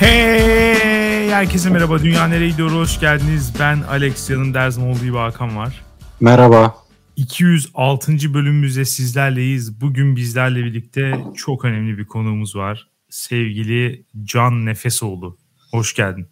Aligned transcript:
Hey! 0.00 1.30
Herkese 1.30 1.70
merhaba. 1.70 2.02
Dünya 2.02 2.28
nereye 2.28 2.50
gidiyor? 2.50 2.70
Hoş 2.70 3.00
geldiniz. 3.00 3.52
Ben 3.58 3.82
Alex. 3.82 4.30
Yanımda 4.30 4.60
her 4.60 4.70
zaman 4.70 4.90
olduğu 4.90 5.04
gibi 5.04 5.16
Hakan 5.16 5.56
var. 5.56 5.84
Merhaba. 6.20 6.76
206. 7.16 8.12
bölümümüzde 8.34 8.84
sizlerleyiz. 8.84 9.80
Bugün 9.80 10.16
bizlerle 10.16 10.64
birlikte 10.64 11.12
çok 11.36 11.64
önemli 11.64 11.98
bir 11.98 12.04
konuğumuz 12.04 12.56
var. 12.56 12.88
Sevgili 13.10 14.04
Can 14.24 14.66
Nefesoğlu. 14.66 15.38
Hoş 15.70 15.94
geldin. 15.94 16.26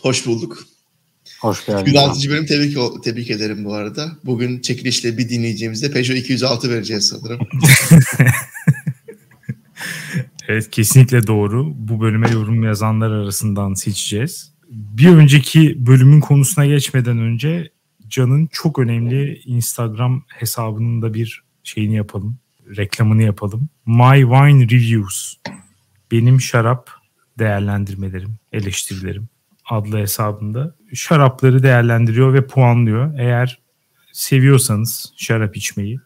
Hoş 0.00 0.26
bulduk. 0.26 0.58
Hoş 1.40 1.66
geldin. 1.66 1.90
206. 1.90 2.30
bölüm 2.30 2.46
tebrik, 2.46 3.04
tebrik 3.04 3.30
ederim 3.30 3.64
bu 3.64 3.74
arada. 3.74 4.12
Bugün 4.24 4.60
çekilişle 4.60 5.18
bir 5.18 5.28
dinleyeceğimizde 5.28 5.90
Peugeot 5.90 6.18
206 6.18 6.70
vereceğiz 6.70 7.08
sanırım. 7.08 7.40
evet 10.48 10.70
kesinlikle 10.70 11.26
doğru. 11.26 11.72
Bu 11.74 12.00
bölüme 12.00 12.30
yorum 12.30 12.62
yazanlar 12.62 13.10
arasından 13.10 13.74
seçeceğiz. 13.74 14.54
Bir 14.70 15.08
önceki 15.08 15.86
bölümün 15.86 16.20
konusuna 16.20 16.66
geçmeden 16.66 17.18
önce 17.18 17.70
Can'ın 18.08 18.48
çok 18.52 18.78
önemli 18.78 19.38
Instagram 19.44 20.24
hesabının 20.28 21.02
da 21.02 21.14
bir 21.14 21.42
şeyini 21.62 21.94
yapalım. 21.96 22.38
Reklamını 22.76 23.22
yapalım. 23.22 23.68
My 23.86 24.20
Wine 24.20 24.68
Reviews. 24.68 25.34
Benim 26.12 26.40
şarap 26.40 26.90
değerlendirmelerim, 27.38 28.36
eleştirilerim 28.52 29.28
adlı 29.70 29.98
hesabında 29.98 30.74
şarapları 30.94 31.62
değerlendiriyor 31.62 32.34
ve 32.34 32.46
puanlıyor. 32.46 33.18
Eğer 33.18 33.60
seviyorsanız 34.12 35.12
şarap 35.16 35.56
içmeyi, 35.56 36.00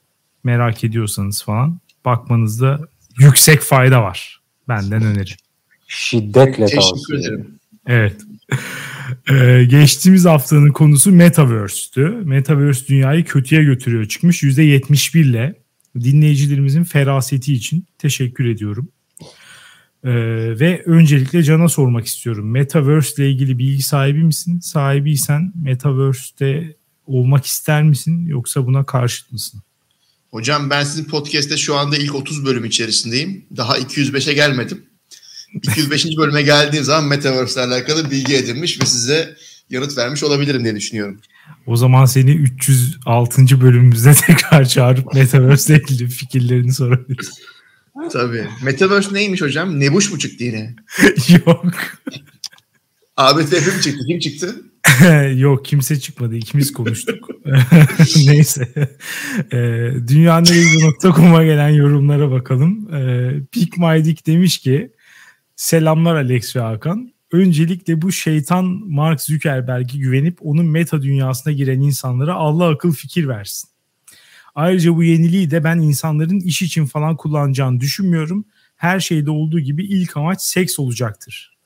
merak 0.45 0.84
ediyorsanız 0.84 1.43
falan 1.43 1.80
bakmanızda 2.05 2.80
yüksek 3.18 3.60
fayda 3.60 4.02
var. 4.02 4.37
Benden 4.69 5.02
öneri. 5.02 5.30
Şiddetle 5.87 6.66
Teşekkür 6.66 6.80
tavsiye 6.80 7.19
ederim. 7.19 7.59
Evet. 7.87 8.16
Ee, 9.30 9.65
geçtiğimiz 9.65 10.24
haftanın 10.24 10.73
konusu 10.73 11.13
Metaverse'tü. 11.13 12.09
Metaverse 12.09 12.87
dünyayı 12.87 13.24
kötüye 13.24 13.65
götürüyor 13.65 14.05
çıkmış 14.05 14.43
%71 14.43 15.19
ile. 15.19 15.55
Dinleyicilerimizin 16.01 16.85
feraseti 16.85 17.55
için 17.55 17.87
teşekkür 17.99 18.45
ediyorum. 18.45 18.89
Ee, 20.05 20.11
ve 20.61 20.83
öncelikle 20.87 21.43
Can'a 21.43 21.69
sormak 21.69 22.07
istiyorum. 22.07 22.51
Metaverse 22.51 23.23
ile 23.23 23.30
ilgili 23.30 23.59
bilgi 23.59 23.83
sahibi 23.83 24.24
misin? 24.24 24.61
Sahibiysen 24.61 25.52
Metaverse'te 25.63 26.77
olmak 27.07 27.46
ister 27.46 27.83
misin 27.83 28.27
yoksa 28.27 28.66
buna 28.66 28.85
karşıt 28.85 29.33
mısın? 29.33 29.63
Hocam 30.30 30.71
ben 30.71 30.84
sizin 30.84 31.04
podcast'te 31.04 31.57
şu 31.57 31.76
anda 31.76 31.96
ilk 31.96 32.15
30 32.15 32.45
bölüm 32.45 32.65
içerisindeyim. 32.65 33.45
Daha 33.57 33.79
205'e 33.79 34.32
gelmedim. 34.32 34.84
205. 35.54 36.07
bölüme 36.18 36.43
geldiğim 36.43 36.84
zaman 36.84 37.04
Metaverse 37.04 37.60
ile 37.65 37.74
alakalı 37.74 38.10
bilgi 38.10 38.37
edinmiş 38.37 38.80
ve 38.80 38.87
size 38.87 39.37
yanıt 39.71 39.99
vermiş 39.99 40.23
olabilirim 40.23 40.65
diye 40.65 40.76
düşünüyorum. 40.76 41.21
O 41.66 41.76
zaman 41.76 42.04
seni 42.04 42.30
306. 42.30 43.60
bölümümüzde 43.60 44.15
tekrar 44.26 44.65
çağırıp 44.65 45.15
Metaverse 45.15 45.74
ile 45.74 45.82
ilgili 45.82 46.09
fikirlerini 46.09 46.73
sorabiliriz. 46.73 47.30
Tabii. 48.12 48.46
Metaverse 48.62 49.15
neymiş 49.15 49.43
hocam? 49.43 49.80
Nebuş 49.80 50.12
mu 50.12 50.18
çıktı 50.18 50.45
yine? 50.45 50.74
Yok. 51.46 51.65
ABTF 53.16 53.76
mi 53.76 53.82
çıktı? 53.82 54.04
Kim 54.06 54.18
çıktı? 54.18 54.56
Yok 55.37 55.65
kimse 55.65 56.01
çıkmadı. 56.01 56.37
İkimiz 56.37 56.73
konuştuk. 56.73 57.29
Neyse. 58.27 58.68
E, 59.52 59.59
Dünyaneregidiyor.com'a 60.09 61.45
gelen 61.45 61.68
yorumlara 61.68 62.30
bakalım. 62.30 62.95
E, 62.95 63.32
Pick 63.52 63.79
My 63.79 64.05
Dick 64.05 64.27
demiş 64.27 64.59
ki 64.59 64.93
Selamlar 65.56 66.17
Alex 66.17 66.56
ve 66.56 66.61
Hakan. 66.61 67.12
Öncelikle 67.33 68.03
bu 68.03 68.12
şeytan 68.12 68.65
Mark 68.87 69.21
Zuckerberg'e 69.21 69.99
güvenip 69.99 70.39
onun 70.41 70.67
meta 70.67 71.03
dünyasına 71.03 71.53
giren 71.53 71.81
insanlara 71.81 72.34
Allah 72.34 72.69
akıl 72.69 72.93
fikir 72.93 73.28
versin. 73.28 73.71
Ayrıca 74.55 74.97
bu 74.97 75.05
yeniliği 75.05 75.51
de 75.51 75.65
ben 75.65 75.78
insanların 75.78 76.41
iş 76.41 76.62
için 76.62 76.87
falan 76.87 77.17
kullanacağını 77.17 77.81
düşünmüyorum. 77.81 78.45
Her 78.77 79.01
şeyde 79.01 79.31
olduğu 79.31 79.61
gibi 79.61 79.84
ilk 79.84 80.17
amaç 80.17 80.43
seks 80.43 80.78
olacaktır. 80.78 81.59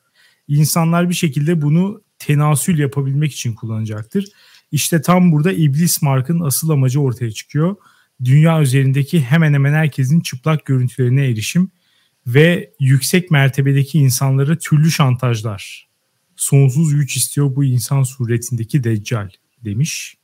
İnsanlar 0.49 1.09
bir 1.09 1.15
şekilde 1.15 1.63
bunu 1.63 2.03
tenasül 2.27 2.79
yapabilmek 2.79 3.33
için 3.33 3.55
kullanacaktır. 3.55 4.25
İşte 4.73 5.03
tam 5.03 5.33
burada 5.33 5.53
iblis 5.53 6.03
markın 6.03 6.41
asıl 6.41 6.71
amacı 6.71 7.01
ortaya 7.01 7.31
çıkıyor. 7.31 7.77
Dünya 8.25 8.63
üzerindeki 8.63 9.21
hemen 9.21 9.55
hemen 9.55 9.73
herkesin 9.73 10.21
çıplak 10.21 10.65
görüntülerine 10.65 11.27
erişim 11.27 11.71
ve 12.27 12.73
yüksek 12.81 13.31
mertebedeki 13.31 13.99
insanlara 13.99 14.59
türlü 14.59 14.91
şantajlar. 14.91 15.89
Sonsuz 16.37 16.95
güç 16.95 17.17
istiyor 17.17 17.57
bu 17.57 17.65
insan 17.65 18.03
suretindeki 18.03 18.85
deccal 18.85 19.31
demiş. 19.65 20.17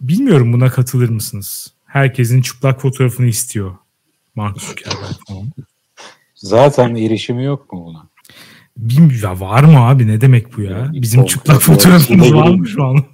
Bilmiyorum 0.00 0.52
buna 0.52 0.70
katılır 0.70 1.08
mısınız? 1.08 1.74
Herkesin 1.86 2.42
çıplak 2.42 2.80
fotoğrafını 2.80 3.26
istiyor. 3.26 3.76
Mark 4.34 4.60
Zuckerberg. 4.60 5.16
Zaten 6.34 6.94
erişimi 6.94 7.44
yok 7.44 7.72
mu 7.72 7.84
buna? 7.86 8.11
Bilmiyorum 8.82 9.18
ya 9.22 9.40
var 9.40 9.64
mı 9.64 9.86
abi 9.86 10.06
ne 10.06 10.20
demek 10.20 10.56
bu 10.56 10.62
ya? 10.62 10.90
Bizim 10.92 11.20
Yok, 11.20 11.28
çıplak 11.28 11.62
fotoğrafımız 11.62 12.34
var 12.34 12.48
mı 12.48 12.68
şu 12.68 12.84
an? 12.84 13.04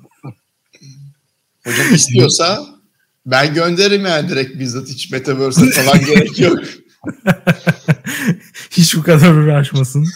Hocam 1.64 1.94
istiyorsa 1.94 2.66
ben 3.26 3.54
gönderirim 3.54 4.06
yani 4.06 4.28
direkt 4.28 4.58
bizzat 4.58 4.88
hiç 4.88 5.10
Metaverse'e 5.10 5.70
falan 5.70 6.04
gerek 6.04 6.40
yok. 6.40 6.58
Hiç 8.70 8.96
bu 8.96 9.02
kadar 9.02 9.34
uğraşmasın. 9.34 10.06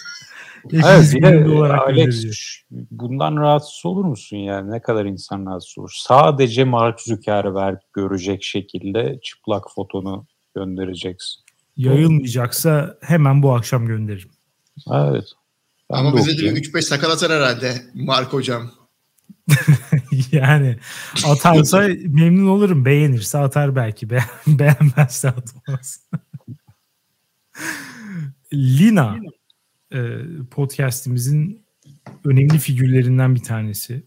Evet 0.73 1.15
bir 1.15 1.23
de 1.23 1.73
Alex 1.73 2.25
bundan 2.71 3.37
rahatsız 3.37 3.87
olur 3.87 4.05
musun 4.05 4.37
yani? 4.37 4.71
Ne 4.71 4.83
kadar 4.83 5.05
insan 5.05 5.47
rahatsız 5.47 5.79
olur? 5.79 5.93
Sadece 5.95 6.65
Mark 6.65 7.01
Zuckerberg 7.01 7.79
görecek 7.93 8.43
şekilde 8.43 9.19
çıplak 9.23 9.65
fotonu 9.75 10.27
göndereceksin. 10.55 11.43
Yayılmayacaksa 11.77 12.99
hemen 13.01 13.43
bu 13.43 13.55
akşam 13.55 13.87
gönderirim. 13.87 14.31
Evet. 14.93 15.25
Ben 15.91 15.97
Ama 15.97 16.17
bize 16.17 16.31
de 16.31 16.33
okuyayım. 16.33 16.57
bir 16.57 16.73
3-5 16.73 16.83
sakal 16.83 17.11
atar 17.11 17.33
herhalde 17.33 17.83
Mark 17.95 18.33
hocam. 18.33 18.71
yani 20.33 20.77
atarsa 21.27 21.89
memnun 22.09 22.47
olurum. 22.47 22.85
Beğenirse 22.85 23.39
atar 23.39 23.77
belki. 23.77 24.11
Be 24.11 24.25
beğenmezse 24.47 25.29
atmaz. 25.29 26.01
Lina 28.55 29.17
e, 29.93 29.99
podcastimizin 30.51 31.65
önemli 32.25 32.59
figürlerinden 32.59 33.35
bir 33.35 33.43
tanesi. 33.43 34.07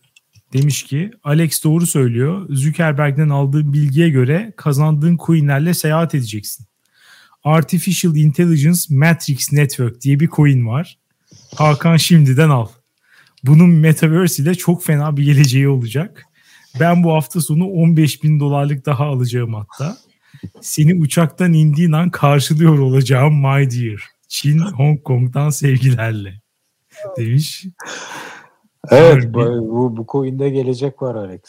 Demiş 0.54 0.84
ki 0.84 1.12
Alex 1.24 1.64
doğru 1.64 1.88
söylüyor. 1.88 2.48
Zuckerberg'den 2.50 3.30
aldığın 3.30 3.74
bilgiye 3.74 4.10
göre 4.10 4.54
kazandığın 4.58 5.18
coinlerle 5.18 5.74
seyahat 5.74 6.16
edeceksin. 6.16 6.66
Artificial 7.44 8.16
Intelligence 8.16 8.80
Matrix 8.90 9.52
Network 9.52 10.02
diye 10.02 10.20
bir 10.20 10.28
coin 10.28 10.68
var. 10.68 10.98
Hakan 11.56 11.98
şimdiden 11.98 12.50
al. 12.50 12.68
Bunun 13.44 13.70
Metaverse 13.70 14.44
ile 14.44 14.56
çok 14.56 14.84
fena 14.84 15.18
bir 15.18 15.24
geleceği 15.24 15.68
olacak. 15.68 16.26
Ben 16.80 17.04
bu 17.04 17.14
hafta 17.14 17.42
sonu 17.42 17.66
15 17.66 18.24
bin 18.24 18.40
dolarlık 18.40 18.86
daha 18.86 19.06
alacağım 19.06 19.54
hatta. 19.54 19.98
Seni 20.62 20.96
uçaktan 20.96 21.54
indiğin 21.54 21.92
an 21.92 22.10
karşılıyor 22.10 22.80
olacağım 22.80 23.34
my 23.34 23.72
dear. 23.72 24.04
Çin, 24.28 24.60
Hong 24.60 25.04
Kong'dan 25.04 25.50
sevgilerle. 25.50 26.42
Demiş. 27.18 27.66
Evet 28.92 29.34
bu, 29.34 29.40
bu, 29.70 29.98
bu 29.98 30.06
coin'de 30.12 30.50
gelecek 30.50 31.02
var 31.02 31.16
Alex. 31.16 31.42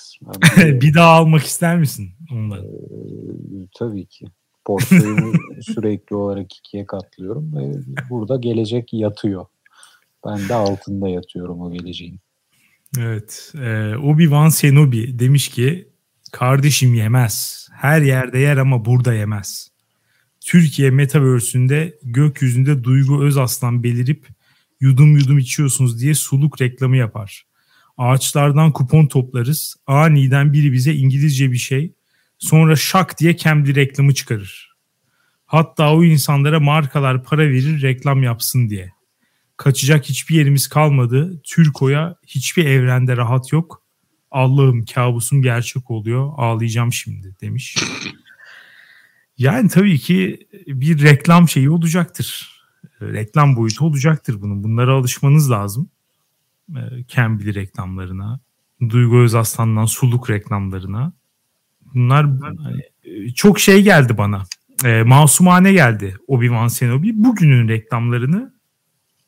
Bir 0.57 0.95
daha 0.95 1.11
almak 1.11 1.43
ister 1.43 1.79
misin 1.79 2.11
ondan? 2.33 2.59
Ee, 2.59 2.69
tabii 3.79 4.07
ki. 4.07 4.27
Portföyümü 4.65 5.33
sürekli 5.63 6.17
olarak 6.17 6.57
ikiye 6.57 6.87
katlıyorum 6.87 7.53
ve 7.57 7.73
burada 8.11 8.37
gelecek 8.37 8.93
yatıyor. 8.93 9.47
Ben 10.27 10.49
de 10.49 10.55
altında 10.55 11.09
yatıyorum 11.09 11.61
o 11.61 11.73
geleceğin. 11.73 12.21
Evet. 12.99 13.53
E, 13.55 13.95
Obi-Wan 13.97 14.51
Senobi 14.51 15.19
demiş 15.19 15.49
ki 15.49 15.89
kardeşim 16.33 16.95
yemez. 16.95 17.69
Her 17.73 18.03
yerde 18.03 18.39
yer 18.39 18.57
ama 18.57 18.85
burada 18.85 19.15
yemez. 19.15 19.71
Türkiye 20.41 20.91
Metaverse'ünde 20.91 21.99
gökyüzünde 22.03 22.85
Duygu 22.85 23.25
Özaslan 23.25 23.83
belirip 23.83 24.27
yudum 24.81 25.17
yudum 25.17 25.39
içiyorsunuz 25.39 26.01
diye 26.01 26.15
suluk 26.15 26.61
reklamı 26.61 26.97
yapar. 26.97 27.47
Ağaçlardan 27.99 28.73
kupon 28.73 29.07
toplarız. 29.07 29.77
Aniden 29.87 30.53
biri 30.53 30.73
bize 30.73 30.95
İngilizce 30.95 31.53
bir 31.53 31.57
şey. 31.57 31.93
Sonra 32.39 32.77
şak 32.77 33.19
diye 33.19 33.37
kendi 33.37 33.75
reklamı 33.75 34.15
çıkarır. 34.15 34.77
Hatta 35.47 35.95
o 35.95 36.05
insanlara 36.05 36.61
markalar 36.61 37.23
para 37.23 37.43
verir 37.43 37.83
reklam 37.83 38.23
yapsın 38.23 38.71
diye. 38.71 38.96
Kaçacak 39.57 40.05
hiçbir 40.05 40.35
yerimiz 40.35 40.69
kalmadı. 40.69 41.41
Türko'ya 41.45 42.17
hiçbir 42.27 42.67
evrende 42.67 43.17
rahat 43.17 43.53
yok. 43.53 43.83
Allah'ım 44.31 44.85
kabusum 44.85 45.43
gerçek 45.43 45.91
oluyor. 45.91 46.33
Ağlayacağım 46.37 46.93
şimdi 46.93 47.37
demiş. 47.41 47.77
Yani 49.39 49.69
tabii 49.69 49.99
ki 49.99 50.49
bir 50.67 51.03
reklam 51.03 51.49
şeyi 51.49 51.71
olacaktır. 51.71 52.51
reklam 53.01 53.57
boyutu 53.57 53.87
olacaktır 53.87 54.43
bunun. 54.43 54.65
Bunlara 54.65 54.93
alışmanız 54.93 55.51
lazım. 55.51 55.91
E, 56.71 56.81
Cambly 57.09 57.55
reklamlarına, 57.55 58.41
Duygu 58.89 59.19
Özaslan'dan 59.19 59.85
suluk 59.85 60.31
reklamlarına. 60.31 61.13
Bunlar 61.95 62.27
hani, 62.41 63.35
çok 63.35 63.61
şey 63.61 63.83
geldi 63.83 64.19
bana. 64.19 64.45
E, 64.85 65.03
masumane 65.03 65.73
geldi 65.73 66.17
Obi-Wan 66.29 66.79
Kenobi. 66.79 67.13
Bugünün 67.25 67.69
reklamlarını 67.69 68.56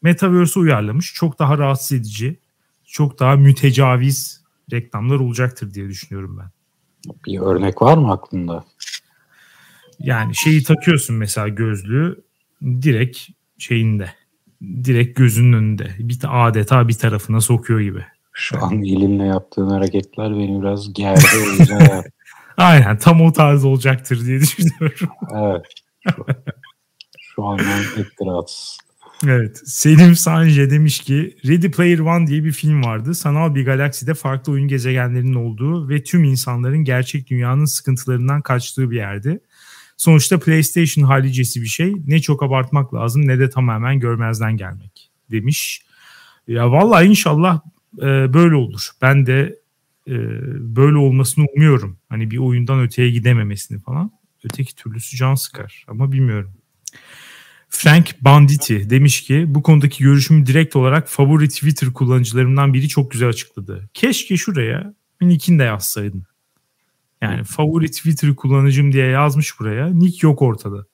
Metaverse'e 0.03 0.63
uyarlamış. 0.63 1.15
Çok 1.15 1.39
daha 1.39 1.59
rahatsız 1.59 1.93
edici, 1.93 2.41
çok 2.87 3.19
daha 3.19 3.37
mütecaviz 3.37 4.45
reklamlar 4.73 5.17
olacaktır 5.17 5.75
diye 5.75 5.89
düşünüyorum 5.89 6.39
ben. 6.41 6.51
Bir 7.27 7.41
örnek 7.41 7.83
var 7.83 7.99
mı 7.99 8.13
aklında? 8.13 8.65
Yani 9.99 10.37
şeyi 10.37 10.63
takıyorsun 10.63 11.17
mesela 11.17 11.49
gözlüğü 11.49 12.25
direkt 12.63 13.19
şeyinde 13.59 14.11
direkt 14.63 15.19
gözünün 15.19 15.53
önünde 15.53 15.95
bir 15.99 16.19
adeta 16.49 16.89
bir 16.89 16.95
tarafına 16.95 17.41
sokuyor 17.41 17.81
gibi. 17.81 18.05
Şu 18.33 18.65
an 18.65 18.83
elinle 18.83 19.25
yaptığın 19.25 19.71
hareketler 19.71 20.31
beni 20.31 20.63
biraz 20.63 20.93
gerdi. 20.93 21.23
Aynen 22.57 22.99
tam 22.99 23.23
o 23.23 23.33
tarz 23.33 23.65
olacaktır 23.65 24.27
diye 24.27 24.41
düşünüyorum. 24.41 25.09
evet. 25.35 25.67
Şu, 26.09 26.25
şu 27.19 27.45
an 27.45 27.59
pek 27.97 28.07
rahatsız. 28.27 28.79
Evet. 29.27 29.63
Selim 29.65 30.17
Sanje 30.17 30.71
demiş 30.71 31.01
ki 31.01 31.37
Ready 31.47 31.71
Player 31.71 31.99
One 31.99 32.27
diye 32.27 32.45
bir 32.45 32.53
film 32.53 32.85
vardı. 32.85 33.15
Sanal 33.15 33.55
bir 33.55 33.65
galakside 33.65 34.15
farklı 34.15 34.53
oyun 34.53 34.69
gezegenlerinin 34.69 35.35
olduğu 35.35 35.89
ve 35.89 36.03
tüm 36.03 36.25
insanların 36.25 36.85
gerçek 36.85 37.31
dünyanın 37.31 37.65
sıkıntılarından 37.65 38.43
kaçtığı 38.43 38.91
bir 38.91 38.97
yerdi. 38.97 39.41
Sonuçta 39.97 40.39
PlayStation 40.39 41.05
halicesi 41.05 41.63
bir 41.63 41.67
şey. 41.67 41.95
Ne 42.07 42.21
çok 42.21 42.43
abartmak 42.43 42.95
lazım 42.95 43.27
ne 43.27 43.39
de 43.39 43.51
tamamen 43.51 44.01
görmezden 44.01 44.57
gelmek 44.57 45.11
demiş. 45.31 45.83
Ya 46.49 46.73
vallahi 46.73 47.07
inşallah 47.07 47.61
e, 47.99 48.33
böyle 48.35 48.55
olur. 48.55 48.91
Ben 49.03 49.27
de 49.27 49.59
e, 50.09 50.15
böyle 50.77 50.97
olmasını 50.97 51.47
umuyorum. 51.57 51.99
Hani 52.09 52.31
bir 52.31 52.39
oyundan 52.39 52.81
öteye 52.81 53.11
gidememesini 53.11 53.81
falan. 53.81 54.11
Öteki 54.45 54.77
türlüsü 54.77 55.17
can 55.17 55.35
sıkar 55.35 55.85
ama 55.89 56.13
bilmiyorum. 56.13 56.58
Frank 57.69 58.15
Banditi 58.21 58.91
demiş 58.91 59.23
ki 59.23 59.45
bu 59.49 59.63
konudaki 59.63 60.05
görüşümü 60.05 60.47
direkt 60.47 60.77
olarak 60.77 61.09
favori 61.09 61.49
Twitter 61.49 61.93
kullanıcılarımdan 61.93 62.75
biri 62.75 62.89
çok 62.89 63.11
güzel 63.11 63.29
açıkladı. 63.29 63.89
Keşke 63.95 64.37
şuraya 64.37 64.95
nickini 65.21 65.59
de 65.59 65.63
yazsaydın. 65.63 66.25
Yani 67.23 67.45
favori 67.45 67.91
Twitter 67.91 68.37
kullanıcım 68.37 68.93
diye 68.93 69.07
yazmış 69.07 69.61
buraya. 69.61 69.87
Nick 69.87 70.27
yok 70.27 70.43
ortada. 70.43 70.87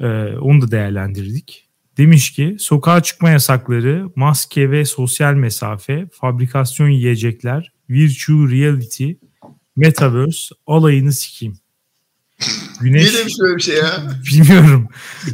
Ee, 0.00 0.06
onu 0.38 0.60
da 0.60 0.70
değerlendirdik. 0.70 1.68
Demiş 1.96 2.32
ki 2.32 2.56
sokağa 2.58 3.02
çıkma 3.02 3.30
yasakları, 3.30 4.10
maske 4.16 4.70
ve 4.70 4.84
sosyal 4.84 5.34
mesafe, 5.34 6.08
fabrikasyon 6.12 6.88
yiyecekler, 6.88 7.72
virtual 7.90 8.50
reality, 8.50 9.12
metaverse 9.76 10.54
alayını 10.66 11.12
sikeyim. 11.12 11.58
Güneş, 12.80 13.02
Niye 13.02 13.20
demiş 13.20 13.34
böyle 13.40 13.56
bir 13.56 13.62
şey 13.62 13.76
ya? 13.76 14.02
Bilmiyorum. 14.32 14.88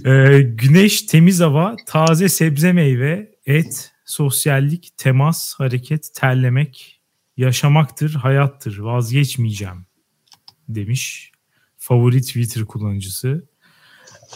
Ee, 0.04 0.40
güneş, 0.42 1.02
temiz 1.02 1.40
hava, 1.40 1.76
taze 1.86 2.28
sebze 2.28 2.72
meyve, 2.72 3.34
et, 3.46 3.92
sosyallik, 4.04 4.92
temas, 4.96 5.54
hareket, 5.54 6.08
terlemek, 6.14 7.00
yaşamaktır, 7.36 8.14
hayattır, 8.14 8.78
vazgeçmeyeceğim 8.78 9.86
demiş. 10.68 11.32
Favori 11.76 12.22
Twitter 12.22 12.64
kullanıcısı. 12.64 13.48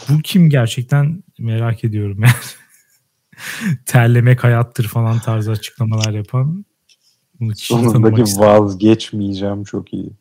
Bu 0.09 0.21
kim 0.21 0.49
gerçekten 0.49 1.23
merak 1.39 1.83
ediyorum 1.83 2.19
yani. 2.19 2.33
Terlemek 3.85 4.43
hayattır 4.43 4.87
falan 4.87 5.19
tarzı 5.19 5.51
açıklamalar 5.51 6.13
yapan. 6.13 6.65
Bunu 7.39 7.55
Sonundaki 7.55 8.21
vazgeçmeyeceğim 8.21 9.63
çok 9.63 9.93
iyi. 9.93 10.11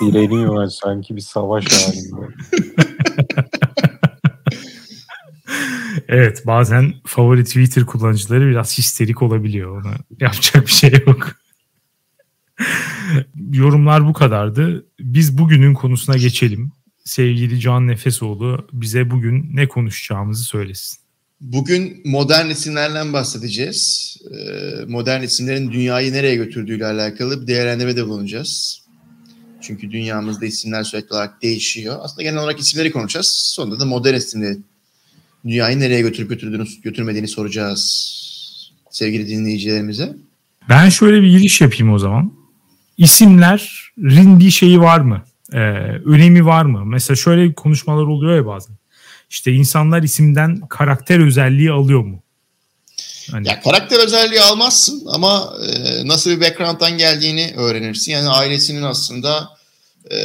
Direniyor 0.00 0.68
sanki 0.68 1.16
bir 1.16 1.20
savaş 1.20 1.64
halinde. 1.72 2.34
evet 6.08 6.46
bazen 6.46 6.94
favori 7.06 7.44
Twitter 7.44 7.86
kullanıcıları 7.86 8.46
biraz 8.46 8.78
histerik 8.78 9.22
olabiliyor. 9.22 9.82
Ona 9.82 9.94
yapacak 10.20 10.66
bir 10.66 10.72
şey 10.72 10.92
yok. 11.06 11.36
Yorumlar 13.52 14.08
bu 14.08 14.12
kadardı. 14.12 14.86
Biz 15.00 15.38
bugünün 15.38 15.74
konusuna 15.74 16.16
geçelim. 16.16 16.72
Sevgili 17.04 17.60
Can 17.60 17.86
Nefesoğlu 17.86 18.68
bize 18.72 19.10
bugün 19.10 19.50
ne 19.54 19.68
konuşacağımızı 19.68 20.44
söylesin. 20.44 21.04
Bugün 21.40 22.00
modern 22.04 22.50
isimlerden 22.50 23.12
bahsedeceğiz. 23.12 24.16
Ee, 24.30 24.84
modern 24.88 25.22
isimlerin 25.22 25.72
dünyayı 25.72 26.12
nereye 26.12 26.36
götürdüğüyle 26.36 26.86
alakalı 26.86 27.42
bir 27.42 27.46
değerlendirmede 27.46 28.06
bulunacağız. 28.06 28.83
Çünkü 29.66 29.90
dünyamızda 29.90 30.46
isimler 30.46 30.82
sürekli 30.82 31.14
olarak 31.14 31.42
değişiyor. 31.42 31.96
Aslında 32.00 32.22
genel 32.22 32.38
olarak 32.38 32.60
isimleri 32.60 32.92
konuşacağız. 32.92 33.26
Sonunda 33.26 33.80
da 33.80 33.84
modern 33.84 34.14
isimleri 34.14 34.58
dünyayı 35.44 35.80
nereye 35.80 36.00
götürüp 36.00 36.28
götürdüğünü, 36.28 36.64
götürmediğini 36.82 37.28
soracağız 37.28 37.80
sevgili 38.90 39.28
dinleyicilerimize. 39.28 40.16
Ben 40.68 40.88
şöyle 40.88 41.22
bir 41.22 41.30
giriş 41.30 41.60
yapayım 41.60 41.92
o 41.92 41.98
zaman. 41.98 42.32
İsimlerin 42.98 44.40
bir 44.40 44.50
şeyi 44.50 44.80
var 44.80 45.00
mı? 45.00 45.22
Ee, 45.52 45.58
önemi 46.04 46.46
var 46.46 46.64
mı? 46.64 46.84
Mesela 46.84 47.16
şöyle 47.16 47.52
konuşmalar 47.52 48.02
oluyor 48.02 48.36
ya 48.36 48.46
bazen. 48.46 48.76
İşte 49.30 49.52
insanlar 49.52 50.02
isimden 50.02 50.60
karakter 50.60 51.20
özelliği 51.20 51.70
alıyor 51.70 52.04
mu? 52.04 52.22
Hani... 53.30 53.48
Ya 53.48 53.60
karakter 53.60 53.98
özelliği 54.04 54.40
almazsın 54.40 55.02
ama 55.06 55.54
e, 55.66 56.08
nasıl 56.08 56.30
bir 56.30 56.40
background'dan 56.40 56.98
geldiğini 56.98 57.52
öğrenirsin. 57.56 58.12
Yani 58.12 58.28
ailesinin 58.28 58.82
aslında 58.82 59.50
e, 60.10 60.16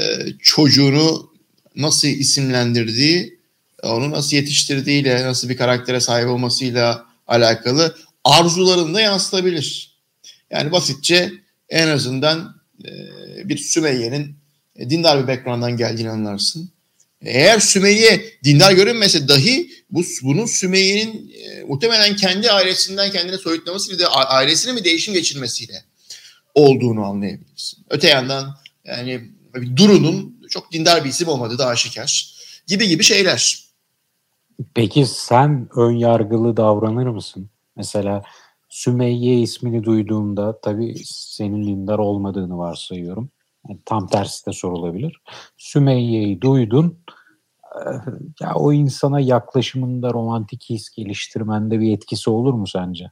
çocuğunu 0.42 1.30
nasıl 1.76 2.08
isimlendirdiği, 2.08 3.40
onu 3.84 4.12
nasıl 4.12 4.36
yetiştirdiğiyle, 4.36 5.26
nasıl 5.26 5.50
bir 5.50 5.58
karaktere 5.58 6.00
sahip 6.00 6.28
olmasıyla 6.28 7.06
alakalı 7.28 7.96
arzularını 8.24 8.94
da 8.94 9.02
yansıtabilir. 9.02 9.96
Yani 10.52 10.72
basitçe 10.72 11.32
en 11.70 11.88
azından 11.88 12.56
e, 12.86 12.90
bir 13.50 13.58
Sümeyye'nin 13.58 14.36
e, 14.76 14.90
dindar 14.90 15.24
bir 15.24 15.28
background'dan 15.28 15.78
geldiğini 15.78 16.10
anlarsın. 16.10 16.72
Eğer 17.22 17.60
Sümeyye 17.60 18.34
dindar 18.44 18.72
görünmese 18.72 19.28
dahi 19.28 19.72
bu 19.90 20.04
bunun 20.24 20.46
Sümeyye'nin 20.46 21.32
e, 21.34 21.64
muhtemelen 21.64 22.16
kendi 22.16 22.52
ailesinden 22.52 23.12
kendine 23.12 23.38
soyutlamasıyla 23.38 24.00
da 24.00 24.16
ailesine 24.16 24.74
mi 24.74 24.84
değişim 24.84 25.14
geçirmesiyle 25.14 25.84
olduğunu 26.54 27.06
anlayabilirsin. 27.06 27.86
Öte 27.90 28.08
yandan 28.08 28.56
yani 28.86 29.22
Duru'nun 29.76 30.42
çok 30.50 30.72
dindar 30.72 31.04
bir 31.04 31.10
isim 31.10 31.28
olmadığı 31.28 31.58
da 31.58 31.68
aşikar 31.68 32.36
gibi 32.68 32.88
gibi 32.88 33.04
şeyler. 33.04 33.70
Peki 34.74 35.06
sen 35.06 35.70
ön 35.76 35.92
yargılı 35.92 36.58
davranır 36.58 37.08
mısın? 37.08 37.50
Mesela 37.76 38.24
Sümeyye 38.70 39.40
ismini 39.42 39.84
duyduğumda 39.84 40.62
tabii 40.62 40.96
senin 41.06 41.68
dindar 41.68 42.00
olmadığını 42.00 42.58
varsayıyorum. 42.58 43.30
Yani 43.70 43.80
tam 43.86 44.08
tersi 44.08 44.46
de 44.46 44.54
sorulabilir. 44.54 45.22
Sümeyye'yi 45.58 46.42
duydun. 46.42 46.99
Ya 48.42 48.54
o 48.56 48.74
insana 48.74 49.20
yaklaşımında 49.20 50.14
romantik 50.14 50.70
his 50.70 50.90
geliştirmende 50.90 51.80
bir 51.80 51.94
etkisi 51.94 52.30
olur 52.30 52.54
mu 52.54 52.68
sence? 52.68 53.12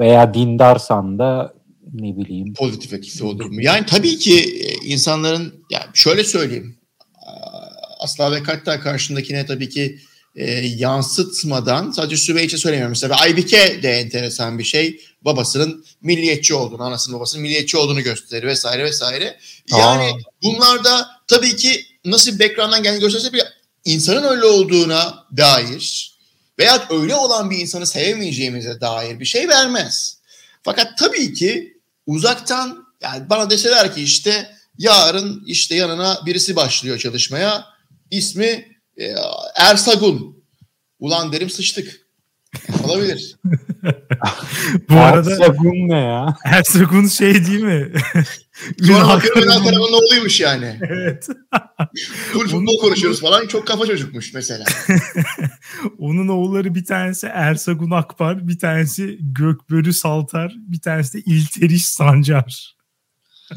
Veya 0.00 0.34
dindarsan 0.34 1.18
da 1.18 1.54
ne 1.92 2.16
bileyim. 2.16 2.54
Pozitif 2.54 2.92
etkisi 2.92 3.24
olur 3.24 3.44
mu? 3.44 3.62
Yani 3.62 3.86
tabii 3.86 4.18
ki 4.18 4.62
insanların 4.84 5.64
ya 5.70 5.80
şöyle 5.94 6.24
söyleyeyim. 6.24 6.76
Asla 8.00 8.32
ve 8.32 8.42
katta 8.42 8.80
karşındakine 8.80 9.46
tabii 9.46 9.68
ki 9.68 9.98
e, 10.36 10.50
yansıtmadan 10.60 11.90
sadece 11.90 12.16
Süveyç'e 12.16 12.58
söylemiyorum. 12.58 12.90
Mesela 12.90 13.16
Aybike 13.16 13.82
de 13.82 13.90
enteresan 13.90 14.58
bir 14.58 14.64
şey. 14.64 15.00
Babasının 15.22 15.84
milliyetçi 16.02 16.54
olduğunu, 16.54 16.82
anasının 16.82 17.16
babasının 17.16 17.42
milliyetçi 17.42 17.76
olduğunu 17.76 18.02
gösterir 18.02 18.46
vesaire 18.46 18.84
vesaire. 18.84 19.38
Yani 19.70 20.04
Aa. 20.04 20.18
bunlar 20.42 20.84
da 20.84 21.06
tabii 21.26 21.56
ki 21.56 21.86
nasıl 22.04 22.32
bir 22.32 22.38
background'dan 22.38 22.82
geldiğini 22.82 23.00
gösterse 23.00 23.32
bile 23.32 23.44
insanın 23.84 24.22
öyle 24.22 24.44
olduğuna 24.44 25.26
dair 25.36 26.12
veya 26.58 26.86
öyle 26.90 27.14
olan 27.14 27.50
bir 27.50 27.58
insanı 27.58 27.86
sevemeyeceğimize 27.86 28.80
dair 28.80 29.20
bir 29.20 29.24
şey 29.24 29.48
vermez. 29.48 30.18
Fakat 30.62 30.98
tabii 30.98 31.34
ki 31.34 31.80
uzaktan 32.06 32.84
yani 33.02 33.30
bana 33.30 33.50
deseler 33.50 33.94
ki 33.94 34.02
işte 34.02 34.50
yarın 34.78 35.42
işte 35.46 35.74
yanına 35.74 36.18
birisi 36.26 36.56
başlıyor 36.56 36.98
çalışmaya. 36.98 37.64
ismi 38.10 38.68
e, 38.96 39.14
Ersagun. 39.56 40.42
Ulan 40.98 41.32
derim 41.32 41.50
sıçtık. 41.50 42.00
Olabilir. 42.84 43.36
Bu 44.88 45.00
arada 45.00 45.30
Ersagun 45.30 45.88
ne 45.88 45.98
ya? 45.98 46.36
Ersagun 46.44 47.06
şey 47.08 47.46
değil 47.46 47.62
mi? 47.62 47.92
Sonra 48.82 49.08
bakıyorum 49.08 49.42
Ünal 49.42 49.64
Karaman'ın 49.64 49.92
oğluymuş 49.92 50.40
yani. 50.40 50.78
Evet. 50.88 51.26
Full 52.32 52.48
futbol 52.48 52.78
konuşuyoruz 52.80 53.20
falan. 53.20 53.46
Çok 53.46 53.66
kafa 53.66 53.86
çocukmuş 53.86 54.34
mesela. 54.34 54.64
Onun 55.98 56.28
oğulları 56.28 56.74
bir 56.74 56.84
tanesi 56.84 57.26
Ersagun 57.26 57.90
Akbar, 57.90 58.48
bir 58.48 58.58
tanesi 58.58 59.18
Gökbörü 59.20 59.92
Saltar, 59.92 60.54
bir 60.56 60.80
tanesi 60.80 61.18
de 61.18 61.22
İlteriş 61.26 61.86
Sancar. 61.88 62.76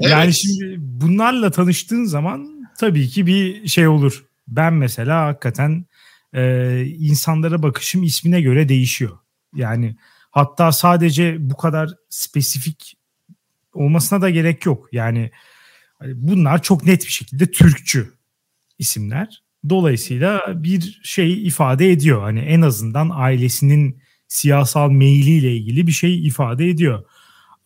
Yani 0.00 0.24
Evet. 0.24 0.34
şimdi 0.34 0.76
bunlarla 0.78 1.50
tanıştığın 1.50 2.04
zaman 2.04 2.68
tabii 2.78 3.08
ki 3.08 3.26
bir 3.26 3.68
şey 3.68 3.88
olur. 3.88 4.24
Ben 4.48 4.74
mesela 4.74 5.26
hakikaten 5.26 5.86
e, 6.34 6.84
insanlara 6.86 7.62
bakışım 7.62 8.02
ismine 8.02 8.40
göre 8.40 8.68
değişiyor. 8.68 9.18
Yani 9.54 9.96
hatta 10.30 10.72
sadece 10.72 11.36
bu 11.50 11.56
kadar 11.56 11.90
spesifik 12.08 12.96
olmasına 13.74 14.22
da 14.22 14.30
gerek 14.30 14.66
yok. 14.66 14.88
Yani 14.92 15.30
hani 15.98 16.12
bunlar 16.16 16.62
çok 16.62 16.86
net 16.86 17.04
bir 17.04 17.10
şekilde 17.10 17.50
Türkçü 17.50 18.14
isimler. 18.78 19.42
Dolayısıyla 19.68 20.42
bir 20.48 21.00
şey 21.02 21.46
ifade 21.46 21.90
ediyor. 21.90 22.22
Hani 22.22 22.40
en 22.40 22.60
azından 22.60 23.10
ailesinin 23.12 24.02
siyasal 24.28 24.90
meyiliyle 24.90 25.56
ilgili 25.56 25.86
bir 25.86 25.92
şey 25.92 26.26
ifade 26.26 26.68
ediyor. 26.68 27.04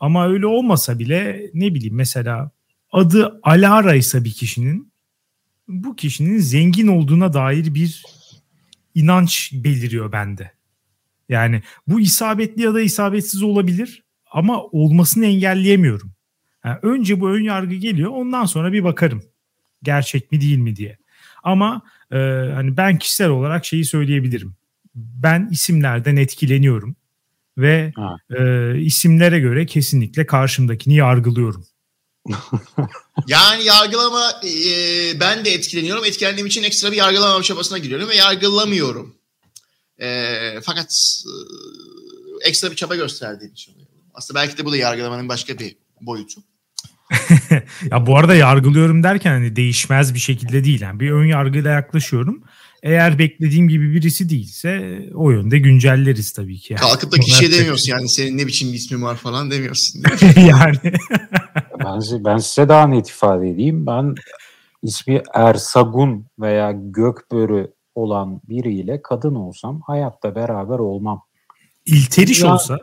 Ama 0.00 0.29
öyle 0.29 0.47
olmasa 0.47 0.99
bile 0.99 1.50
ne 1.55 1.75
bileyim 1.75 1.95
mesela 1.95 2.50
adı 2.93 3.41
Alara 3.43 3.95
ise 3.95 4.25
bir 4.25 4.33
kişinin 4.33 4.93
bu 5.69 5.97
kişinin 5.97 6.38
zengin 6.38 6.87
olduğuna 6.87 7.33
dair 7.33 7.75
bir 7.75 8.03
inanç 8.95 9.53
beliriyor 9.53 10.12
bende. 10.12 10.53
Yani 11.29 11.62
bu 11.87 12.00
isabetli 12.00 12.62
ya 12.62 12.75
da 12.75 12.81
isabetsiz 12.81 13.43
olabilir 13.43 14.05
ama 14.33 14.63
olmasını 14.63 15.27
engelleyemiyorum. 15.27 16.13
Yani 16.65 16.79
önce 16.83 17.21
bu 17.21 17.31
ön 17.31 17.43
yargı 17.43 17.75
geliyor 17.75 18.11
ondan 18.11 18.45
sonra 18.45 18.73
bir 18.73 18.85
bakarım 18.85 19.23
gerçek 19.83 20.33
mi 20.33 20.41
değil 20.41 20.59
mi 20.59 20.77
diye. 20.77 20.99
Ama 21.43 21.83
e, 22.13 22.17
hani 22.55 22.77
ben 22.77 22.99
kişisel 22.99 23.29
olarak 23.29 23.65
şeyi 23.65 23.85
söyleyebilirim. 23.85 24.57
Ben 24.95 25.49
isimlerden 25.53 26.17
etkileniyorum 26.17 26.97
ve 27.59 27.93
Ha. 27.97 28.17
e, 28.39 28.75
isimlere 28.81 29.41
göre 29.41 29.67
kesinlikle 29.67 30.27
karşımdakini 30.27 30.95
yargılıyorum. 30.95 31.67
Yani 33.27 33.65
yargılama 33.65 34.31
e, 34.45 34.51
ben 35.21 35.45
de 35.45 35.51
etkileniyorum. 35.51 36.05
Etkilendiğim 36.05 36.47
için 36.47 36.63
ekstra 36.63 36.93
bir 36.93 36.97
yargılama 36.97 37.43
çabasına 37.43 37.79
giriyorum 37.79 38.09
ve 38.09 38.17
yargılamıyorum. 38.17 39.15
E, 40.01 40.61
fakat 40.63 41.23
e, 41.27 42.49
ekstra 42.49 42.71
bir 42.71 42.77
çaba 42.77 42.97
gösterdiğim 42.97 43.53
için. 43.53 43.75
Aslında 44.19 44.41
belki 44.41 44.59
de 44.59 44.65
bu 44.65 44.73
da 44.73 44.77
yargılamanın 44.77 45.29
başka 45.29 45.59
bir 45.59 45.77
boyutu. 46.01 46.41
Ya 47.91 48.07
bu 48.07 48.17
arada 48.17 48.35
yargılıyorum 48.35 49.03
derken 49.03 49.31
hani 49.31 49.57
değişmez 49.57 50.15
bir 50.15 50.19
şekilde 50.19 50.65
değil. 50.65 50.81
Yani 50.81 51.01
bir 51.01 51.11
ön 51.11 51.25
yargıyla 51.27 51.71
yaklaşıyorum. 51.71 52.43
Eğer 52.83 53.19
beklediğim 53.19 53.69
gibi 53.69 53.95
birisi 53.95 54.31
değilse 54.31 55.03
o 55.15 55.31
yönde 55.31 55.59
güncelleriz 55.59 56.33
tabii 56.33 56.59
ki. 56.59 56.73
Yani. 56.73 56.81
Kalkıp 56.81 57.13
da 57.13 57.17
kişiye 57.17 57.53
demiyorsun 57.53 57.93
yani 57.93 58.09
senin 58.09 58.39
ne 58.39 58.47
biçim 58.47 58.69
bir 58.69 58.75
ismin 58.75 59.03
var 59.03 59.17
falan 59.17 59.51
demiyorsun. 59.51 60.03
yani 60.37 60.77
Ben, 61.85 62.01
size- 62.01 62.25
ben 62.25 62.37
size 62.39 62.69
daha 62.69 62.87
net 62.87 63.09
ifade 63.09 63.51
edeyim. 63.51 63.87
Ben 63.87 64.15
ismi 64.83 65.23
Ersagun 65.35 66.27
veya 66.41 66.73
Gökbörü 66.73 67.73
olan 67.95 68.41
biriyle 68.49 69.03
kadın 69.03 69.35
olsam 69.35 69.81
hayatta 69.81 70.35
beraber 70.35 70.79
olmam. 70.79 71.23
ilteriş 71.87 72.41
Ya- 72.41 72.55
olsa 72.55 72.79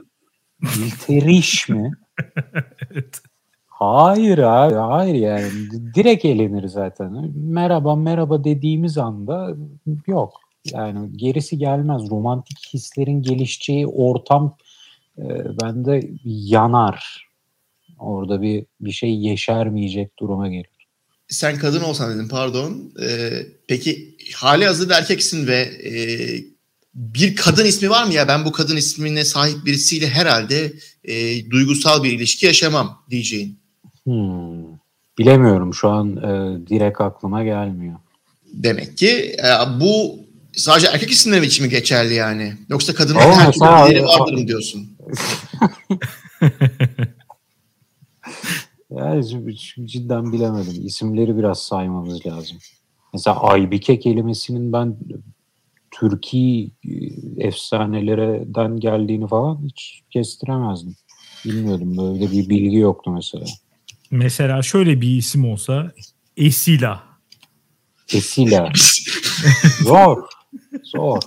İlteriş 0.80 1.70
mi? 1.70 1.92
evet. 2.92 3.22
Hayır 3.68 4.38
abi 4.38 4.76
hayır 4.76 5.16
yani 5.16 5.50
direkt 5.96 6.26
elenir 6.26 6.68
zaten. 6.68 7.32
Merhaba 7.36 7.96
merhaba 7.96 8.44
dediğimiz 8.44 8.98
anda 8.98 9.56
yok. 10.08 10.34
Yani 10.72 11.18
gerisi 11.18 11.58
gelmez. 11.58 12.10
Romantik 12.10 12.74
hislerin 12.74 13.22
gelişeceği 13.22 13.88
ortam 13.88 14.58
e, 15.18 15.24
bende 15.62 16.10
yanar. 16.26 17.28
Orada 18.00 18.42
bir 18.42 18.66
bir 18.82 18.92
şey 18.92 19.16
yeşermeyecek 19.16 20.20
duruma 20.20 20.48
gelir. 20.48 20.88
Sen 21.28 21.58
kadın 21.58 21.82
olsan 21.82 22.14
dedim 22.14 22.28
pardon. 22.30 22.94
E, 23.02 23.30
peki 23.68 24.18
hali 24.36 24.66
hazırda 24.66 24.98
erkeksin 24.98 25.48
ve 25.48 25.60
e, 25.62 25.94
bir 26.96 27.36
kadın 27.36 27.66
ismi 27.66 27.90
var 27.90 28.06
mı 28.06 28.14
ya? 28.14 28.28
Ben 28.28 28.46
bu 28.46 28.52
kadın 28.52 28.78
ismine 28.78 29.26
sahip 29.26 29.66
birisiyle 29.66 30.08
herhalde 30.08 30.74
e, 31.04 31.46
duygusal 31.52 32.04
bir 32.04 32.12
ilişki 32.12 32.46
yaşamam 32.46 33.04
diyeceğin. 33.10 33.60
Hmm. 34.04 34.66
Bilemiyorum 35.18 35.74
şu 35.74 35.90
an 35.90 36.18
e, 36.18 36.60
direkt 36.68 37.02
aklıma 37.02 37.44
gelmiyor. 37.44 37.96
Demek 38.54 38.98
ki 38.98 39.36
e, 39.40 39.80
bu 39.82 40.20
sadece 40.54 40.88
erkek 40.88 41.12
isimleri 41.12 41.46
için 41.46 41.66
mi 41.66 41.72
geçerli 41.72 42.14
yani? 42.14 42.54
Yoksa 42.70 42.94
kadının 42.94 43.20
Ama 43.20 43.36
her 43.36 43.52
türlü 43.52 43.96
biri 43.96 44.04
vardır 44.04 44.34
mı 44.34 44.48
diyorsun? 44.48 44.90
Yani 48.92 49.56
cidden 49.86 50.34
bilemedim. 50.34 50.86
İsimleri 50.86 51.38
biraz 51.38 51.62
saymamız 51.62 52.26
lazım. 52.26 52.58
Mesela 53.14 53.42
Aybike 53.42 54.00
kelimesinin 54.00 54.74
ben 54.74 54.98
Türkiye 56.00 56.70
efsanelerden 57.38 58.80
geldiğini 58.80 59.28
falan 59.28 59.62
hiç 59.66 60.02
kestiremezdim. 60.10 60.96
Bilmiyordum. 61.46 61.98
Böyle 61.98 62.32
bir 62.32 62.50
bilgi 62.50 62.78
yoktu 62.78 63.12
mesela. 63.12 63.46
Mesela 64.12 64.62
şöyle 64.62 65.02
bir 65.02 65.18
isim 65.18 65.46
olsa 65.46 65.92
Esila. 66.38 67.04
Esila. 68.14 68.72
Zor. 69.84 70.24
Zor. 70.84 71.22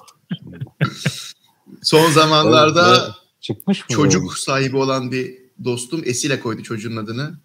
Son 1.82 2.10
zamanlarda 2.10 2.82
Böyle 2.92 3.12
çıkmış 3.40 3.80
mı? 3.80 3.86
çocuk 3.88 4.22
böyle? 4.22 4.40
sahibi 4.40 4.76
olan 4.76 5.12
bir 5.12 5.34
dostum 5.64 6.02
Esile 6.04 6.40
koydu 6.40 6.62
çocuğun 6.62 6.96
adını. 6.96 7.38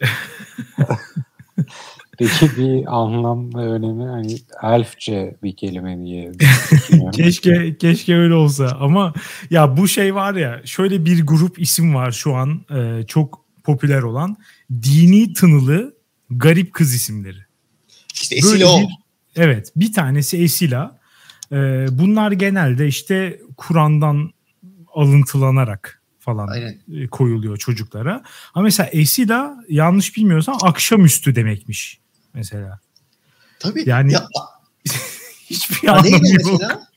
Peki 2.18 2.50
bir 2.56 2.96
anlam 2.96 3.54
ve 3.54 3.58
önemi 3.58 4.04
hani 4.04 4.36
elfçe 4.62 5.36
bir 5.42 5.56
kelime 5.56 6.04
diye. 6.04 6.32
Keşke 7.12 7.76
keşke 7.78 8.16
öyle 8.16 8.34
olsa 8.34 8.76
ama 8.80 9.12
ya 9.50 9.76
bu 9.76 9.88
şey 9.88 10.14
var 10.14 10.34
ya 10.34 10.60
şöyle 10.64 11.04
bir 11.04 11.26
grup 11.26 11.58
isim 11.60 11.94
var 11.94 12.12
şu 12.12 12.34
an 12.34 12.64
e, 12.76 13.06
çok 13.06 13.44
popüler 13.64 14.02
olan 14.02 14.36
dini 14.82 15.32
tınılı 15.32 15.94
garip 16.30 16.72
kız 16.72 16.94
isimleri. 16.94 17.38
İşte 18.14 18.36
o. 18.66 18.80
bir- 18.80 18.86
evet 19.36 19.72
bir 19.76 19.92
tanesi 19.92 20.42
Esila. 20.42 20.98
E, 21.52 21.56
bunlar 21.90 22.32
genelde 22.32 22.86
işte 22.86 23.40
Kur'an'dan 23.56 24.30
alıntılanarak 24.94 26.02
falan 26.18 26.48
Aynen. 26.48 26.78
e, 26.94 27.06
koyuluyor 27.06 27.56
çocuklara. 27.56 28.22
Ama 28.54 28.62
mesela 28.62 28.88
Esila 28.92 29.56
yanlış 29.68 30.16
bilmiyorsam 30.16 30.56
akşamüstü 30.62 31.34
demekmiş 31.34 32.00
mesela. 32.34 32.80
Tabii. 33.58 33.82
Yani 33.86 34.12
ya, 34.12 34.28
Hiçbir 35.50 35.88
anlamı 35.88 36.08
yok. 36.08 36.22
mesela 36.22 36.88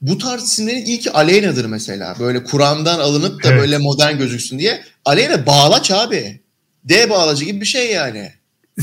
bu 0.00 0.18
tarz 0.18 0.42
isimlerin 0.44 0.84
ilki 0.84 1.12
Aleyna'dır 1.12 1.64
mesela. 1.64 2.16
Böyle 2.20 2.44
Kur'an'dan 2.44 2.98
alınıp 2.98 3.44
da 3.44 3.48
Evet. 3.48 3.60
böyle 3.60 3.78
modern 3.78 4.18
gözüksün 4.18 4.58
diye. 4.58 4.84
Aleyna 5.04 5.46
bağlaç 5.46 5.90
abi. 5.90 6.40
D 6.84 7.10
bağlacı 7.10 7.44
gibi 7.44 7.60
bir 7.60 7.66
şey 7.66 7.92
yani. 7.92 8.32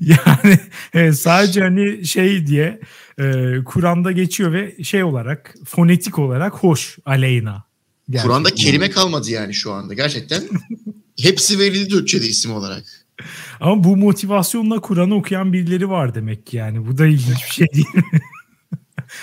Yani 0.00 0.58
evet, 0.94 1.18
sadece 1.18 1.60
hani 1.60 2.06
şey 2.06 2.46
diye 2.46 2.80
e, 3.18 3.54
Kur'an'da 3.64 4.12
geçiyor 4.12 4.52
ve 4.52 4.84
şey 4.84 5.04
olarak 5.04 5.54
fonetik 5.66 6.18
olarak 6.18 6.54
hoş 6.54 6.98
Aleyna. 7.06 7.64
Gerçekten. 8.10 8.28
Kur'an'da 8.28 8.54
kelime 8.54 8.90
kalmadı 8.90 9.30
yani 9.30 9.54
şu 9.54 9.72
anda 9.72 9.94
gerçekten. 9.94 10.42
Hepsi 11.20 11.58
verildi 11.58 11.88
Türkçe'de 11.88 12.26
isim 12.26 12.52
olarak. 12.52 12.84
Ama 13.60 13.84
bu 13.84 13.96
motivasyonla 13.96 14.80
Kur'an'ı 14.80 15.14
okuyan 15.14 15.52
birileri 15.52 15.90
var 15.90 16.14
demek 16.14 16.46
ki 16.46 16.56
yani. 16.56 16.86
Bu 16.86 16.98
da 16.98 17.06
ilginç 17.06 17.44
bir 17.44 17.50
şey 17.50 17.66
değil 17.74 17.94
mi? 17.94 18.02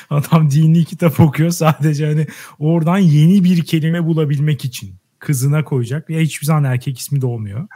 Adam 0.10 0.52
dini 0.52 0.86
kitap 0.86 1.20
okuyor 1.20 1.50
sadece 1.50 2.06
hani 2.06 2.28
oradan 2.60 2.98
yeni 2.98 3.44
bir 3.44 3.66
kelime 3.66 4.06
bulabilmek 4.06 4.66
için. 4.66 4.96
Kızına 5.20 5.64
koyacak 5.64 6.10
ya 6.10 6.20
hiçbir 6.20 6.46
zaman 6.46 6.64
erkek 6.64 7.00
ismi 7.00 7.22
de 7.22 7.26
olmuyor. 7.26 7.68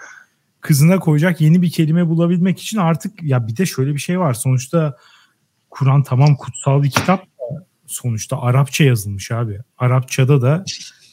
Kızına 0.62 1.00
koyacak 1.00 1.42
yeni 1.42 1.62
bir 1.62 1.72
kelime 1.72 2.08
bulabilmek 2.08 2.60
için 2.60 2.78
artık 2.78 3.24
ya 3.24 3.48
bir 3.48 3.58
de 3.58 3.66
şöyle 3.66 3.94
bir 3.94 4.00
şey 4.00 4.20
var. 4.20 4.34
Sonuçta 4.34 4.98
Kur'an 5.70 6.04
tamam 6.04 6.36
kutsal 6.36 6.84
bir 6.84 6.90
kitap 6.90 7.28
sonuçta 7.88 8.42
Arapça 8.42 8.84
yazılmış 8.84 9.32
abi. 9.32 9.60
Arapçada 9.78 10.42
da 10.42 10.64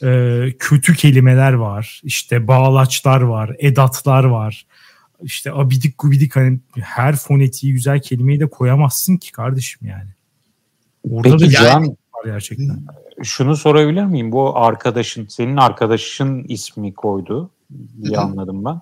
e, 0.03 0.53
kötü 0.59 0.95
kelimeler 0.95 1.53
var. 1.53 2.01
İşte 2.05 2.49
bağlaçlar 2.49 3.21
var, 3.21 3.57
edatlar 3.59 4.25
var. 4.25 4.67
İşte 5.23 5.53
abidik 5.53 5.99
gubidik 5.99 6.37
hani 6.37 6.61
her 6.81 7.17
fonetiği 7.17 7.73
güzel 7.73 8.01
kelimeyi 8.01 8.41
de 8.41 8.51
koyamazsın 8.51 9.17
ki 9.17 9.33
kardeşim 9.33 9.89
yani. 9.89 10.11
Orada 11.11 11.37
Peki 11.37 11.57
da 11.57 11.63
Yani- 11.65 11.87
Can 11.87 11.97
gerçekten. 12.25 12.79
Şunu 13.23 13.57
sorabilir 13.57 14.05
miyim? 14.05 14.33
Bu 14.33 14.59
arkadaşın, 14.59 15.27
senin 15.27 15.57
arkadaşın 15.57 16.45
ismi 16.45 16.95
koydu 16.95 17.51
diye 18.03 18.19
anladım 18.19 18.65
ben. 18.65 18.81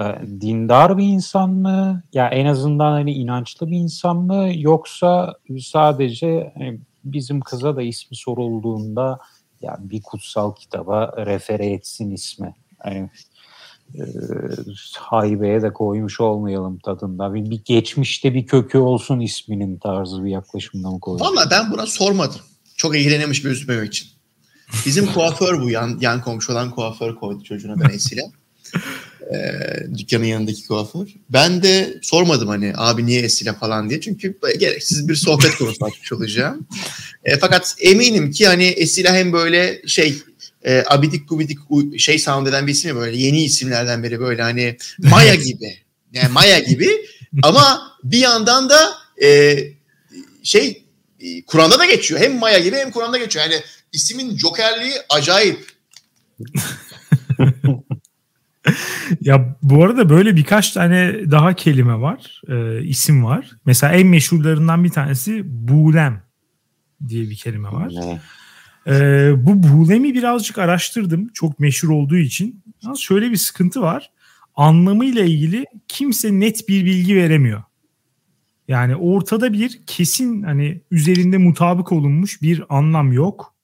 Ee, 0.00 0.40
dindar 0.40 0.98
bir 0.98 1.04
insan 1.04 1.50
mı? 1.50 2.02
Ya 2.12 2.28
en 2.28 2.46
azından 2.46 2.92
hani 2.92 3.12
inançlı 3.12 3.70
bir 3.70 3.76
insan 3.76 4.16
mı? 4.16 4.50
Yoksa 4.54 5.34
sadece 5.60 6.52
hani 6.58 6.80
bizim 7.04 7.40
kıza 7.40 7.76
da 7.76 7.82
ismi 7.82 8.16
sorulduğunda 8.16 9.18
ya 9.62 9.76
bir 9.80 10.02
kutsal 10.02 10.54
kitaba 10.54 11.12
refere 11.26 11.66
etsin 11.66 12.10
ismi. 12.10 12.54
Yani 12.86 13.10
e, 13.94 14.02
haybeye 14.98 15.62
de 15.62 15.72
koymuş 15.72 16.20
olmayalım 16.20 16.78
tadında. 16.78 17.34
Bir, 17.34 17.50
bir 17.50 17.60
geçmişte 17.64 18.34
bir 18.34 18.46
kökü 18.46 18.78
olsun 18.78 19.20
isminin 19.20 19.78
tarzı 19.78 20.24
bir 20.24 20.30
yaklaşımda 20.30 20.90
mı 20.90 21.00
koymuş? 21.00 21.22
Valla 21.22 21.48
ben 21.50 21.70
buna 21.70 21.86
sormadım. 21.86 22.40
Çok 22.76 22.96
ilgilenemiş 22.96 23.44
bir 23.44 23.50
üzmemek 23.50 23.88
için. 23.88 24.08
Bizim 24.86 25.06
kuaför 25.14 25.60
bu. 25.62 25.70
Yan, 25.70 25.98
yan 26.00 26.22
komşu 26.22 26.52
olan 26.52 26.70
kuaför 26.70 27.14
koydu 27.14 27.44
çocuğuna 27.44 27.80
ben 27.80 27.94
Esile. 27.94 28.22
Ee, 29.34 29.98
dükkanın 29.98 30.24
yanındaki 30.24 30.66
kuaför. 30.66 31.08
Ben 31.30 31.62
de 31.62 31.98
sormadım 32.02 32.48
hani 32.48 32.72
abi 32.76 33.06
niye 33.06 33.20
Esile 33.22 33.52
falan 33.52 33.90
diye. 33.90 34.00
Çünkü 34.00 34.38
gereksiz 34.58 35.08
bir 35.08 35.14
sohbet 35.14 35.54
konusu 35.54 35.84
açmış 35.84 36.12
olacağım. 36.12 36.66
E, 37.24 37.38
fakat 37.38 37.74
eminim 37.80 38.30
ki 38.30 38.46
hani 38.46 38.64
Esile 38.64 39.12
hem 39.12 39.32
böyle 39.32 39.82
şey 39.86 40.22
e, 40.64 40.84
abidik 40.86 41.28
gubidik 41.28 41.58
şey 41.98 42.18
sound 42.18 42.46
eden 42.46 42.66
bir 42.66 42.72
isim 42.72 42.96
böyle 42.96 43.16
yeni 43.16 43.44
isimlerden 43.44 44.02
biri 44.02 44.20
böyle 44.20 44.42
hani 44.42 44.76
Maya 44.98 45.34
gibi. 45.46 45.78
Yani 46.12 46.32
Maya 46.32 46.58
gibi 46.58 46.88
ama 47.42 47.92
bir 48.04 48.18
yandan 48.18 48.70
da 48.70 48.78
e, 49.22 49.58
şey 50.42 50.84
e, 51.20 51.42
Kur'an'da 51.44 51.78
da 51.78 51.84
geçiyor. 51.84 52.20
Hem 52.20 52.38
Maya 52.38 52.58
gibi 52.58 52.76
hem 52.76 52.90
Kur'an'da 52.90 53.18
geçiyor. 53.18 53.44
Yani 53.44 53.62
ismin 53.92 54.36
jokerliği 54.36 54.92
acayip. 55.08 55.66
ya 59.20 59.56
bu 59.62 59.84
arada 59.84 60.08
böyle 60.08 60.36
birkaç 60.36 60.70
tane 60.70 61.30
daha 61.30 61.54
kelime 61.54 62.00
var, 62.00 62.42
e, 62.48 62.82
isim 62.82 63.24
var. 63.24 63.50
Mesela 63.64 63.92
en 63.92 64.06
meşhurlarından 64.06 64.84
bir 64.84 64.90
tanesi 64.90 65.42
Bulem 65.44 66.22
diye 67.08 67.30
bir 67.30 67.36
kelime 67.36 67.68
var. 67.68 67.92
Ne? 68.86 68.96
E, 68.96 69.32
bu 69.46 69.62
Bulem'i 69.62 70.14
birazcık 70.14 70.58
araştırdım 70.58 71.28
çok 71.28 71.58
meşhur 71.58 71.88
olduğu 71.88 72.16
için. 72.16 72.62
Yalnız 72.82 73.00
şöyle 73.00 73.30
bir 73.30 73.36
sıkıntı 73.36 73.80
var. 73.82 74.10
Anlamıyla 74.56 75.24
ilgili 75.24 75.64
kimse 75.88 76.40
net 76.40 76.68
bir 76.68 76.84
bilgi 76.84 77.16
veremiyor. 77.16 77.62
Yani 78.68 78.96
ortada 78.96 79.52
bir 79.52 79.80
kesin 79.86 80.42
hani 80.42 80.80
üzerinde 80.90 81.38
mutabık 81.38 81.92
olunmuş 81.92 82.42
bir 82.42 82.62
anlam 82.68 83.12
yok. 83.12 83.54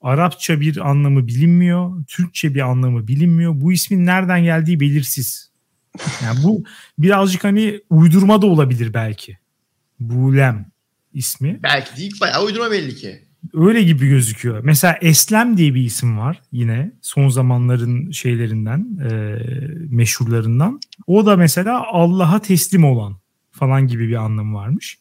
Arapça 0.00 0.60
bir 0.60 0.90
anlamı 0.90 1.26
bilinmiyor. 1.26 2.04
Türkçe 2.06 2.54
bir 2.54 2.60
anlamı 2.60 3.08
bilinmiyor. 3.08 3.52
Bu 3.54 3.72
ismin 3.72 4.06
nereden 4.06 4.44
geldiği 4.44 4.80
belirsiz. 4.80 5.50
Yani 6.24 6.42
bu 6.42 6.64
birazcık 6.98 7.44
hani 7.44 7.80
uydurma 7.90 8.42
da 8.42 8.46
olabilir 8.46 8.94
belki. 8.94 9.38
Bulem 10.00 10.72
ismi. 11.14 11.60
Belki 11.62 11.96
değil 11.96 12.20
bayağı 12.20 12.44
uydurma 12.44 12.70
belli 12.70 12.96
ki. 12.96 13.31
Öyle 13.54 13.82
gibi 13.82 14.08
gözüküyor. 14.08 14.60
Mesela 14.64 14.98
Eslem 15.00 15.56
diye 15.56 15.74
bir 15.74 15.80
isim 15.80 16.18
var 16.18 16.42
yine 16.52 16.92
son 17.02 17.28
zamanların 17.28 18.10
şeylerinden, 18.10 18.98
e, 19.10 19.38
meşhurlarından. 19.88 20.80
O 21.06 21.26
da 21.26 21.36
mesela 21.36 21.84
Allah'a 21.92 22.42
teslim 22.42 22.84
olan 22.84 23.16
falan 23.50 23.86
gibi 23.86 24.08
bir 24.08 24.14
anlamı 24.14 24.54
varmış. 24.54 24.98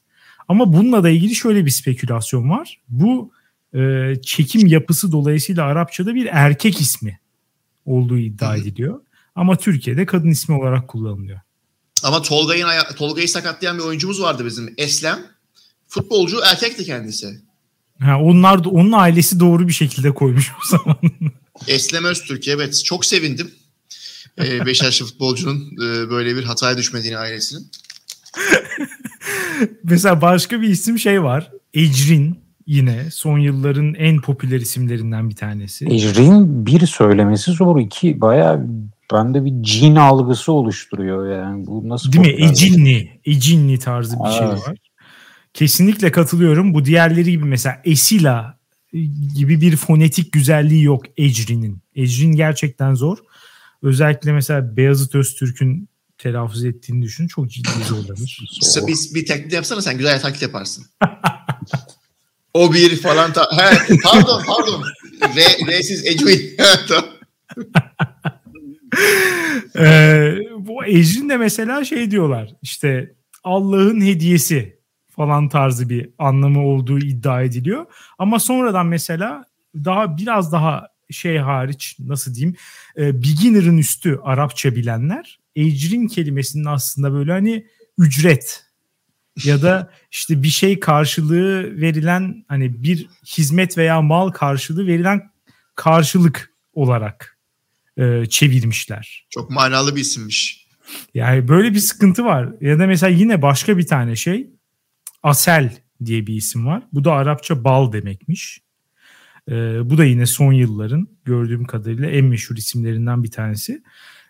Ama 0.48 0.74
bununla 0.74 1.04
da 1.04 1.10
ilgili 1.10 1.36
şöyle 1.36 1.66
bir 1.66 1.72
spekülasyon 1.72 2.50
var. 2.50 2.82
Bu 2.90 3.32
e, 3.74 4.14
çekim 4.22 4.68
yapısı 4.68 5.12
dolayısıyla 5.12 5.66
Arapçada 5.66 6.16
bir 6.16 6.30
erkek 6.32 6.82
ismi 6.82 7.20
olduğu 7.86 8.18
iddia 8.18 8.56
ediliyor. 8.56 9.02
Ama 9.36 9.56
Türkiye'de 9.58 10.06
kadın 10.06 10.30
ismi 10.30 10.56
olarak 10.56 10.88
kullanılıyor. 10.88 11.40
Ama 12.04 12.22
Tolga'yı 12.22 12.66
Tolga'yı 12.98 13.30
sakatlayan 13.30 13.78
bir 13.78 13.84
oyuncumuz 13.84 14.22
vardı 14.22 14.46
bizim. 14.46 14.74
Eslem. 14.78 15.20
Futbolcu 15.88 16.40
erkekti 16.46 16.86
kendisi. 16.86 17.42
Ha, 18.02 18.22
onlar 18.22 18.64
da 18.64 18.70
onun 18.70 18.92
ailesi 18.92 19.40
doğru 19.40 19.68
bir 19.68 19.74
şekilde 19.74 20.12
koymuş 20.12 20.52
o 20.52 20.78
zaman. 20.78 20.98
Eslem 21.68 22.06
Öztürk 22.06 22.48
evet. 22.48 22.82
Çok 22.86 23.06
sevindim. 23.06 23.52
Ee, 24.40 24.66
Beşiktaşlı 24.66 25.06
futbolcunun 25.06 25.72
e, 25.76 26.10
böyle 26.10 26.36
bir 26.36 26.44
hataya 26.44 26.78
düşmediğini 26.78 27.18
ailesinin. 27.18 27.68
Mesela 29.84 30.22
başka 30.22 30.62
bir 30.62 30.68
isim 30.68 31.00
şey 31.00 31.24
var. 31.24 31.52
Ecrin 31.74 32.40
yine 32.68 33.12
son 33.12 33.40
yılların 33.40 33.94
en 33.94 34.22
popüler 34.22 34.62
isimlerinden 34.62 35.30
bir 35.30 35.36
tanesi. 35.36 35.86
Ecrin 35.86 36.66
bir 36.66 36.86
söylemesi 36.86 37.52
zor. 37.52 37.80
iki 37.80 38.22
baya 38.22 38.66
bende 39.14 39.46
bir 39.46 39.64
cin 39.64 39.96
algısı 39.96 40.52
oluşturuyor 40.52 41.32
yani. 41.32 41.68
Bu 41.68 41.90
nasıl 41.90 42.12
Değil 42.12 42.36
mi? 42.36 42.46
Ecinli. 42.46 43.20
Ecinli 43.26 43.80
tarzı 43.80 44.16
bir 44.16 44.30
evet. 44.30 44.38
şey 44.38 44.48
var. 44.48 44.78
Kesinlikle 45.54 46.12
katılıyorum. 46.12 46.74
Bu 46.74 46.86
diğerleri 46.86 47.32
gibi 47.32 47.46
mesela 47.46 47.82
Esila 47.86 48.60
gibi 49.36 49.62
bir 49.62 49.76
fonetik 49.76 50.32
güzelliği 50.32 50.84
yok 50.84 51.04
Ecrin'in. 51.18 51.82
Ecrin 51.96 52.32
gerçekten 52.36 52.96
zor. 52.96 53.18
Özellikle 53.84 54.32
mesela 54.32 54.78
Beyazıt 54.78 55.16
Öztürk'ün 55.16 55.90
telaffuz 56.18 56.66
ettiğini 56.66 57.02
düşün. 57.02 57.28
Çok 57.28 57.52
ciddi 57.52 57.70
zorlanır. 57.88 58.40
bir, 58.88 59.16
bir 59.16 59.26
taklit 59.26 59.54
yapsana 59.54 59.82
sen 59.82 59.98
güzel 59.98 60.22
taklit 60.22 60.42
yaparsın. 60.42 60.86
o 62.54 62.74
bir 62.74 63.02
falan. 63.02 63.34
Ta- 63.34 63.50
He, 63.58 63.98
pardon 64.04 64.44
pardon. 64.48 64.84
Re, 65.36 65.80
R'siz 65.80 66.06
Ecrin. 66.06 66.58
ee, 69.78 70.36
bu 70.58 70.86
Ecrin 70.86 71.30
de 71.30 71.38
mesela 71.38 71.86
şey 71.86 72.12
diyorlar 72.12 72.50
işte 72.62 73.14
Allah'ın 73.44 74.02
hediyesi 74.02 74.81
falan 75.16 75.50
tarzı 75.50 75.90
bir 75.90 76.10
anlamı 76.18 76.66
olduğu 76.66 77.00
iddia 77.00 77.42
ediliyor. 77.42 77.86
Ama 78.18 78.40
sonradan 78.40 78.86
mesela 78.88 79.46
daha 79.76 80.18
biraz 80.18 80.52
daha 80.52 80.88
şey 81.10 81.38
hariç 81.38 81.96
nasıl 82.00 82.36
diyeyim 82.36 82.56
e, 82.98 83.24
beginner'ın 83.24 83.78
üstü 83.78 84.20
Arapça 84.24 84.76
bilenler 84.76 85.40
ecrin 85.56 86.08
kelimesinin 86.08 86.66
aslında 86.66 87.14
böyle 87.14 87.32
hani 87.32 87.68
ücret 87.98 88.66
ya 89.44 89.62
da 89.62 89.92
işte 90.12 90.44
bir 90.44 90.50
şey 90.50 90.80
karşılığı 90.80 91.82
verilen 91.82 92.46
hani 92.48 92.84
bir 92.84 93.08
hizmet 93.26 93.78
veya 93.78 94.02
mal 94.02 94.32
karşılığı 94.32 94.88
verilen 94.88 95.32
karşılık 95.76 96.54
olarak 96.74 97.38
e, 97.98 98.26
çevirmişler. 98.26 99.28
Çok 99.30 99.50
manalı 99.50 99.96
bir 99.96 100.02
isimmiş. 100.02 100.68
Yani 101.14 101.48
böyle 101.48 101.74
bir 101.74 101.80
sıkıntı 101.80 102.26
var. 102.26 102.50
Ya 102.62 102.80
da 102.80 102.88
mesela 102.88 103.10
yine 103.10 103.42
başka 103.42 103.78
bir 103.78 103.88
tane 103.88 104.16
şey 104.16 104.50
Asel 105.24 105.78
diye 106.06 106.28
bir 106.28 106.36
isim 106.36 106.66
var. 106.66 106.84
Bu 106.94 107.04
da 107.04 107.14
Arapça 107.14 107.64
bal 107.64 107.92
demekmiş. 107.92 108.62
Ee, 109.50 109.90
bu 109.90 109.98
da 109.98 110.06
yine 110.06 110.26
son 110.26 110.54
yılların 110.54 111.08
gördüğüm 111.26 111.66
kadarıyla 111.66 112.10
en 112.10 112.26
meşhur 112.26 112.58
isimlerinden 112.58 113.24
bir 113.24 113.32
tanesi. 113.32 113.84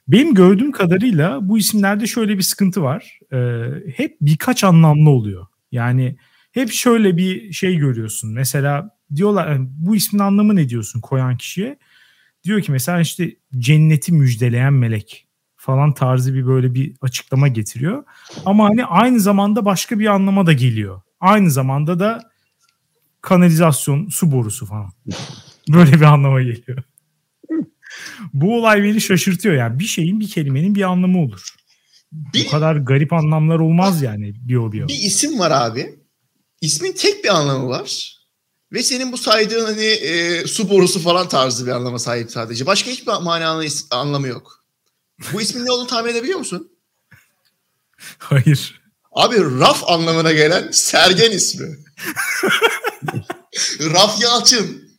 Benim 0.08 0.34
gördüğüm 0.34 0.72
kadarıyla 0.72 1.50
bu 1.50 1.58
isimlerde 1.58 2.08
şöyle 2.08 2.38
bir 2.38 2.44
sıkıntı 2.44 2.84
var. 2.84 3.20
Ee, 3.34 3.66
hep 3.96 4.18
birkaç 4.22 4.64
anlamlı 4.64 5.10
oluyor. 5.10 5.48
Yani 5.72 6.18
hep 6.52 6.72
şöyle 6.72 7.18
bir 7.18 7.52
şey 7.52 7.76
görüyorsun. 7.78 8.34
Mesela 8.34 8.98
diyorlar 9.16 9.58
bu 9.60 9.96
ismin 9.96 10.20
anlamı 10.20 10.56
ne 10.56 10.70
diyorsun 10.70 11.02
koyan 11.02 11.38
kişiye? 11.38 11.78
Diyor 12.44 12.62
ki 12.62 12.72
mesela 12.72 13.02
işte 13.02 13.36
cenneti 13.58 14.14
müjdeleyen 14.14 14.74
melek 14.74 15.28
falan 15.62 15.94
tarzı 15.94 16.34
bir 16.34 16.48
böyle 16.48 16.74
bir 16.74 16.96
açıklama 17.02 17.48
getiriyor. 17.48 18.04
Ama 18.46 18.66
hani 18.66 18.86
aynı 18.86 19.20
zamanda 19.20 19.66
başka 19.66 20.00
bir 20.00 20.06
anlama 20.06 20.46
da 20.46 20.54
geliyor. 20.54 21.02
Aynı 21.20 21.52
zamanda 21.52 22.00
da 22.00 22.32
kanalizasyon, 23.22 24.10
su 24.10 24.32
borusu 24.32 24.66
falan. 24.66 24.92
Böyle 25.70 25.92
bir 25.92 26.02
anlama 26.02 26.42
geliyor. 26.42 26.84
Bu 28.34 28.58
olay 28.58 28.84
beni 28.84 29.02
şaşırtıyor 29.02 29.56
yani. 29.56 29.80
Bir 29.80 29.86
şeyin 29.86 30.20
bir 30.20 30.30
kelimenin 30.30 30.76
bir 30.76 30.82
anlamı 30.82 31.20
olur. 31.20 31.56
Bir, 32.12 32.46
Bu 32.46 32.50
kadar 32.50 32.76
garip 32.76 33.14
anlamlar 33.14 33.60
olmaz 33.60 34.02
yani 34.02 34.34
bio 34.48 34.72
bio. 34.72 34.88
Bir 34.88 35.00
isim 35.00 35.40
var 35.40 35.52
abi. 35.52 36.00
İsmin 36.62 36.94
tek 36.94 37.24
bir 37.24 37.30
anlamı 37.30 37.68
var. 37.68 38.18
Ve 38.74 38.84
senin 38.84 39.12
bu 39.12 39.18
saydığın 39.18 39.66
hani 39.66 39.86
e, 39.86 40.48
su 40.48 40.70
borusu 40.70 41.00
falan 41.00 41.28
tarzı 41.28 41.66
bir 41.66 41.72
anlama 41.72 42.00
sahip 42.00 42.32
sadece. 42.32 42.66
Başka 42.66 42.92
hiçbir 42.92 43.12
manalı 43.12 43.66
anlamı 43.92 44.28
yok. 44.28 44.61
Bu 45.34 45.42
ismin 45.42 45.66
ne 45.66 45.72
olduğunu 45.72 45.88
tahmin 45.88 46.12
edebiliyor 46.12 46.40
musun? 46.40 46.72
Hayır. 48.18 48.82
Abi 49.12 49.36
raf 49.60 49.90
anlamına 49.90 50.32
gelen 50.32 50.72
Sergen 50.72 51.32
ismi. 51.32 51.78
raf 53.94 54.22
Yalçın. 54.22 54.92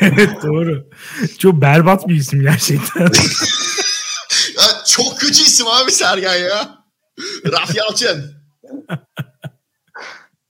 evet 0.00 0.42
doğru. 0.42 0.90
Çok 1.38 1.60
berbat 1.62 2.08
bir 2.08 2.14
isim 2.14 2.40
gerçekten. 2.42 3.00
ya 4.56 4.62
çok 4.86 5.18
kötü 5.20 5.42
isim 5.42 5.66
abi 5.66 5.92
Sergen 5.92 6.36
ya. 6.36 6.84
Raf 7.52 7.74
Yalçın. 7.74 8.36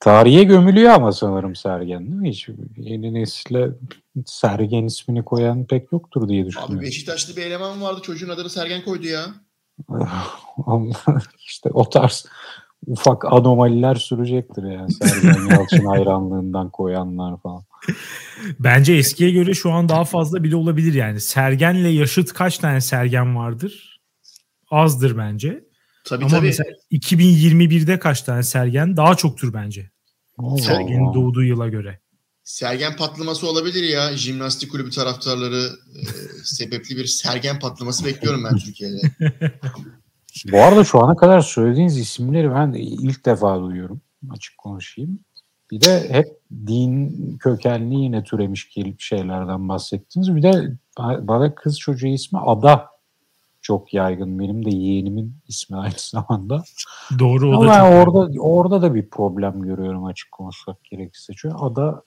Tarihe 0.01 0.43
gömülüyor 0.45 0.91
ama 0.93 1.13
sanırım 1.13 1.57
Sergen 1.57 2.01
değil 2.07 2.21
mi? 2.21 2.31
Hiç 2.31 2.49
yeni 2.77 3.15
nesile 3.15 3.69
Sergen 4.27 4.85
ismini 4.85 5.25
koyan 5.25 5.67
pek 5.67 5.93
yoktur 5.93 6.29
diye 6.29 6.47
düşünüyorum. 6.47 6.79
Abi 6.79 6.85
Beşiktaşlı 6.85 7.37
bir 7.37 7.43
eleman 7.43 7.83
vardı 7.83 8.01
çocuğun 8.03 8.29
adını 8.29 8.51
Sergen 8.51 8.85
koydu 8.85 9.07
ya. 9.07 9.27
işte 11.39 11.71
o 11.73 11.91
tarz 11.91 12.27
ufak 12.87 13.25
anomaliler 13.25 13.95
sürecektir 13.95 14.63
yani 14.63 14.93
Sergen 14.93 15.47
Yalçın 15.51 15.87
hayranlığından 15.87 16.71
koyanlar 16.71 17.41
falan. 17.41 17.65
Bence 18.59 18.95
eskiye 18.95 19.31
göre 19.31 19.55
şu 19.55 19.73
an 19.73 19.89
daha 19.89 20.05
fazla 20.05 20.45
bile 20.45 20.57
olabilir 20.57 20.95
yani. 20.95 21.21
Sergen'le 21.21 21.89
yaşıt 21.89 22.33
kaç 22.33 22.59
tane 22.59 22.81
Sergen 22.81 23.37
vardır? 23.37 24.01
Azdır 24.71 25.17
bence. 25.19 25.65
Tabii 26.05 26.25
Ama 26.25 26.37
tabii. 26.37 26.47
mesela 26.47 26.71
2021'de 26.93 27.99
kaç 27.99 28.23
tane 28.23 28.43
Sergen? 28.43 28.97
Daha 28.97 29.15
çoktur 29.15 29.53
bence. 29.53 29.91
Allah 30.39 30.59
Sergen'in 30.59 31.07
Allah. 31.07 31.15
doğduğu 31.15 31.45
yıla 31.45 31.69
göre. 31.69 32.01
Sergen 32.47 32.97
patlaması 32.97 33.51
olabilir 33.51 33.83
ya. 33.83 34.17
Jimnastik 34.17 34.71
kulübü 34.71 34.91
taraftarları 34.91 35.71
e, 35.97 36.03
sebepli 36.45 36.97
bir 36.97 37.07
sergen 37.07 37.59
patlaması 37.59 38.05
bekliyorum 38.05 38.45
ben 38.45 38.57
Türkiye'de. 38.57 39.01
Bu 40.53 40.63
arada 40.63 40.85
şu 40.85 41.05
ana 41.05 41.17
kadar 41.17 41.41
söylediğiniz 41.41 41.99
isimleri 41.99 42.51
ben 42.51 42.73
ilk 42.73 43.27
defa 43.27 43.61
duyuyorum. 43.61 44.01
Açık 44.31 44.59
konuşayım. 44.59 45.19
Bir 45.71 45.81
de 45.81 46.09
hep 46.11 46.27
din 46.67 47.37
kökenli 47.39 47.95
yine 47.95 48.25
türemiş 48.25 48.75
gelip 48.75 49.01
şeylerden 49.01 49.69
bahsettiniz. 49.69 50.37
Bir 50.37 50.43
de 50.43 50.77
ba- 50.97 51.29
bana 51.29 51.55
kız 51.55 51.79
çocuğu 51.79 52.07
ismi 52.07 52.39
Ada 52.39 52.87
çok 53.63 53.95
yaygın. 53.95 54.39
Benim 54.39 54.65
de 54.65 54.71
yeğenimin 54.71 55.37
ismi 55.49 55.77
aynı 55.77 55.95
zamanda. 55.99 56.65
Doğru 57.19 57.51
o 57.51 57.63
Ama 57.63 57.79
da 57.79 57.91
orada 57.91 58.41
orada 58.41 58.83
da 58.83 58.95
bir 58.95 59.11
problem 59.11 59.63
görüyorum 59.63 60.05
açık 60.05 60.33
konuşmak 60.33 60.85
gerekirse. 60.85 61.33
Çünkü 61.37 61.57
Ada 61.57 62.03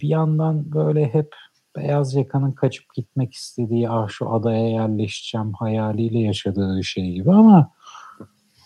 bir 0.00 0.08
yandan 0.08 0.72
böyle 0.72 1.14
hep 1.14 1.34
beyaz 1.76 2.14
yakanın 2.14 2.52
kaçıp 2.52 2.94
gitmek 2.94 3.34
istediği 3.34 3.90
ah 3.90 4.08
şu 4.08 4.32
adaya 4.32 4.68
yerleşeceğim 4.68 5.52
hayaliyle 5.52 6.18
yaşadığı 6.18 6.84
şey 6.84 7.12
gibi 7.12 7.32
ama 7.32 7.70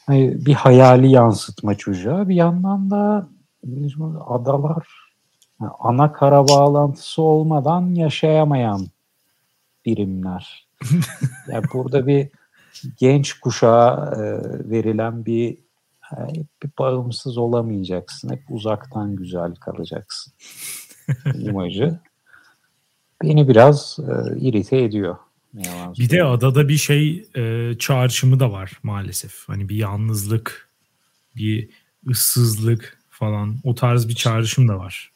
hani 0.06 0.46
bir 0.46 0.54
hayali 0.54 1.10
yansıtma 1.10 1.74
çocuğa 1.74 2.28
bir 2.28 2.34
yandan 2.34 2.90
da 2.90 3.28
adalar 4.26 4.88
ana 5.78 6.12
kara 6.12 6.48
bağlantısı 6.48 7.22
olmadan 7.22 7.94
yaşayamayan 7.94 8.86
birimler. 9.86 10.68
yani 11.48 11.64
burada 11.74 12.06
bir 12.06 12.28
genç 12.96 13.32
kuşağa 13.32 14.12
e, 14.16 14.20
verilen 14.70 15.26
bir 15.26 15.58
e, 16.12 16.16
bir 16.62 16.70
bağımsız 16.78 17.38
olamayacaksın. 17.38 18.30
Hep 18.30 18.42
uzaktan 18.50 19.16
güzel 19.16 19.54
kalacaksın. 19.54 20.32
imajı. 21.34 21.98
Beni 23.22 23.48
biraz 23.48 23.98
e, 23.98 24.38
irite 24.40 24.78
ediyor. 24.78 25.16
Yalan 25.54 25.94
Bir 25.94 26.10
de 26.10 26.24
adada 26.24 26.68
bir 26.68 26.76
şey 26.76 27.28
e, 27.36 27.74
çağrışımı 27.78 28.40
da 28.40 28.52
var 28.52 28.72
maalesef. 28.82 29.44
Hani 29.46 29.68
bir 29.68 29.76
yalnızlık, 29.76 30.68
bir 31.36 31.68
ıssızlık 32.10 32.98
falan 33.10 33.56
o 33.64 33.74
tarz 33.74 34.08
bir 34.08 34.14
çağrışım 34.14 34.68
da 34.68 34.78
var. 34.78 35.12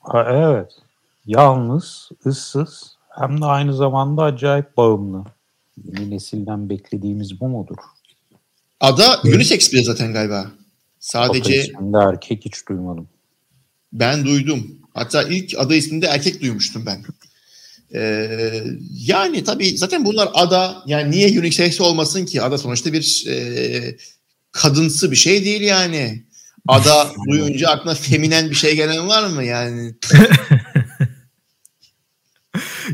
Ha, 0.00 0.26
evet. 0.30 0.72
Yalnız, 1.26 2.10
ıssız 2.26 2.96
hem 3.08 3.40
de 3.40 3.44
aynı 3.44 3.74
zamanda 3.74 4.22
acayip 4.22 4.76
bağımlı. 4.76 5.24
Yeni 5.84 6.10
nesilden 6.10 6.70
beklediğimiz 6.70 7.40
bu 7.40 7.48
mudur? 7.48 7.76
Ada 8.80 9.20
unisex 9.24 9.72
bir 9.72 9.78
de 9.78 9.84
zaten 9.84 10.12
galiba. 10.12 10.50
Sadece 11.00 11.56
isminde 11.56 11.98
erkek 11.98 12.44
hiç 12.44 12.68
duymadım. 12.68 13.08
ben 13.92 14.24
duydum. 14.24 14.78
Hatta 14.98 15.22
ilk 15.22 15.54
ada 15.58 15.74
isminde 15.74 16.06
erkek 16.06 16.42
duymuştum 16.42 16.86
ben. 16.86 17.04
Ee, 17.94 18.64
yani 19.06 19.44
tabii 19.44 19.78
zaten 19.78 20.04
bunlar 20.04 20.28
ada 20.34 20.82
yani 20.86 21.10
niye 21.10 21.40
unisex 21.40 21.80
olmasın 21.80 22.26
ki? 22.26 22.42
Ada 22.42 22.58
sonuçta 22.58 22.92
bir 22.92 23.24
e, 23.28 23.96
kadınsı 24.52 25.10
bir 25.10 25.16
şey 25.16 25.44
değil 25.44 25.60
yani. 25.60 26.24
Ada 26.68 27.10
duyunca 27.30 27.68
aklına 27.68 27.94
feminen 27.94 28.50
bir 28.50 28.54
şey 28.54 28.76
gelen 28.76 29.08
var 29.08 29.26
mı 29.26 29.44
yani? 29.44 29.94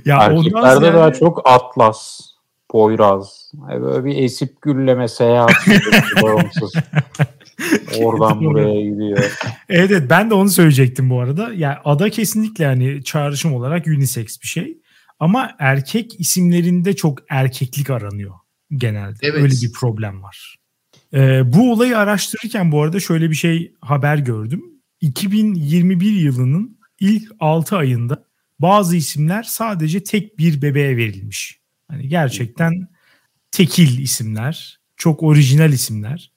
Ya 0.05 0.19
ondan 0.19 0.37
Erkeklerde 0.39 0.87
ziyade- 0.87 0.95
daha 0.95 1.13
çok 1.13 1.43
Atlas, 1.45 2.21
Poyraz. 2.69 3.53
Yani 3.71 3.83
böyle 3.83 4.05
bir 4.05 4.23
esip 4.25 4.63
gülleme 4.63 5.09
seyahat 5.09 5.51
süreci 5.65 6.23
bağımsız. 6.23 6.73
Oradan 7.99 8.41
buraya 8.41 8.81
gidiyor. 8.81 9.19
Evet, 9.69 9.91
evet 9.91 10.11
ben 10.11 10.31
de 10.31 10.35
onu 10.35 10.49
söyleyecektim 10.49 11.11
bu 11.11 11.21
arada. 11.21 11.53
Yani 11.53 11.77
ada 11.85 12.11
kesinlikle 12.11 12.67
hani 12.67 13.05
çağrışım 13.05 13.55
olarak 13.55 13.87
unisex 13.87 14.43
bir 14.43 14.47
şey. 14.47 14.79
Ama 15.19 15.51
erkek 15.59 16.21
isimlerinde 16.21 16.97
çok 16.97 17.19
erkeklik 17.29 17.91
aranıyor 17.91 18.35
genelde. 18.71 19.19
Evet. 19.23 19.43
Öyle 19.43 19.55
bir 19.63 19.73
problem 19.73 20.23
var. 20.23 20.57
Ee, 21.15 21.53
bu 21.53 21.73
olayı 21.73 21.99
araştırırken 21.99 22.73
bu 22.73 22.83
arada 22.83 23.01
şöyle 23.01 23.31
bir 23.31 23.35
şey 23.35 23.75
haber 23.81 24.19
gördüm. 24.19 24.63
2021 25.01 26.13
yılının 26.13 26.79
ilk 27.01 27.33
6 27.41 27.77
ayında 27.77 28.25
bazı 28.59 28.97
isimler 28.97 29.43
sadece 29.43 30.05
tek 30.05 30.39
bir 30.39 30.63
bebeğe 30.63 30.97
verilmiş. 30.97 31.61
Hani 31.89 32.09
gerçekten 32.09 32.89
tekil 33.51 33.99
isimler, 33.99 34.81
çok 34.97 35.23
orijinal 35.23 35.73
isimler. 35.73 36.33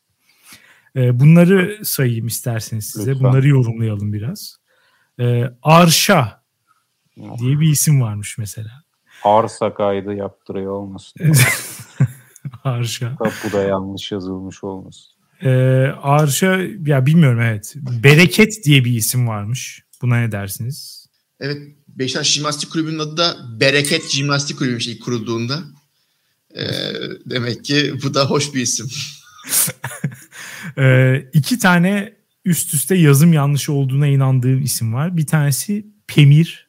Ee, 0.97 1.19
bunları 1.19 1.85
sayayım 1.85 2.27
isterseniz 2.27 2.85
size. 2.85 3.11
Lütfen. 3.11 3.27
Bunları 3.29 3.47
yorumlayalım 3.47 4.13
biraz. 4.13 4.57
Ee, 5.19 5.43
Arşa 5.61 6.43
diye 7.39 7.59
bir 7.59 7.71
isim 7.71 8.01
varmış 8.01 8.37
mesela. 8.37 8.83
Arsa 9.23 9.73
kaydı 9.73 10.13
yaptırıyor 10.13 10.71
olmasın. 10.71 11.21
Arşa. 12.63 13.15
Tapuda 13.15 13.63
yanlış 13.63 14.11
yazılmış 14.11 14.63
olmasın. 14.63 15.13
Ee, 15.41 15.49
Arşa 16.01 16.59
ya 16.85 17.05
bilmiyorum 17.05 17.41
evet. 17.41 17.73
Bereket 18.03 18.65
diye 18.65 18.85
bir 18.85 18.93
isim 18.93 19.27
varmış. 19.27 19.83
Buna 20.01 20.19
ne 20.19 20.31
dersiniz? 20.31 21.07
Evet 21.39 21.57
Beşiktaş 21.87 22.33
Jimnastik 22.33 22.71
Kulübü'nün 22.71 22.99
adı 22.99 23.17
da 23.17 23.35
Bereket 23.59 24.09
Jimnastik 24.09 24.57
Kulübü'ymüş 24.57 24.87
ilk 24.87 25.03
kurulduğunda. 25.03 25.63
Ee, 26.55 26.67
demek 27.25 27.65
ki 27.65 27.93
bu 28.03 28.13
da 28.13 28.25
hoş 28.25 28.53
bir 28.53 28.61
isim. 28.61 28.87
Ee, 30.77 31.23
iki 31.33 31.59
tane 31.59 32.13
üst 32.45 32.73
üste 32.73 32.95
yazım 32.95 33.33
yanlışı 33.33 33.73
olduğuna 33.73 34.07
inandığım 34.07 34.61
isim 34.61 34.93
var. 34.93 35.17
Bir 35.17 35.27
tanesi 35.27 35.87
Pemir. 36.07 36.67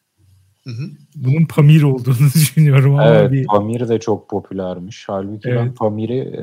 Hı 0.64 0.70
hı. 0.70 0.90
Bunun 1.14 1.46
Pamir 1.46 1.82
olduğunu 1.82 2.16
düşünüyorum 2.34 2.94
ama 2.94 3.06
Evet, 3.06 3.32
bir 3.32 3.46
Pamir 3.46 3.88
de 3.88 4.00
çok 4.00 4.30
popülermiş. 4.30 5.04
Halbuki 5.06 5.48
ben 5.48 5.56
Evet. 5.56 5.76
Pamir'i 5.76 6.18
e, 6.18 6.42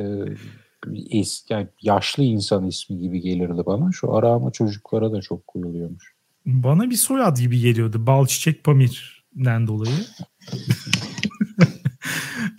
eski, 1.19 1.53
yani 1.53 1.67
yaşlı 1.81 2.23
insan 2.23 2.67
ismi 2.67 2.99
gibi 2.99 3.21
gelirdi 3.21 3.61
bana. 3.65 3.91
Şu 3.91 4.13
ara 4.13 4.29
ama 4.29 4.51
çocuklara 4.51 5.11
da 5.11 5.21
çok 5.21 5.47
koyuluyormuş. 5.47 6.13
bana 6.45 6.89
bir 6.89 6.95
soyad 6.95 7.37
gibi 7.37 7.59
geliyordu. 7.59 8.07
Balçiçek 8.07 8.63
Pamir'den 8.63 9.67
dolayı. 9.67 9.95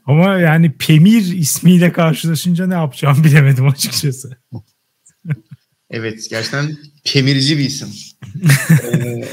ama 0.07 0.38
yani 0.38 0.73
Pemir 0.73 1.23
ismiyle 1.23 1.92
karşılaşınca 1.92 2.66
ne 2.66 2.75
yapacağımı 2.75 3.25
bilemedim 3.25 3.66
açıkçası. 3.66 4.37
Evet 5.90 6.27
gerçekten 6.31 6.77
Pemirci 7.05 7.59
bir 7.59 7.64
isim. 7.64 7.88
ee, 8.85 9.29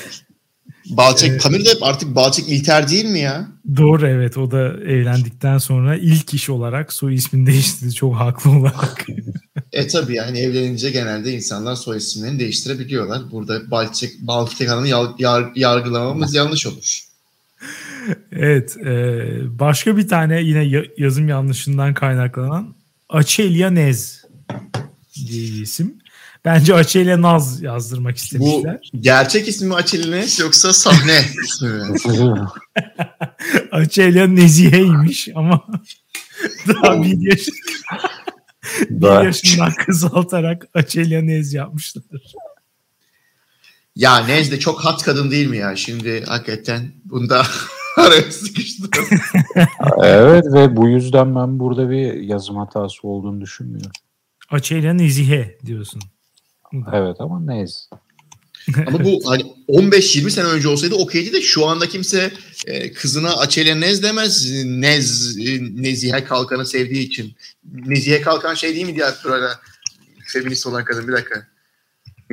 Balçık 0.90 1.42
Pamir 1.42 1.66
de 1.66 1.70
artık 1.82 2.16
Balçık 2.16 2.50
İlter 2.50 2.90
değil 2.90 3.06
mi 3.06 3.20
ya? 3.20 3.48
Doğru 3.78 4.08
evet 4.08 4.38
o 4.38 4.52
da 4.52 4.68
evlendikten 4.68 5.58
sonra 5.58 5.96
ilk 5.96 6.34
iş 6.34 6.50
olarak 6.50 6.94
soy 6.94 7.16
ismini 7.16 7.48
değiştirdi 7.48 7.94
çok 7.94 8.16
haklı 8.16 8.52
olarak. 8.52 9.06
E 9.74 9.88
tabii 9.88 10.16
yani 10.16 10.40
evlenince 10.40 10.92
genelde 10.92 11.34
insanlar 11.34 11.76
soy 11.76 11.98
isimlerini 11.98 12.40
değiştirebiliyorlar. 12.40 13.32
Burada 13.32 13.72
Balçık, 13.72 14.20
Balçık 14.20 14.70
Hanım'ı 14.70 14.88
yar- 14.88 15.14
yar- 15.20 15.52
yargılamamız 15.56 16.34
yanlış 16.34 16.68
olur. 16.68 17.02
Evet 18.32 18.78
e, 18.86 18.90
başka 19.60 19.98
bir 19.98 20.08
tane 20.08 20.42
yine 20.42 20.64
ya- 20.64 20.86
yazım 20.98 21.28
yanlışından 21.28 21.94
kaynaklanan 21.94 22.76
Açelya 23.10 23.70
Nez 23.70 24.26
diye 25.16 25.42
bir 25.52 25.62
isim. 25.62 25.94
Bence 26.46 26.74
Açelya 26.76 27.22
Naz 27.22 27.62
yazdırmak 27.62 28.12
Bu 28.14 28.16
istemişler. 28.16 28.92
gerçek 29.00 29.48
ismi 29.48 29.68
mi 29.68 29.76
Açelines 29.76 30.40
yoksa 30.40 30.74
sahne 30.74 31.20
ismi 31.46 31.70
mi? 31.70 32.40
Açelya 33.72 34.28
Nezihe'ymiş 34.28 35.30
ama 35.36 35.68
daha 36.68 37.04
bir, 37.04 37.32
yaş, 37.32 37.48
bir 38.90 39.26
yaşından 39.26 39.72
kısaltarak 39.86 40.68
Açelya 40.74 41.22
Nez 41.22 41.54
yapmışlar. 41.54 42.04
Ya 43.96 44.26
Nez 44.26 44.52
de 44.52 44.60
çok 44.60 44.86
hat 44.86 45.04
kadın 45.04 45.32
değil 45.32 45.48
mi 45.48 45.58
ya? 45.58 45.76
Şimdi 45.76 46.24
hakikaten 46.26 46.92
bunda 47.06 47.44
araya 47.98 48.32
sıkıştı. 48.32 48.84
evet 50.04 50.46
ve 50.54 50.76
bu 50.76 50.90
yüzden 50.90 51.36
ben 51.36 51.60
burada 51.60 51.90
bir 51.90 52.14
yazım 52.14 52.58
hatası 52.58 53.08
olduğunu 53.08 53.42
düşünmüyorum. 53.42 53.92
Açelya 54.50 54.94
Nezihe 54.94 55.58
diyorsun. 55.66 56.02
Evet 56.94 57.16
ama 57.20 57.42
neyse. 57.42 57.80
Ama 58.88 59.04
bu 59.04 59.22
hani 59.26 59.42
15-20 59.70 60.30
sene 60.30 60.46
önce 60.46 60.68
olsaydı 60.68 60.96
okeydi 60.96 61.34
de 61.34 61.42
şu 61.42 61.68
anda 61.68 61.88
kimse 61.88 62.32
e, 62.66 62.94
kızına 62.94 63.38
Açelya 63.38 63.76
Nez 63.76 64.04
demez. 64.04 64.52
Nez, 64.66 65.38
e, 65.38 65.60
Nezihe 65.62 66.24
Kalkan'ı 66.24 66.66
sevdiği 66.66 67.08
için. 67.08 67.36
Nezihe 67.74 68.22
Kalkan 68.22 68.54
şey 68.54 68.76
değil 68.76 68.86
mi 68.86 68.96
diye 68.96 69.06
böyle 69.26 69.46
feminist 70.28 70.68
olan 70.68 70.86
kadın 70.86 71.08
bir 71.08 71.14
dakika. 71.14 71.48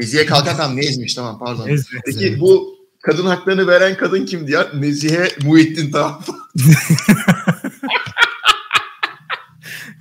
Nezihe 0.01 0.27
Kalkan 0.27 0.57
tam 0.57 0.77
Nez'miş 0.77 1.15
tamam 1.15 1.39
pardon. 1.39 1.69
Nez, 1.69 1.87
Peki 2.07 2.27
evet. 2.27 2.41
bu 2.41 2.77
kadın 3.03 3.27
haklarını 3.27 3.67
veren 3.67 3.97
kadın 3.97 4.27
kimdi 4.27 4.53
ya? 4.53 4.69
Nezihe 4.75 5.29
Muhittin 5.43 5.91
tamam. 5.91 6.23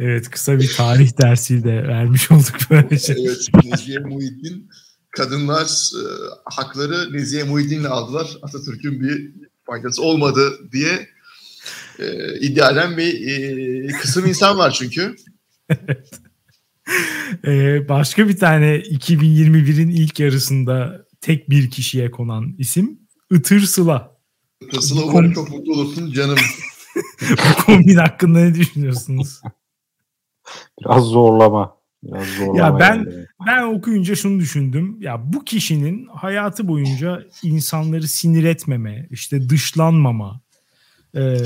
Evet 0.01 0.29
kısa 0.29 0.59
bir 0.59 0.73
tarih 0.73 1.17
dersi 1.21 1.63
de 1.63 1.87
vermiş 1.87 2.31
olduk 2.31 2.55
böylece. 2.69 3.13
evet 3.13 3.47
Nezihe 3.63 3.99
Muhittin 3.99 4.69
kadınlar 5.11 5.91
e, 5.95 6.03
hakları 6.45 7.13
Nezihe 7.13 7.43
Muhittin'le 7.43 7.85
aldılar. 7.85 8.37
Atatürk'ün 8.41 8.99
bir 9.01 9.31
faydası 9.65 10.01
olmadı 10.03 10.71
diye 10.71 11.07
e, 11.99 12.39
iddia 12.39 12.71
eden 12.71 12.97
bir 12.97 13.27
e, 13.27 13.87
kısım 13.87 14.25
insan 14.25 14.57
var 14.57 14.71
çünkü. 14.71 15.15
Ee, 17.45 17.89
başka 17.89 18.27
bir 18.27 18.37
tane 18.37 18.75
2021'in 18.77 19.89
ilk 19.89 20.19
yarısında 20.19 21.05
tek 21.21 21.49
bir 21.49 21.69
kişiye 21.69 22.11
konan 22.11 22.55
isim 22.57 22.99
Itır 23.31 23.59
Sıla. 23.59 24.17
Sıla 24.79 25.03
umarım 25.03 25.33
çok 25.33 25.49
mutlu 25.49 25.73
olursun 25.73 26.11
canım. 26.11 26.37
Bu 27.21 27.65
kombin 27.65 27.95
hakkında 27.95 28.39
ne 28.39 28.55
düşünüyorsunuz? 28.55 29.41
Biraz 30.81 31.03
zorlama. 31.03 31.77
Biraz 32.03 32.27
zorlama. 32.27 32.57
Ya 32.57 32.79
ben- 32.79 32.95
yani. 32.95 33.25
Ben 33.47 33.63
okuyunca 33.63 34.15
şunu 34.15 34.39
düşündüm. 34.39 34.97
Ya 35.01 35.33
bu 35.33 35.45
kişinin 35.45 36.07
hayatı 36.07 36.67
boyunca 36.67 37.23
insanları 37.43 38.07
sinir 38.07 38.43
etmeme, 38.43 39.07
işte 39.11 39.49
dışlanmama 39.49 40.41
e, 41.15 41.37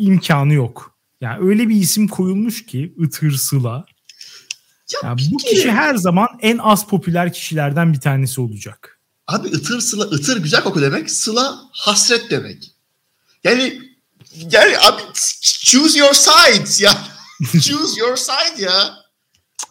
imkanı 0.00 0.52
yok. 0.54 0.98
Yani 1.20 1.48
öyle 1.48 1.68
bir 1.68 1.76
isim 1.76 2.08
koyulmuş 2.08 2.66
ki 2.66 2.94
Itır 2.98 3.32
Sıla. 3.32 3.86
Ya 4.92 5.08
Ya 5.08 5.16
bir 5.16 5.28
bu 5.32 5.36
kişi 5.36 5.72
her 5.72 5.94
zaman 5.94 6.28
en 6.40 6.58
az 6.58 6.86
popüler 6.86 7.32
kişilerden 7.32 7.92
bir 7.92 8.00
tanesi 8.00 8.40
olacak. 8.40 9.00
Abi 9.26 9.48
ıtır 9.48 9.80
sıla, 9.80 10.04
ıtır 10.04 10.42
güzel 10.42 10.62
koku 10.64 10.82
demek, 10.82 11.10
sıla 11.10 11.60
hasret 11.72 12.30
demek. 12.30 12.72
Yani 13.44 13.82
yani 14.34 14.78
abi 14.78 15.02
choose 15.64 15.98
your 15.98 16.12
sides 16.14 16.80
ya. 16.80 16.92
choose 17.52 18.00
your 18.00 18.16
side 18.16 18.62
ya. 18.62 18.94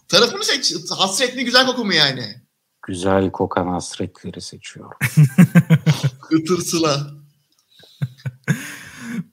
Tarafını 0.07 0.43
seç. 0.43 0.73
Hasret 0.89 1.35
mi 1.35 1.45
güzel 1.45 1.65
koku 1.65 1.85
mu 1.85 1.93
yani? 1.93 2.41
Güzel 2.87 3.31
kokan 3.31 3.67
hasretleri 3.67 4.41
seçiyorum. 4.41 4.97
Itır 6.31 6.61
sıla. 6.61 7.11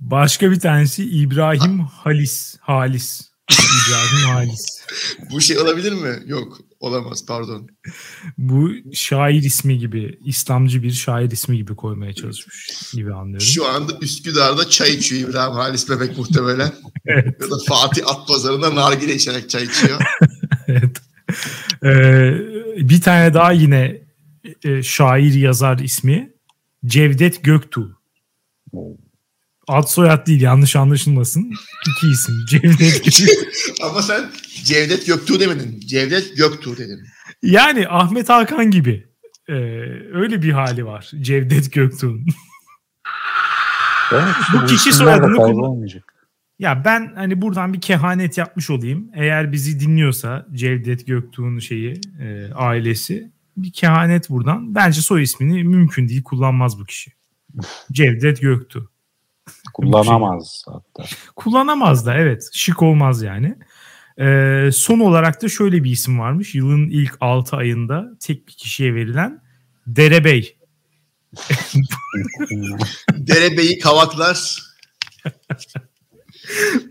Başka 0.00 0.50
bir 0.50 0.60
tanesi 0.60 1.04
İbrahim 1.10 1.80
Halis. 1.80 2.56
Halis. 2.60 3.31
İbrahim 3.52 4.28
Halis. 4.28 4.82
Bu 5.30 5.40
şey 5.40 5.58
olabilir 5.58 5.92
mi? 5.92 6.22
Yok. 6.26 6.58
Olamaz 6.80 7.26
pardon. 7.26 7.68
Bu 8.38 8.70
şair 8.92 9.42
ismi 9.42 9.78
gibi, 9.78 10.18
İslamcı 10.24 10.82
bir 10.82 10.90
şair 10.90 11.30
ismi 11.30 11.56
gibi 11.56 11.76
koymaya 11.76 12.14
çalışmış 12.14 12.92
gibi 12.94 13.14
anlıyorum. 13.14 13.46
Şu 13.46 13.68
anda 13.68 13.92
Üsküdar'da 14.00 14.70
çay 14.70 14.94
içiyor 14.94 15.28
İbrahim 15.28 15.52
Halis 15.52 15.90
Bebek 15.90 16.18
muhtemelen. 16.18 16.72
Evet. 17.06 17.40
ya 17.40 17.50
da 17.50 17.54
Fatih 17.68 18.02
At 18.06 18.28
Pazarı'nda 18.28 18.74
nargile 18.74 19.14
içerek 19.14 19.50
çay 19.50 19.64
içiyor. 19.64 20.00
evet. 20.68 20.96
Ee, 21.84 22.88
bir 22.88 23.00
tane 23.00 23.34
daha 23.34 23.52
yine 23.52 24.02
e, 24.64 24.82
şair 24.82 25.34
yazar 25.34 25.78
ismi 25.78 26.32
Cevdet 26.86 27.44
Göktuğ. 27.44 27.98
Ad 29.68 29.82
soyad 29.86 30.26
değil 30.26 30.40
yanlış 30.40 30.76
anlaşılmasın. 30.76 31.52
İki 31.90 32.06
isim 32.12 32.34
Cevdet 32.48 33.04
Göktuğ. 33.04 33.24
Ama 33.82 34.02
sen 34.02 34.30
Cevdet 34.64 35.06
Göktuğ 35.06 35.40
demedin. 35.40 35.80
Cevdet 35.80 36.36
Göktuğ 36.36 36.76
dedin. 36.76 37.00
Yani 37.42 37.88
Ahmet 37.88 38.28
Hakan 38.28 38.70
gibi. 38.70 39.06
Ee, 39.48 39.52
öyle 40.12 40.42
bir 40.42 40.52
hali 40.52 40.86
var 40.86 41.10
Cevdet 41.20 41.72
Göktuğ'un. 41.72 42.26
Evet, 44.12 44.24
Bu 44.54 44.66
kişi 44.66 44.92
soyadını 44.92 45.36
kullan- 45.36 45.46
kaybolmayacak. 45.46 46.12
Ya 46.58 46.82
ben 46.84 47.12
hani 47.14 47.42
buradan 47.42 47.72
bir 47.72 47.80
kehanet 47.80 48.38
yapmış 48.38 48.70
olayım. 48.70 49.10
Eğer 49.14 49.52
bizi 49.52 49.80
dinliyorsa 49.80 50.46
Cevdet 50.54 51.06
Göktuğ'un 51.06 51.58
şeyi 51.58 52.00
e, 52.20 52.52
ailesi 52.54 53.32
bir 53.56 53.72
kehanet 53.72 54.30
buradan. 54.30 54.74
Bence 54.74 55.00
soy 55.00 55.22
ismini 55.22 55.64
mümkün 55.64 56.08
değil 56.08 56.22
kullanmaz 56.22 56.78
bu 56.80 56.84
kişi. 56.84 57.12
Cevdet 57.92 58.40
Göktuğ. 58.40 58.91
Kullanamaz 59.74 60.64
hatta. 60.68 61.04
Kullanamaz 61.36 62.06
da 62.06 62.14
evet. 62.14 62.50
Şık 62.52 62.82
olmaz 62.82 63.22
yani. 63.22 63.58
E, 64.18 64.68
son 64.72 65.00
olarak 65.00 65.42
da 65.42 65.48
şöyle 65.48 65.84
bir 65.84 65.90
isim 65.90 66.18
varmış. 66.18 66.54
Yılın 66.54 66.88
ilk 66.88 67.16
6 67.20 67.56
ayında 67.56 68.10
tek 68.20 68.48
bir 68.48 68.52
kişiye 68.52 68.94
verilen 68.94 69.42
Derebey. 69.86 70.58
Derebeyi 73.12 73.78
kavaklar. 73.78 74.62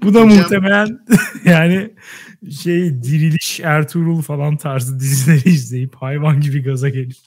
Bu 0.03 0.13
da 0.13 0.19
Hocam- 0.19 0.37
muhtemelen 0.37 1.05
yani 1.45 1.95
şey 2.63 3.03
Diriliş 3.03 3.59
Ertuğrul 3.59 4.21
falan 4.21 4.57
tarzı 4.57 4.99
dizileri 4.99 5.49
izleyip 5.49 5.95
hayvan 5.95 6.41
gibi 6.41 6.63
gaza 6.63 6.89
gelip 6.89 7.17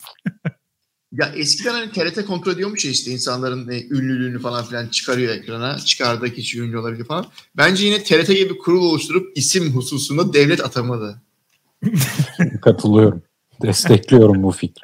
Ya 1.18 1.32
eskiden 1.36 1.72
hani 1.72 1.92
TRT 1.92 2.26
kontrol 2.26 2.52
ediyormuş 2.52 2.84
ya 2.84 2.90
işte 2.90 3.10
insanların 3.10 3.68
e, 3.68 3.82
ünlülüğünü 3.84 4.38
falan 4.38 4.64
filan 4.64 4.86
çıkarıyor 4.86 5.34
ekrana. 5.34 5.78
Çıkardığı 5.78 6.34
kişi 6.34 6.60
ünlü 6.60 6.78
olabilir 6.78 7.04
falan. 7.04 7.26
Bence 7.56 7.86
yine 7.86 8.02
TRT 8.02 8.28
gibi 8.28 8.58
kurul 8.58 8.84
oluşturup 8.84 9.38
isim 9.38 9.72
hususunda 9.72 10.32
devlet 10.32 10.64
atamalı. 10.64 11.20
Katılıyorum. 12.62 13.22
Destekliyorum 13.62 14.42
bu 14.42 14.50
fikri. 14.52 14.82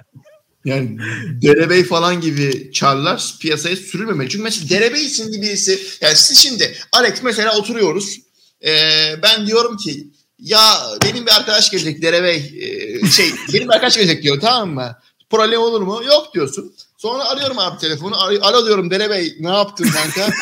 Yani 0.64 0.98
Derebey 1.42 1.84
falan 1.84 2.20
gibi 2.20 2.72
çarlar 2.72 3.34
piyasaya 3.40 3.76
sürülmemeli. 3.76 4.28
Çünkü 4.28 4.44
mesela 4.44 4.68
Derebey 4.68 5.06
isimli 5.06 5.42
birisi 5.42 5.78
yani 6.00 6.16
siz 6.16 6.38
şimdi 6.38 6.74
Alex 6.92 7.22
mesela 7.22 7.58
oturuyoruz. 7.58 8.20
Ee, 8.64 9.14
ben 9.22 9.46
diyorum 9.46 9.76
ki 9.76 10.08
ya 10.38 10.60
benim 11.04 11.26
bir 11.26 11.36
arkadaş 11.36 11.70
gelecek 11.70 12.02
Derebey 12.02 12.36
ee, 12.36 13.06
şey 13.06 13.26
benim 13.54 13.68
bir 13.68 13.74
arkadaş 13.74 13.96
gelecek 13.96 14.22
diyor 14.22 14.40
tamam 14.40 14.74
mı? 14.74 14.96
Problem 15.30 15.60
olur 15.60 15.80
mu? 15.82 16.00
Yok 16.06 16.34
diyorsun. 16.34 16.72
Sonra 16.96 17.24
arıyorum 17.24 17.58
abi 17.58 17.78
telefonu. 17.78 18.16
Alo 18.16 18.66
diyorum 18.66 18.90
Derebey 18.90 19.36
ne 19.40 19.50
yaptın 19.50 19.88
kanka? 19.88 20.34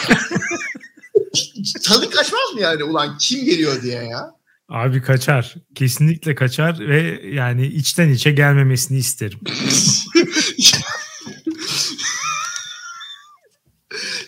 Tadı 1.85 2.11
kaçmaz 2.11 2.55
mı 2.55 2.61
yani 2.61 2.85
ulan 2.85 3.19
kim 3.19 3.45
geliyor 3.45 3.83
diye 3.83 4.05
ya? 4.05 4.39
Abi 4.69 5.03
kaçar. 5.03 5.55
Kesinlikle 5.75 6.35
kaçar 6.35 6.79
ve 6.89 7.21
yani 7.25 7.67
içten 7.67 8.09
içe 8.09 8.31
gelmemesini 8.31 8.99
isterim. 8.99 9.39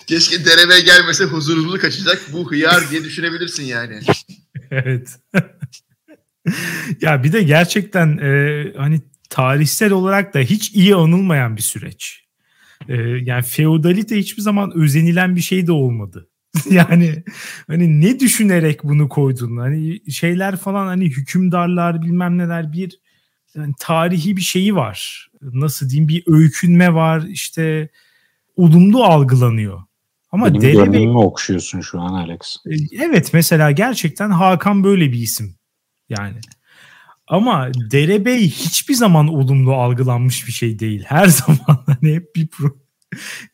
Keşke 0.06 0.44
Derebey 0.44 0.84
gelmese 0.84 1.24
huzurluluğu 1.24 1.78
kaçacak 1.78 2.22
bu 2.32 2.50
hıyar 2.50 2.90
diye 2.90 3.04
düşünebilirsin 3.04 3.64
yani. 3.64 4.00
evet. 4.70 5.18
ya 7.00 7.24
bir 7.24 7.32
de 7.32 7.42
gerçekten 7.42 8.18
e, 8.18 8.64
hani 8.76 9.00
tarihsel 9.30 9.92
olarak 9.92 10.34
da 10.34 10.38
hiç 10.38 10.72
iyi 10.72 10.94
anılmayan 10.94 11.56
bir 11.56 11.62
süreç. 11.62 12.24
E, 12.88 12.94
yani 12.96 13.42
feodalite 13.42 14.18
hiçbir 14.18 14.42
zaman 14.42 14.72
özenilen 14.76 15.36
bir 15.36 15.40
şey 15.40 15.66
de 15.66 15.72
olmadı. 15.72 16.28
yani 16.70 17.24
hani 17.66 18.00
ne 18.00 18.20
düşünerek 18.20 18.84
bunu 18.84 19.08
koydun? 19.08 19.56
Hani 19.56 20.10
şeyler 20.10 20.56
falan 20.56 20.86
hani 20.86 21.04
hükümdarlar 21.04 22.02
bilmem 22.02 22.38
neler 22.38 22.72
bir 22.72 23.00
yani 23.54 23.74
tarihi 23.78 24.36
bir 24.36 24.42
şeyi 24.42 24.74
var. 24.74 25.28
Nasıl 25.42 25.88
diyeyim 25.88 26.08
bir 26.08 26.22
öykünme 26.26 26.94
var 26.94 27.22
işte 27.28 27.88
olumlu 28.56 29.04
algılanıyor. 29.04 29.82
Ama 30.32 30.46
Benim 30.46 30.62
Derebey 30.62 30.84
gönlümü 30.84 31.18
okşuyorsun 31.18 31.80
şu 31.80 32.00
an 32.00 32.14
Alex. 32.14 32.56
Evet 33.00 33.30
mesela 33.32 33.70
gerçekten 33.70 34.30
Hakan 34.30 34.84
böyle 34.84 35.12
bir 35.12 35.18
isim. 35.18 35.54
Yani. 36.08 36.40
Ama 37.30 37.70
Derebey 37.74 38.50
hiçbir 38.50 38.94
zaman 38.94 39.28
olumlu 39.28 39.74
algılanmış 39.74 40.46
bir 40.46 40.52
şey 40.52 40.78
değil. 40.78 41.04
Her 41.06 41.26
zaman 41.26 41.84
hani 41.86 42.14
hep 42.14 42.36
bir 42.36 42.46
pro- 42.46 42.76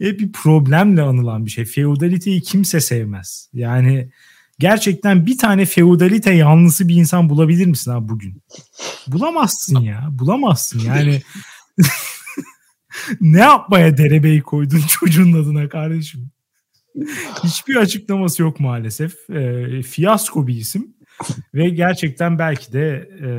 hep 0.00 0.20
bir 0.20 0.32
problemle 0.32 1.02
anılan 1.02 1.46
bir 1.46 1.50
şey. 1.50 1.64
Feodaliteyi 1.64 2.42
kimse 2.42 2.80
sevmez. 2.80 3.50
Yani 3.52 4.10
gerçekten 4.58 5.26
bir 5.26 5.38
tane 5.38 5.66
feodalite 5.66 6.32
yanlısı 6.32 6.88
bir 6.88 6.94
insan 6.94 7.28
bulabilir 7.28 7.66
misin 7.66 7.90
abi 7.90 8.08
bugün? 8.08 8.42
Bulamazsın 9.06 9.80
ya. 9.80 10.08
Bulamazsın 10.10 10.80
yani. 10.80 11.22
ne 13.20 13.40
yapmaya 13.40 13.96
Derebey'i 13.96 14.42
koydun 14.42 14.80
çocuğun 14.88 15.32
adına 15.32 15.68
kardeşim? 15.68 16.30
Hiçbir 17.44 17.76
açıklaması 17.76 18.42
yok 18.42 18.60
maalesef. 18.60 19.30
E, 19.30 19.82
fiyasko 19.82 20.46
bir 20.46 20.54
isim 20.54 20.95
ve 21.54 21.68
gerçekten 21.68 22.38
belki 22.38 22.72
de 22.72 23.10
e, 23.22 23.30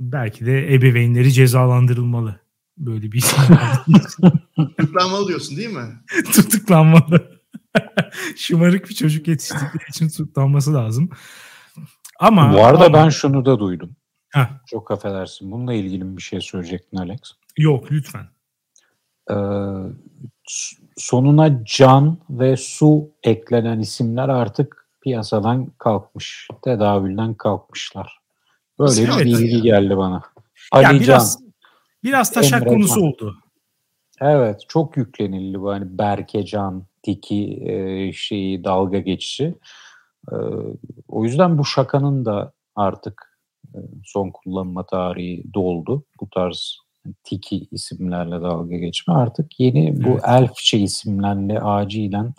belki 0.00 0.46
de 0.46 0.74
ebeveynleri 0.74 1.32
cezalandırılmalı 1.32 2.44
Böyle 2.78 3.12
bir 3.12 3.18
isim 3.18 3.38
Tutuklanmalı 4.78 5.28
diyorsun 5.28 5.56
değil 5.56 5.70
mi? 5.70 5.86
Tutuklanmalı. 6.32 7.40
Şımarık 8.36 8.88
bir 8.88 8.94
çocuk 8.94 9.28
yetiştikleri 9.28 9.88
için 9.88 10.08
tutuklanması 10.08 10.74
lazım. 10.74 11.10
Ama 12.20 12.52
Bu 12.52 12.64
arada 12.64 12.84
ama, 12.84 12.98
ben 12.98 13.08
şunu 13.08 13.44
da 13.44 13.58
duydum. 13.58 13.96
Heh. 14.30 14.48
Çok 14.66 14.90
affedersin. 14.90 15.50
Bununla 15.50 15.74
ilgili 15.74 16.16
bir 16.16 16.22
şey 16.22 16.40
söyleyecektin 16.40 16.96
Alex. 16.96 17.18
Yok 17.58 17.92
lütfen. 17.92 18.26
Ee, 19.30 19.34
sonuna 20.96 21.64
can 21.64 22.18
ve 22.30 22.56
su 22.56 23.10
eklenen 23.22 23.78
isimler 23.78 24.28
artık 24.28 24.83
piyasadan 25.04 25.66
kalkmış. 25.78 26.48
Tedavülden 26.62 27.34
kalkmışlar. 27.34 28.18
Böyle 28.78 29.00
Evet. 29.00 29.18
bir 29.18 29.24
bilgi 29.24 29.62
geldi 29.62 29.96
bana. 29.96 30.22
Ali 30.72 31.00
biraz 31.00 31.38
Can. 31.38 31.52
biraz 32.04 32.32
taşak 32.32 32.62
Emre 32.62 32.74
konusu 32.74 33.00
Can. 33.00 33.08
oldu. 33.08 33.36
Evet 34.20 34.60
çok 34.68 34.96
yüklenildi 34.96 35.60
bu 35.60 35.70
hani 35.70 35.98
Berkecan, 35.98 36.84
Tiki 37.02 37.62
e, 37.66 38.12
şeyi 38.12 38.64
dalga 38.64 38.98
geçişi. 38.98 39.54
E, 40.32 40.36
o 41.08 41.24
yüzden 41.24 41.58
bu 41.58 41.64
şakanın 41.64 42.24
da 42.24 42.52
artık 42.76 43.38
e, 43.74 43.78
son 44.04 44.30
kullanma 44.30 44.86
tarihi 44.86 45.54
doldu. 45.54 46.04
Bu 46.20 46.30
tarz 46.30 46.78
Tiki 47.24 47.66
isimlerle 47.70 48.42
dalga 48.42 48.76
geçme 48.76 49.14
artık 49.14 49.60
yeni 49.60 50.04
bu 50.04 50.08
Evet. 50.08 50.22
elfçe 50.26 50.78
isimlerle 50.78 51.60
acilen 51.60 52.34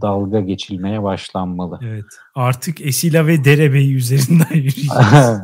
dalga 0.00 0.40
geçilmeye 0.40 1.02
başlanmalı. 1.02 1.80
Evet. 1.82 2.04
Artık 2.34 2.80
Esila 2.80 3.26
ve 3.26 3.44
Derebeyi 3.44 3.94
üzerinden 3.94 4.48
yürüyeceğiz. 4.54 4.92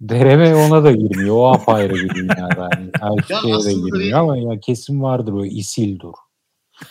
Derebe 0.00 0.54
ona 0.54 0.84
da 0.84 0.92
girmiyor. 0.92 1.36
O 1.36 1.52
apayrı 1.52 1.94
bir 1.94 2.14
dünya 2.14 2.48
yani. 2.56 2.90
Elfçe'ye 3.02 3.42
de 3.52 3.56
aslında 3.56 3.72
girmiyor 3.72 4.18
ama 4.18 4.36
ya 4.36 4.60
kesin 4.60 5.02
vardır 5.02 5.32
o 5.32 5.44
Isildur. 5.44 6.14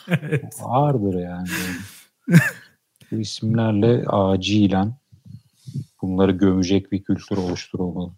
evet. 0.08 0.56
Vardır 0.62 1.20
yani. 1.20 1.48
Bu 3.12 3.16
isimlerle 3.16 4.04
acilen 4.08 4.96
bunları 6.02 6.32
gömecek 6.32 6.92
bir 6.92 7.04
kültür 7.04 7.38
oluşturulmalı. 7.38 8.12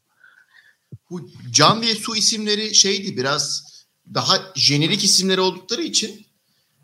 Bu 1.09 1.29
can 1.51 1.81
ve 1.81 1.85
su 1.85 2.15
isimleri 2.15 2.75
şeydi 2.75 3.17
biraz 3.17 3.63
daha 4.13 4.35
jenerik 4.55 5.03
isimleri 5.03 5.41
oldukları 5.41 5.81
için 5.81 6.24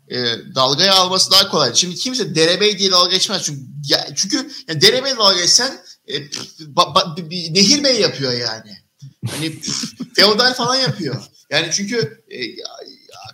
e, 0.08 0.16
dalgaya 0.54 0.94
alması 0.94 1.30
daha 1.30 1.48
kolay. 1.48 1.74
Şimdi 1.74 1.94
kimse 1.94 2.34
derebey 2.34 2.78
diye 2.78 2.90
dalga 2.90 3.10
geçmez. 3.10 3.42
Çünkü, 3.42 3.60
ya, 3.88 4.06
çünkü 4.16 4.50
yani 4.68 4.80
derebey 4.80 5.16
dalga 5.16 5.40
geçsen 5.40 5.80
e, 6.08 6.16
ba- 6.60 6.94
ba- 6.94 7.30
bir- 7.30 7.54
nehir 7.54 7.84
bey 7.84 8.00
yapıyor 8.00 8.32
yani. 8.32 8.76
Hani 9.30 9.58
feodal 10.16 10.54
falan 10.54 10.76
yapıyor. 10.76 11.22
Yani 11.50 11.68
çünkü 11.72 12.24
e, 12.30 12.38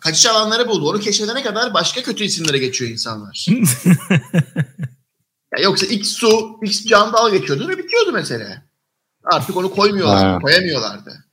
kaçış 0.01 0.27
alanları 0.27 0.69
buldu. 0.69 0.89
Onu 0.91 1.01
keşfedene 1.01 1.43
kadar 1.43 1.75
başka 1.75 2.03
kötü 2.03 2.25
isimlere 2.25 2.59
geçiyor 2.59 2.91
insanlar. 2.91 3.47
Ya 5.57 5.63
yoksa 5.65 5.87
X 5.87 6.09
su, 6.09 6.59
X 6.63 6.85
can 6.85 7.13
dalga 7.13 7.37
geçiyordu 7.37 7.69
ve 7.69 7.79
bitiyordu 7.79 8.13
mesela. 8.13 8.63
Artık 9.25 9.57
onu 9.57 9.71
koymuyorlar, 9.71 10.41
koyamıyorlardı. 10.43 11.25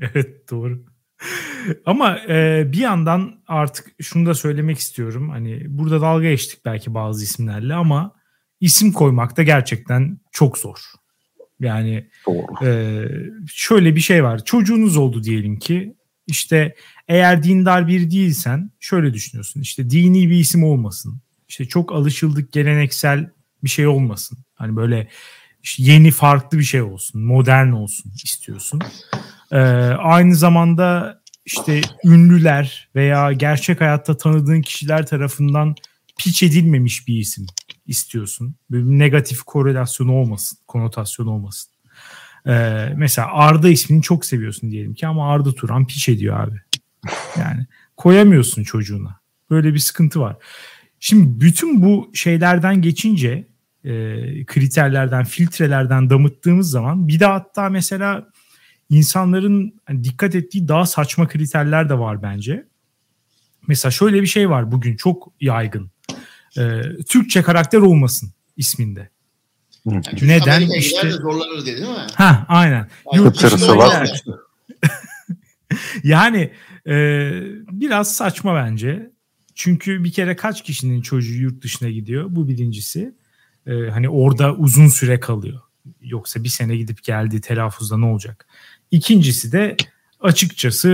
Evet 0.00 0.50
doğru. 0.50 0.84
Ama 1.86 2.18
e, 2.28 2.64
bir 2.72 2.78
yandan 2.78 3.34
artık 3.46 3.86
şunu 4.02 4.26
da 4.26 4.34
söylemek 4.34 4.78
istiyorum. 4.78 5.30
Hani 5.30 5.64
burada 5.68 6.00
dalga 6.00 6.28
geçtik 6.28 6.64
belki 6.64 6.94
bazı 6.94 7.24
isimlerle 7.24 7.74
ama 7.74 8.14
isim 8.60 8.92
koymak 8.92 9.36
da 9.36 9.42
gerçekten 9.42 10.20
çok 10.32 10.58
zor. 10.58 10.78
Yani 11.60 12.08
Doğru. 12.26 12.66
e, 12.66 13.04
şöyle 13.46 13.96
bir 13.96 14.00
şey 14.00 14.24
var. 14.24 14.44
Çocuğunuz 14.44 14.96
oldu 14.96 15.24
diyelim 15.24 15.58
ki 15.58 15.96
işte 16.26 16.74
eğer 17.08 17.42
dindar 17.42 17.88
biri 17.88 18.10
değilsen 18.10 18.70
şöyle 18.80 19.14
düşünüyorsun. 19.14 19.60
İşte 19.60 19.90
dini 19.90 20.30
bir 20.30 20.36
isim 20.36 20.64
olmasın. 20.64 21.20
İşte 21.48 21.64
çok 21.64 21.92
alışıldık 21.92 22.52
geleneksel 22.52 23.30
bir 23.64 23.68
şey 23.68 23.86
olmasın. 23.86 24.38
Hani 24.54 24.76
böyle 24.76 25.08
işte 25.62 25.82
yeni 25.82 26.10
farklı 26.10 26.58
bir 26.58 26.64
şey 26.64 26.82
olsun. 26.82 27.22
Modern 27.22 27.70
olsun 27.70 28.12
istiyorsun. 28.24 28.80
Ee, 29.52 29.58
aynı 29.98 30.34
zamanda 30.34 31.20
işte 31.44 31.80
ünlüler 32.04 32.88
veya 32.94 33.32
gerçek 33.32 33.80
hayatta 33.80 34.16
tanıdığın 34.16 34.60
kişiler 34.60 35.06
tarafından 35.06 35.74
piç 36.18 36.42
edilmemiş 36.42 37.08
bir 37.08 37.18
isim 37.18 37.46
istiyorsun. 37.86 38.54
Bir 38.70 38.82
negatif 38.82 39.42
korelasyonu 39.42 40.12
olmasın, 40.12 40.58
konotasyonu 40.68 41.30
olmasın. 41.30 41.72
Ee, 42.46 42.88
mesela 42.96 43.32
Arda 43.32 43.68
ismini 43.68 44.02
çok 44.02 44.24
seviyorsun 44.24 44.70
diyelim 44.70 44.94
ki 44.94 45.06
ama 45.06 45.32
Arda 45.32 45.54
Turan 45.54 45.86
piç 45.86 46.08
ediyor 46.08 46.40
abi. 46.40 46.60
Yani 47.38 47.66
koyamıyorsun 47.96 48.62
çocuğuna. 48.62 49.20
Böyle 49.50 49.74
bir 49.74 49.78
sıkıntı 49.78 50.20
var. 50.20 50.36
Şimdi 51.00 51.40
bütün 51.40 51.82
bu 51.82 52.10
şeylerden 52.14 52.82
geçince 52.82 53.48
e, 53.84 53.90
kriterlerden, 54.44 55.24
filtrelerden 55.24 56.10
damıttığımız 56.10 56.70
zaman 56.70 57.08
bir 57.08 57.20
de 57.20 57.26
hatta 57.26 57.68
mesela 57.68 58.31
insanların 58.92 59.74
hani 59.84 60.04
dikkat 60.04 60.34
ettiği 60.34 60.68
daha 60.68 60.86
saçma 60.86 61.28
kriterler 61.28 61.88
de 61.88 61.98
var 61.98 62.22
bence. 62.22 62.66
Mesela 63.66 63.92
şöyle 63.92 64.22
bir 64.22 64.26
şey 64.26 64.50
var 64.50 64.72
bugün 64.72 64.96
çok 64.96 65.32
yaygın. 65.40 65.90
Ee, 66.58 66.82
Türkçe 67.08 67.42
karakter 67.42 67.78
olmasın 67.78 68.32
isminde. 68.56 69.10
Yani 69.86 70.02
Neden? 70.22 70.60
İşte- 70.60 71.10
zorlanır 71.10 71.64
diye 71.64 71.76
değil 71.76 71.88
mi? 71.88 72.06
Ha 72.14 72.46
aynen. 72.48 72.88
Yurt 73.14 73.42
dışında 73.42 73.76
var. 73.76 74.22
Yani 76.04 76.52
e, 76.86 76.94
biraz 77.70 78.16
saçma 78.16 78.54
bence. 78.54 79.10
Çünkü 79.54 80.04
bir 80.04 80.12
kere 80.12 80.36
kaç 80.36 80.62
kişinin 80.64 81.02
çocuğu 81.02 81.34
yurt 81.42 81.62
dışına 81.64 81.90
gidiyor? 81.90 82.26
Bu 82.28 82.48
birincisi. 82.48 83.14
E, 83.66 83.72
hani 83.72 84.08
orada 84.08 84.54
uzun 84.54 84.88
süre 84.88 85.20
kalıyor. 85.20 85.60
Yoksa 86.02 86.44
bir 86.44 86.48
sene 86.48 86.76
gidip 86.76 87.04
geldi 87.04 87.40
telaffuzda 87.40 87.98
ne 87.98 88.04
olacak? 88.06 88.46
İkincisi 88.92 89.52
de 89.52 89.76
açıkçası 90.20 90.88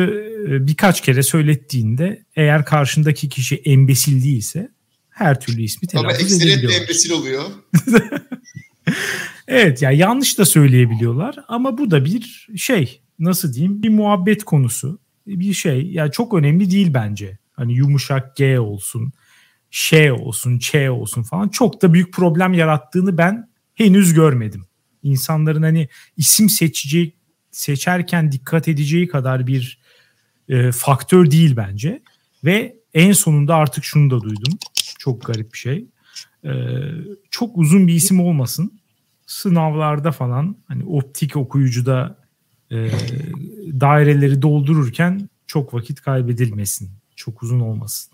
e, 0.49 0.67
birkaç 0.67 1.01
kere 1.01 1.23
söylettiğinde 1.23 2.25
eğer 2.37 2.65
karşındaki 2.65 3.29
kişi 3.29 3.57
embesil 3.57 4.25
değilse 4.25 4.71
her 5.11 5.41
türlü 5.41 5.63
ismi 5.63 5.89
Ama 5.95 6.09
telaffuz 6.09 6.25
ekseriyet 6.25 6.49
de 6.49 6.53
edebiliyorlar. 6.53 6.83
embesil 6.83 7.11
oluyor. 7.13 7.43
Evet 9.49 9.83
ya 9.83 9.91
yanlış 9.91 10.39
da 10.39 10.45
söyleyebiliyorlar 10.45 11.37
ama 11.49 11.79
bu 11.79 11.91
da 11.91 12.05
bir 12.05 12.49
şey 12.57 13.01
nasıl 13.19 13.53
diyeyim 13.55 13.83
bir 13.83 13.89
muhabbet 13.89 14.45
konusu 14.45 14.99
bir 15.27 15.53
şey 15.53 15.87
ya 15.87 16.11
çok 16.11 16.35
önemli 16.35 16.71
değil 16.71 16.95
bence. 16.95 17.39
Hani 17.53 17.75
yumuşak 17.75 18.37
G 18.37 18.61
olsun, 18.61 19.13
Ş 19.71 20.13
olsun, 20.13 20.59
Ç 20.59 20.75
olsun 20.75 21.23
falan 21.23 21.49
çok 21.49 21.83
da 21.83 21.93
büyük 21.93 22.13
problem 22.13 22.55
yarattığını 22.55 23.19
ben 23.19 23.49
henüz 23.75 24.15
görmedim. 24.15 24.65
İnsanların 25.03 25.63
hani 25.63 25.89
isim 26.17 26.49
seçeceği 26.51 27.18
seçerken 27.59 28.33
dikkat 28.33 28.69
edeceği 28.69 29.09
kadar 29.09 29.47
bir 29.47 29.79
e, 30.49 30.73
faktör 30.73 31.31
değil 31.31 31.57
bence. 31.57 32.03
Ve 32.45 32.77
en 32.95 33.13
sonunda 33.13 33.55
artık 33.55 33.85
şunu 33.85 34.11
da 34.11 34.21
duydum. 34.21 34.59
Çok 34.99 35.27
garip 35.27 35.53
bir 35.53 35.59
şey. 35.59 35.87
E, 36.45 36.53
çok 37.31 37.59
uzun 37.59 37.87
bir 37.89 37.95
isim 37.95 38.21
olmasın 38.21 38.81
sınavlarda 39.27 40.13
falan 40.13 40.57
hani 40.69 40.85
optik 40.85 41.37
okuyucuda 41.37 42.19
e, 42.71 42.91
daireleri 43.81 44.43
doldururken 44.43 45.29
çok 45.47 45.75
vakit 45.75 46.01
kaybedilmesin. 46.01 46.91
Çok 47.17 47.43
uzun 47.43 47.61
olmasın. 47.61 48.13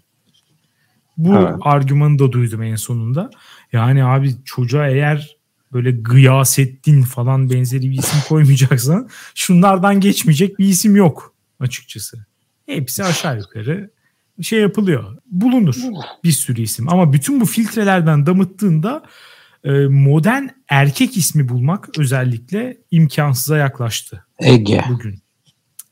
Bu 1.16 1.34
Evet. 1.34 1.56
argümanı 1.60 2.18
da 2.18 2.32
duydum 2.32 2.62
en 2.62 2.76
sonunda. 2.76 3.30
Yani 3.72 4.04
abi 4.04 4.34
çocuğa 4.44 4.88
eğer 4.88 5.33
böyle 5.74 5.90
Gıyasettin 5.90 7.02
falan 7.02 7.50
benzeri 7.50 7.90
bir 7.90 7.98
isim 7.98 8.20
koymayacaksan 8.28 9.08
şunlardan 9.34 10.00
geçmeyecek 10.00 10.58
bir 10.58 10.68
isim 10.68 10.96
yok 10.96 11.34
açıkçası. 11.60 12.26
Hepsi 12.66 13.04
aşağı 13.04 13.38
yukarı 13.38 13.90
şey 14.42 14.60
yapılıyor. 14.60 15.16
Bulunur 15.26 15.76
bir 16.24 16.32
sürü 16.32 16.62
isim. 16.62 16.88
Ama 16.88 17.12
bütün 17.12 17.40
bu 17.40 17.46
filtrelerden 17.46 18.26
damıttığında 18.26 19.02
e, 19.64 19.70
modern 19.86 20.48
erkek 20.68 21.16
ismi 21.16 21.48
bulmak 21.48 21.98
özellikle 21.98 22.76
imkansıza 22.90 23.56
yaklaştı 23.56 24.24
Ege. 24.38 24.84
bugün. 24.88 25.18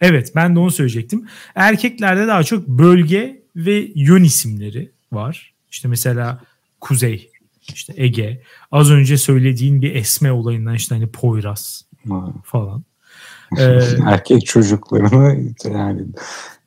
Evet 0.01 0.33
ben 0.35 0.57
de 0.57 0.59
onu 0.59 0.71
söyleyecektim. 0.71 1.29
Erkeklerde 1.55 2.27
daha 2.27 2.45
çok 2.45 2.69
bölge 2.69 3.43
ve 3.57 3.89
yön 3.95 4.25
isimleri 4.25 4.93
var. 5.13 5.55
İşte 5.71 5.89
mesela 5.89 6.41
Kuzey, 6.81 7.31
işte 7.75 7.93
Ege. 7.97 8.43
Az 8.73 8.91
önce 8.91 9.19
söylediğin 9.19 9.83
bir 9.83 9.95
esme 9.95 10.33
olayından 10.33 10.75
işte 10.75 10.95
hani 10.95 11.07
Poyraz 11.07 11.85
Ha. 12.09 12.33
falan. 12.45 12.85
Ee, 13.59 13.81
Erkek 14.07 14.47
çocuklarını 14.47 15.53
yani 15.65 16.03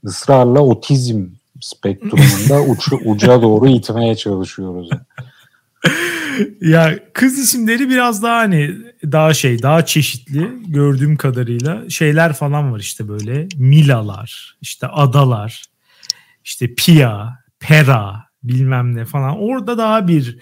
ısrarla 0.06 0.60
otizm 0.60 1.26
spektrumunda 1.62 2.62
uç, 2.72 2.90
uca 3.06 3.42
doğru 3.42 3.68
itmeye 3.68 4.16
çalışıyoruz. 4.16 4.90
ya 6.62 7.00
kız 7.14 7.40
isimleri 7.40 7.90
biraz 7.90 8.24
daha 8.24 8.38
hani 8.38 8.76
daha 9.12 9.34
şey 9.34 9.62
daha 9.62 9.86
çeşitli 9.86 10.52
gördüğüm 10.68 11.18
kadarıyla 11.18 11.90
şeyler 11.90 12.34
falan 12.34 12.72
var 12.72 12.80
işte 12.80 13.08
böyle 13.08 13.48
Milalar 13.58 14.58
işte 14.62 14.88
adalar 14.88 15.64
işte 16.44 16.76
Pia 16.76 17.30
Pera 17.60 18.24
bilmem 18.44 18.96
ne 18.96 19.06
falan 19.06 19.38
orada 19.40 19.78
daha 19.78 20.08
bir 20.08 20.38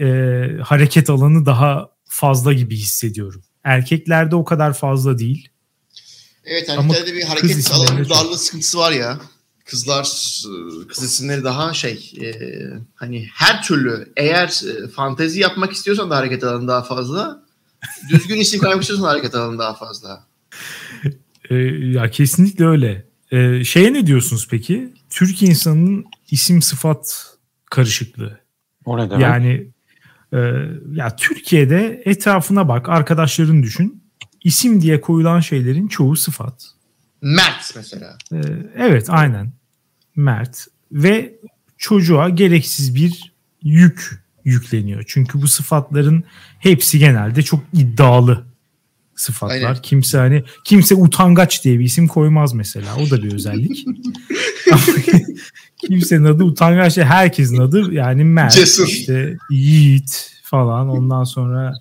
e, 0.00 0.06
hareket 0.62 1.10
alanı 1.10 1.46
daha 1.46 1.90
fazla 2.04 2.52
gibi 2.52 2.76
hissediyorum. 2.76 3.42
Erkeklerde 3.64 4.36
o 4.36 4.44
kadar 4.44 4.72
fazla 4.72 5.18
değil. 5.18 5.48
Evet 6.44 6.68
erkeklerde 6.68 7.14
bir 7.14 7.22
hareket 7.22 7.70
alanı 7.72 8.08
darlığı 8.08 8.38
sıkıntısı 8.38 8.78
var 8.78 8.92
ya 8.92 9.20
kızlar 9.64 10.02
kız 10.88 11.02
isimleri 11.02 11.44
daha 11.44 11.74
şey 11.74 12.12
e, 12.20 12.32
hani 12.94 13.28
her 13.34 13.62
türlü 13.62 14.12
eğer 14.16 14.48
e, 14.48 14.88
fantezi 14.88 15.40
yapmak 15.40 15.72
istiyorsan 15.72 16.10
da 16.10 16.16
hareket 16.16 16.44
alanı 16.44 16.68
daha 16.68 16.82
fazla 16.82 17.42
düzgün 18.10 18.40
isim 18.40 18.60
koymak 18.60 18.82
istiyorsan 18.82 19.06
hareket 19.06 19.34
alanı 19.34 19.58
daha 19.58 19.74
fazla. 19.74 20.26
E, 21.50 21.54
ya 21.54 22.10
kesinlikle 22.10 22.66
öyle. 22.66 23.06
E, 23.30 23.64
şeye 23.64 23.92
ne 23.92 24.06
diyorsunuz 24.06 24.48
peki? 24.50 24.92
Türk 25.10 25.42
insanının 25.42 26.04
isim 26.30 26.62
sıfat 26.62 27.36
karışıklığı. 27.70 28.40
O 28.84 28.98
ne 28.98 29.10
demek? 29.10 29.22
Yani 29.22 29.71
e, 30.32 30.38
ya 30.92 31.16
Türkiye'de 31.16 32.02
etrafına 32.04 32.68
bak, 32.68 32.88
arkadaşların 32.88 33.62
düşün. 33.62 34.02
İsim 34.44 34.82
diye 34.82 35.00
koyulan 35.00 35.40
şeylerin 35.40 35.88
çoğu 35.88 36.16
sıfat. 36.16 36.72
Mert 37.22 37.76
mesela. 37.76 38.18
Ee, 38.32 38.40
evet 38.76 39.06
aynen. 39.08 39.52
Mert. 40.16 40.66
Ve 40.92 41.34
çocuğa 41.78 42.28
gereksiz 42.28 42.94
bir 42.94 43.32
yük 43.62 44.22
yükleniyor. 44.44 45.04
Çünkü 45.06 45.42
bu 45.42 45.48
sıfatların 45.48 46.24
hepsi 46.58 46.98
genelde 46.98 47.42
çok 47.42 47.60
iddialı 47.72 48.44
sıfatlar. 49.14 49.54
Aynen. 49.56 49.82
Kimse 49.82 50.18
hani 50.18 50.44
kimse 50.64 50.94
utangaç 50.94 51.64
diye 51.64 51.78
bir 51.78 51.84
isim 51.84 52.08
koymaz 52.08 52.52
mesela. 52.52 52.96
O 52.96 53.10
da 53.10 53.22
bir 53.22 53.32
özellik. 53.32 53.86
Kimsenin 55.86 56.24
adı 56.24 56.44
utangaç 56.44 56.96
değil. 56.96 57.08
Herkesin 57.08 57.58
adı 57.58 57.94
yani 57.94 58.24
Mert, 58.24 58.52
Cesur. 58.52 58.86
işte 58.86 59.36
Yiğit 59.50 60.30
falan. 60.44 60.88
Ondan 60.88 61.24
sonra 61.24 61.74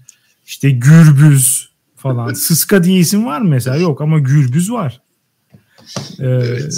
işte 0.45 0.69
Gürbüz 0.69 1.69
falan. 1.95 2.33
Sıska 2.33 2.83
diye 2.83 2.99
isim 2.99 3.25
var 3.25 3.41
mı 3.41 3.49
mesela? 3.49 3.77
Yok 3.77 4.01
ama 4.01 4.19
Gürbüz 4.19 4.71
var. 4.71 5.01
Ee, 6.19 6.25
evet. 6.25 6.73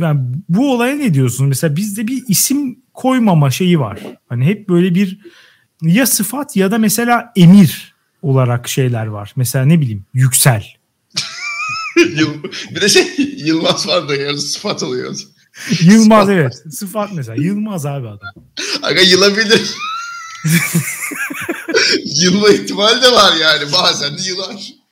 Yani 0.00 0.20
bu 0.48 0.72
olaya 0.74 0.96
ne 0.96 1.14
diyorsunuz? 1.14 1.48
Mesela 1.48 1.76
bizde 1.76 2.06
bir 2.06 2.24
isim 2.28 2.78
koymama 2.94 3.50
şeyi 3.50 3.80
var. 3.80 4.00
Hani 4.28 4.44
hep 4.44 4.68
böyle 4.68 4.94
bir 4.94 5.18
ya 5.82 6.06
sıfat 6.06 6.56
ya 6.56 6.70
da 6.70 6.78
mesela 6.78 7.32
emir 7.36 7.94
olarak 8.22 8.68
şeyler 8.68 9.06
var. 9.06 9.32
Mesela 9.36 9.64
ne 9.64 9.80
bileyim 9.80 10.04
yüksel. 10.14 10.66
bir 12.74 12.80
de 12.80 12.88
şey 12.88 13.06
Yılmaz 13.36 13.88
var 13.88 14.08
da 14.08 14.14
yarı 14.14 14.38
sıfat 14.38 14.82
oluyor. 14.82 15.16
Yılmaz 15.82 16.26
sıfat. 16.26 16.28
evet. 16.28 16.62
Sıfat 16.70 17.12
mesela. 17.12 17.42
Yılmaz 17.42 17.86
abi 17.86 18.08
adam. 18.08 18.44
Aga 18.82 19.00
yılabilir. 19.00 19.74
Yılma 22.22 22.48
ihtimali 22.48 23.02
de 23.02 23.12
var 23.12 23.36
yani. 23.36 23.72
Bazen 23.72 24.18
de 24.18 24.22
yılar 24.22 24.82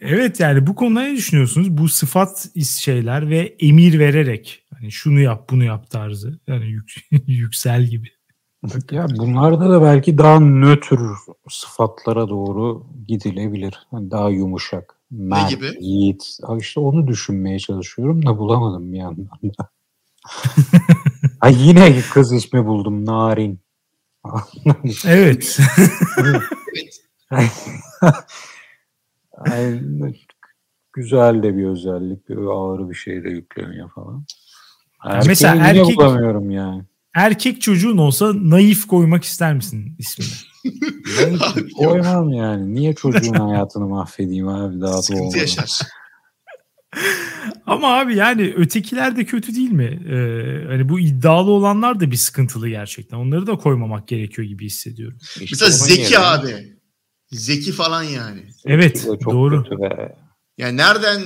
evet 0.00 0.40
yani 0.40 0.66
bu 0.66 0.74
konuda 0.74 1.02
ne 1.02 1.16
düşünüyorsunuz? 1.16 1.70
Bu 1.70 1.88
sıfat 1.88 2.48
şeyler 2.80 3.30
ve 3.30 3.56
emir 3.60 3.98
vererek 3.98 4.64
hani 4.74 4.92
şunu 4.92 5.20
yap 5.20 5.50
bunu 5.50 5.64
yap 5.64 5.90
tarzı 5.90 6.40
yani 6.46 6.66
yük, 6.66 6.94
yüksel 7.26 7.84
gibi. 7.84 8.08
Ya 8.90 9.06
bunlarda 9.10 9.70
da 9.70 9.82
belki 9.82 10.18
daha 10.18 10.40
nötr 10.40 10.98
sıfatlara 11.48 12.28
doğru 12.28 12.86
gidilebilir. 13.08 13.74
Yani 13.92 14.10
daha 14.10 14.30
yumuşak. 14.30 14.93
Mert, 15.10 15.50
ne 15.50 15.56
gibi? 15.56 15.72
Yiğit. 15.80 16.38
İşte 16.60 16.80
onu 16.80 17.06
düşünmeye 17.06 17.58
çalışıyorum 17.58 18.26
da 18.26 18.38
bulamadım 18.38 18.92
bir 18.92 18.98
yandan 18.98 19.28
da. 19.58 19.68
Ay 21.40 21.68
yine 21.68 22.00
kız 22.00 22.32
ismi 22.32 22.66
buldum. 22.66 23.06
Narin. 23.06 23.60
evet. 25.06 25.58
evet. 29.46 30.16
Güzel 30.92 31.42
de 31.42 31.56
bir 31.56 31.66
özellik. 31.66 32.28
Bir 32.28 32.36
ağır 32.36 32.90
bir 32.90 32.94
şey 32.94 33.24
de 33.24 33.28
yükleniyor 33.28 33.90
falan. 33.90 34.24
Erkeği 35.04 35.28
Mesela 35.28 35.66
erkek 35.66 35.96
bulamıyorum 35.96 36.50
yani. 36.50 36.82
Erkek 37.14 37.62
çocuğun 37.62 37.98
olsa 37.98 38.32
naif 38.34 38.86
koymak 38.86 39.24
ister 39.24 39.54
misin 39.54 39.96
ismini? 39.98 40.53
Naif 40.64 41.72
koymam 41.76 42.32
yani. 42.32 42.74
Niye 42.74 42.94
çocuğun 42.94 43.34
hayatını 43.34 43.86
mahvedeyim 43.86 44.48
abi 44.48 44.80
daha 44.80 45.00
doğmadan. 45.10 45.38
yaşar. 45.38 45.70
Ama 47.66 47.98
abi 47.98 48.16
yani 48.16 48.54
ötekiler 48.56 49.16
de 49.16 49.24
kötü 49.24 49.54
değil 49.54 49.70
mi? 49.70 50.00
Ee, 50.08 50.66
hani 50.68 50.88
bu 50.88 51.00
iddialı 51.00 51.50
olanlar 51.50 52.00
da 52.00 52.10
bir 52.10 52.16
sıkıntılı 52.16 52.68
gerçekten. 52.68 53.16
Onları 53.16 53.46
da 53.46 53.56
koymamak 53.56 54.08
gerekiyor 54.08 54.48
gibi 54.48 54.66
hissediyorum. 54.66 55.18
İşte 55.40 55.44
Mesela 55.50 55.70
Zeki 55.70 56.18
abi. 56.18 56.78
Zeki 57.30 57.72
falan 57.72 58.02
yani. 58.02 58.40
Evet 58.66 59.02
çok 59.04 59.24
doğru. 59.30 59.64
Yani 60.58 60.76
nereden 60.76 61.22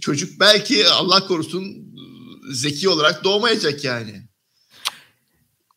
çocuk 0.00 0.40
belki 0.40 0.88
Allah 0.88 1.26
korusun 1.26 1.64
zeki 2.52 2.88
olarak 2.88 3.24
doğmayacak 3.24 3.84
yani. 3.84 4.29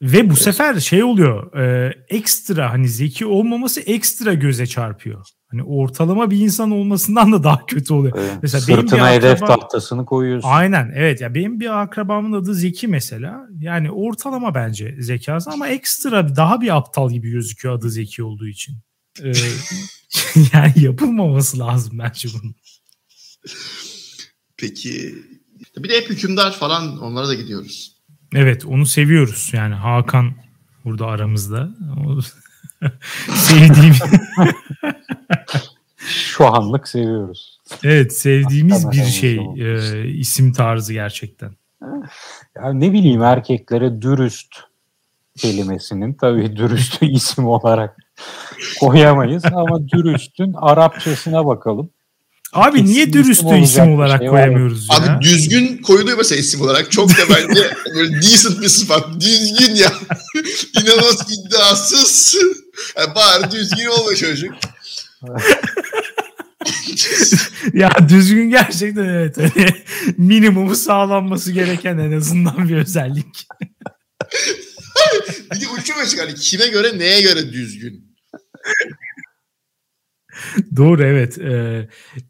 Ve 0.03 0.29
bu 0.29 0.33
evet. 0.33 0.41
sefer 0.41 0.79
şey 0.79 1.03
oluyor 1.03 1.55
e, 1.59 1.93
ekstra 2.09 2.71
hani 2.71 2.89
zeki 2.89 3.25
olmaması 3.25 3.81
ekstra 3.81 4.33
göze 4.33 4.67
çarpıyor. 4.67 5.25
Hani 5.47 5.63
ortalama 5.63 6.31
bir 6.31 6.37
insan 6.37 6.71
olmasından 6.71 7.31
da 7.31 7.43
daha 7.43 7.65
kötü 7.65 7.93
oluyor. 7.93 8.17
Evet. 8.19 8.37
Mesela 8.41 8.61
Sırtına 8.61 8.91
benim 8.91 9.05
bir 9.05 9.11
hedef 9.11 9.39
tahtasını 9.39 10.05
koyuyorsun. 10.05 10.49
Aynen 10.49 10.91
evet 10.95 11.21
ya 11.21 11.35
benim 11.35 11.59
bir 11.59 11.81
akrabamın 11.81 12.33
adı 12.33 12.55
Zeki 12.55 12.87
mesela. 12.87 13.47
Yani 13.59 13.91
ortalama 13.91 14.55
bence 14.55 14.95
zekası 14.99 15.51
ama 15.51 15.67
ekstra 15.67 16.35
daha 16.35 16.61
bir 16.61 16.77
aptal 16.77 17.11
gibi 17.11 17.31
gözüküyor 17.31 17.75
adı 17.75 17.89
Zeki 17.89 18.23
olduğu 18.23 18.47
için. 18.47 18.75
Ee, 19.23 19.31
yani 20.53 20.73
yapılmaması 20.75 21.59
lazım 21.59 21.99
bence 21.99 22.29
bunun. 22.33 22.55
Peki 24.57 25.15
bir 25.77 25.89
de 25.89 25.97
hep 25.97 26.09
hükümdar 26.09 26.51
falan 26.51 26.97
onlara 26.97 27.27
da 27.27 27.33
gidiyoruz. 27.33 27.92
Evet 28.35 28.65
onu 28.65 28.85
seviyoruz 28.85 29.49
yani 29.53 29.75
Hakan 29.75 30.33
burada 30.85 31.07
aramızda. 31.07 31.69
Sevdiğim 33.33 33.93
şu 35.97 36.47
anlık 36.47 36.87
seviyoruz. 36.87 37.59
Evet 37.83 38.13
sevdiğimiz 38.13 38.91
bir 38.91 39.03
şey 39.03 39.39
e, 39.57 40.07
isim 40.07 40.53
tarzı 40.53 40.93
gerçekten. 40.93 41.51
Ya 42.55 42.73
ne 42.73 42.93
bileyim 42.93 43.23
erkeklere 43.23 44.01
dürüst 44.01 44.55
kelimesinin 45.37 46.13
tabii 46.13 46.55
dürüst 46.55 46.97
isim 47.01 47.47
olarak 47.47 47.97
koyamayız 48.79 49.45
ama 49.45 49.87
dürüstün 49.87 50.53
Arapçasına 50.53 51.45
bakalım. 51.45 51.89
Abi 52.53 52.79
Kesin 52.79 52.93
niye 52.93 53.13
dürüstü 53.13 53.57
isim 53.57 53.93
olarak 53.93 54.19
şey 54.19 54.27
koyamıyoruz 54.27 54.87
ya? 54.91 54.97
Abi 54.97 55.21
düzgün 55.21 55.77
koyuluyor 55.77 56.17
mesela 56.17 56.39
isim 56.39 56.61
olarak. 56.61 56.91
Çok 56.91 57.09
da 57.09 57.21
bence 57.29 57.61
böyle 57.95 58.15
decent 58.15 58.61
bir 58.61 58.67
sıfat. 58.67 59.21
Düzgün 59.21 59.75
ya. 59.75 59.93
İnanılmaz 60.81 61.27
iddiasız. 61.31 62.35
Yani 62.97 63.15
bari 63.15 63.51
düzgün 63.51 63.85
olma 63.85 64.15
çocuk. 64.15 64.53
ya 67.73 67.91
düzgün 68.09 68.49
gerçekten 68.49 69.03
evet. 69.03 69.37
Hani 69.37 69.67
minimumu 70.17 70.75
sağlanması 70.75 71.51
gereken 71.51 71.97
en 71.97 72.11
azından 72.17 72.69
bir 72.69 72.77
özellik. 72.77 73.47
bir 75.55 75.61
de 75.61 75.67
uçum 75.67 75.97
açık. 75.97 76.21
Hani 76.21 76.35
kime 76.35 76.67
göre 76.67 76.99
neye 76.99 77.21
göre 77.21 77.53
düzgün? 77.53 78.13
Doğru 80.75 81.03
evet. 81.03 81.37
Ee, 81.37 81.89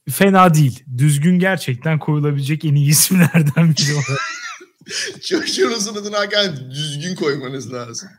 fena 0.09 0.53
değil. 0.53 0.83
Düzgün 0.97 1.39
gerçekten 1.39 1.99
koyulabilecek 1.99 2.65
en 2.65 2.75
iyi 2.75 2.89
isimlerden 2.89 3.69
biri 3.69 3.93
olarak. 3.93 4.21
Çocuğunuzun 5.21 5.95
adını 5.95 6.15
hakikaten 6.15 6.71
düzgün 6.71 7.15
koymanız 7.15 7.73
lazım. 7.73 8.09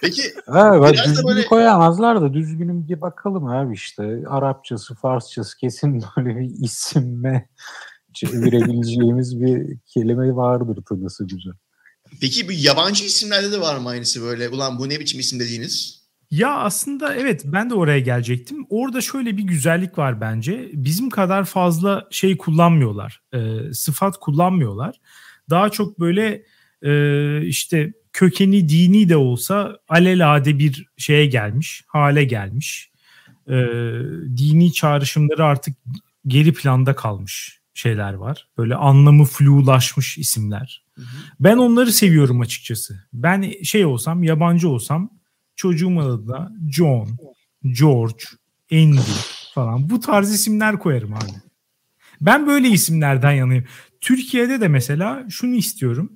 Peki 0.00 0.22
ha, 0.46 0.82
ben 0.82 0.94
düzgün 0.94 1.26
böyle... 1.26 1.46
koyamazlar 1.46 2.20
da 2.20 2.34
düzgünüm 2.34 2.88
bir 2.88 3.00
bakalım 3.00 3.46
abi 3.46 3.74
işte. 3.74 4.22
Arapçası, 4.28 4.94
Farsçası 4.94 5.58
kesin 5.58 6.02
böyle 6.16 6.38
bir 6.38 6.64
isim 6.64 7.22
çevirebileceğimiz 8.14 9.40
bir 9.40 9.78
kelime 9.86 10.36
vardır 10.36 10.82
tanısı 10.88 11.26
güzel. 11.26 11.52
Peki 12.20 12.48
bu 12.48 12.52
yabancı 12.52 13.04
isimlerde 13.04 13.52
de 13.52 13.60
var 13.60 13.78
mı 13.78 13.88
aynısı 13.88 14.22
böyle? 14.22 14.48
Ulan 14.48 14.78
bu 14.78 14.88
ne 14.88 15.00
biçim 15.00 15.20
isim 15.20 15.40
dediğiniz? 15.40 15.97
Ya 16.30 16.56
aslında 16.56 17.14
evet 17.14 17.42
ben 17.44 17.70
de 17.70 17.74
oraya 17.74 17.98
gelecektim. 18.00 18.66
Orada 18.68 19.00
şöyle 19.00 19.36
bir 19.36 19.42
güzellik 19.42 19.98
var 19.98 20.20
bence. 20.20 20.70
Bizim 20.72 21.10
kadar 21.10 21.44
fazla 21.44 22.08
şey 22.10 22.36
kullanmıyorlar. 22.36 23.22
E, 23.32 23.72
sıfat 23.72 24.20
kullanmıyorlar. 24.20 25.00
Daha 25.50 25.70
çok 25.70 26.00
böyle 26.00 26.42
e, 26.82 27.46
işte 27.46 27.92
kökeni 28.12 28.68
dini 28.68 29.08
de 29.08 29.16
olsa 29.16 29.78
alelade 29.88 30.58
bir 30.58 30.86
şeye 30.96 31.26
gelmiş, 31.26 31.84
hale 31.86 32.24
gelmiş. 32.24 32.90
Ee, 33.48 33.54
dini 34.36 34.72
çağrışımları 34.72 35.44
artık 35.44 35.76
geri 36.26 36.52
planda 36.52 36.96
kalmış 36.96 37.60
şeyler 37.74 38.12
var. 38.14 38.48
Böyle 38.58 38.74
anlamı 38.74 39.24
flulaşmış 39.24 40.18
isimler. 40.18 40.84
Ben 41.40 41.56
onları 41.56 41.92
seviyorum 41.92 42.40
açıkçası. 42.40 43.04
Ben 43.12 43.52
şey 43.62 43.84
olsam, 43.84 44.22
yabancı 44.22 44.68
olsam 44.68 45.10
çocuğumun 45.58 46.10
adına 46.10 46.52
John, 46.70 47.08
George, 47.80 48.24
Andy 48.72 49.00
falan 49.54 49.90
bu 49.90 50.00
tarz 50.00 50.34
isimler 50.34 50.78
koyarım 50.78 51.14
abi. 51.14 51.32
Ben 52.20 52.46
böyle 52.46 52.68
isimlerden 52.68 53.32
yanayım. 53.32 53.64
Türkiye'de 54.00 54.60
de 54.60 54.68
mesela 54.68 55.24
şunu 55.30 55.54
istiyorum. 55.54 56.12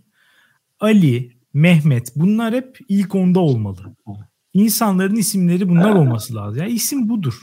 Ali, 0.80 1.32
Mehmet 1.54 2.12
bunlar 2.16 2.54
hep 2.54 2.78
ilk 2.88 3.14
onda 3.14 3.40
olmalı. 3.40 3.96
İnsanların 4.52 5.16
isimleri 5.16 5.68
bunlar 5.68 5.94
olması 5.94 6.34
lazım. 6.34 6.60
Ya 6.60 6.66
isim 6.66 7.08
budur. 7.08 7.40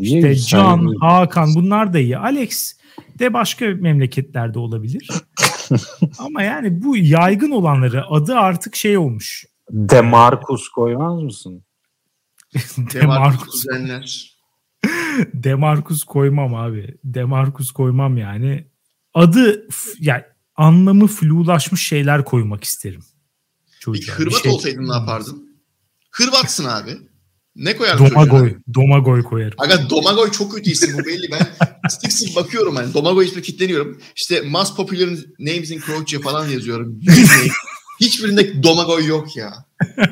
İşte 0.00 0.34
Can, 0.36 0.94
Hakan 1.00 1.54
bunlar 1.54 1.92
da 1.92 1.98
iyi. 1.98 2.18
Alex 2.18 2.76
de 3.18 3.32
başka 3.32 3.66
memleketlerde 3.66 4.58
olabilir. 4.58 5.10
Ama 6.18 6.42
yani 6.42 6.82
bu 6.82 6.96
yaygın 6.96 7.50
olanları 7.50 8.06
adı 8.06 8.34
artık 8.34 8.76
şey 8.76 8.98
olmuş. 8.98 9.44
Demarcus 9.72 10.68
koymaz 10.68 11.22
mısın? 11.22 11.64
Demarcus 12.76 13.64
Demarcus 15.34 16.04
koymam 16.04 16.54
abi. 16.54 16.98
Demarcus 17.04 17.70
koymam 17.72 18.16
yani. 18.16 18.66
Adı 19.14 19.68
yani 19.98 20.22
anlamı 20.56 21.06
flulaşmış 21.06 21.86
şeyler 21.86 22.24
koymak 22.24 22.64
isterim. 22.64 23.00
Çocuğa. 23.80 24.00
Peki 24.00 24.12
Hırvat 24.12 24.42
şey... 24.42 24.52
olsaydın 24.52 24.88
ne 24.88 24.94
yapardın? 24.94 25.58
Hırvatsın 26.10 26.64
abi. 26.64 26.96
Ne 27.56 27.76
koyardın 27.76 28.04
Domagoy. 28.10 28.40
Çocuğuna? 28.40 28.74
Domagoy 28.74 29.22
koyarım. 29.22 29.60
Aga 29.60 29.90
Domagoy 29.90 30.30
çok 30.30 30.52
kötü 30.52 30.70
isim 30.70 30.98
bu 30.98 31.06
belli. 31.06 31.30
Ben 31.30 31.46
sık 31.88 32.12
sık 32.12 32.36
bakıyorum 32.36 32.76
hani 32.76 32.94
Domagoy 32.94 33.26
ismi 33.26 33.42
kitleniyorum. 33.42 34.00
İşte 34.16 34.40
mass 34.40 34.76
popular 34.76 35.08
names 35.38 35.70
in 35.70 35.80
Croatia 35.80 36.20
falan 36.20 36.48
yazıyorum. 36.48 37.00
Hiçbirinde 38.02 38.62
Domagoy 38.62 39.06
yok 39.06 39.36
ya. 39.36 39.64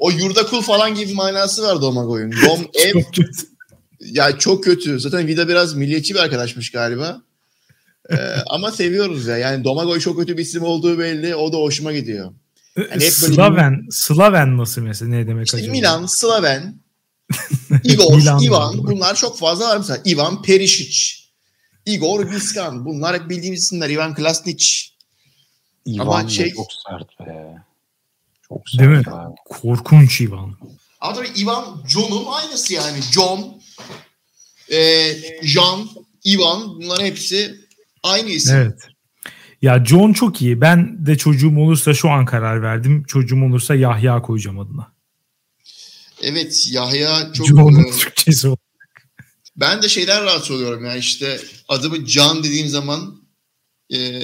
O 0.00 0.10
yurda 0.10 0.46
kul 0.46 0.62
falan 0.62 0.94
gibi 0.94 1.14
manası 1.14 1.62
var 1.62 1.80
Domagoy'un. 1.80 2.32
Dom 2.32 2.60
ev. 2.74 2.92
Çok 2.92 3.14
kötü. 3.14 3.46
Ya 4.00 4.38
çok 4.38 4.64
kötü. 4.64 5.00
Zaten 5.00 5.26
Vida 5.26 5.48
biraz 5.48 5.74
milliyetçi 5.74 6.14
bir 6.14 6.18
arkadaşmış 6.18 6.70
galiba. 6.70 7.22
Ee, 8.10 8.16
ama 8.46 8.72
seviyoruz 8.72 9.26
ya. 9.26 9.38
Yani 9.38 9.64
Domagoy 9.64 10.00
çok 10.00 10.18
kötü 10.18 10.36
bir 10.36 10.42
isim 10.42 10.62
olduğu 10.62 10.98
belli. 10.98 11.34
O 11.34 11.52
da 11.52 11.56
hoşuma 11.56 11.92
gidiyor. 11.92 12.32
Yani 12.76 13.04
hep 13.04 13.12
Slaven, 13.12 13.86
bir... 13.86 13.92
Slaven 13.92 14.58
nasıl 14.58 14.82
mesela 14.82 15.08
ne 15.08 15.26
demek 15.26 15.46
işte 15.46 15.58
acaba? 15.58 15.72
Milan, 15.72 16.06
Slaven, 16.06 16.80
Igor, 17.84 18.16
Milan 18.16 18.42
Ivan 18.42 18.78
bunlar 18.78 19.14
çok 19.14 19.38
fazla 19.38 19.68
var 19.68 19.76
mesela. 19.76 20.02
Ivan 20.06 20.42
Perisic, 20.42 21.14
Igor 21.86 22.30
Viskan 22.30 22.84
bunlar 22.84 23.20
hep 23.20 23.30
bildiğimiz 23.30 23.62
isimler. 23.62 23.90
Ivan 23.90 24.14
Klasnic. 24.14 24.89
Ivan 25.86 26.06
Ama 26.06 26.28
şey... 26.28 26.54
çok 26.54 26.66
sert 26.72 27.20
be. 27.20 27.64
Çok 28.48 28.68
sert 28.68 28.80
Değil 28.80 28.90
mi? 28.90 29.02
Abi. 29.06 29.34
Korkunç 29.44 30.20
Ivan. 30.20 30.56
Ama 31.00 31.14
tabii 31.14 31.28
Ivan 31.36 31.84
John'un 31.88 32.26
aynısı 32.26 32.74
yani. 32.74 33.02
John, 33.12 33.62
e, 34.72 35.12
Jean, 35.42 35.88
Ivan 36.26 36.68
bunların 36.68 37.04
hepsi 37.04 37.60
aynı 38.02 38.30
isim. 38.30 38.56
Evet. 38.56 38.80
Ya 39.62 39.84
John 39.84 40.12
çok 40.12 40.42
iyi. 40.42 40.60
Ben 40.60 41.06
de 41.06 41.18
çocuğum 41.18 41.58
olursa 41.58 41.94
şu 41.94 42.10
an 42.10 42.24
karar 42.24 42.62
verdim. 42.62 43.04
Çocuğum 43.08 43.44
olursa 43.44 43.74
Yahya 43.74 44.22
koyacağım 44.22 44.58
adına. 44.58 44.92
Evet 46.22 46.66
Yahya 46.70 47.32
çok... 47.32 47.46
John'un 47.46 47.84
e, 47.84 47.90
Türkçesi 47.90 48.48
olarak. 48.48 48.60
Ben 49.56 49.82
de 49.82 49.88
şeyler 49.88 50.24
rahatsız 50.24 50.50
oluyorum. 50.50 50.84
Yani 50.84 50.98
işte 50.98 51.40
adımı 51.68 52.06
John 52.06 52.44
dediğim 52.44 52.68
zaman 52.68 53.19
e, 53.90 54.20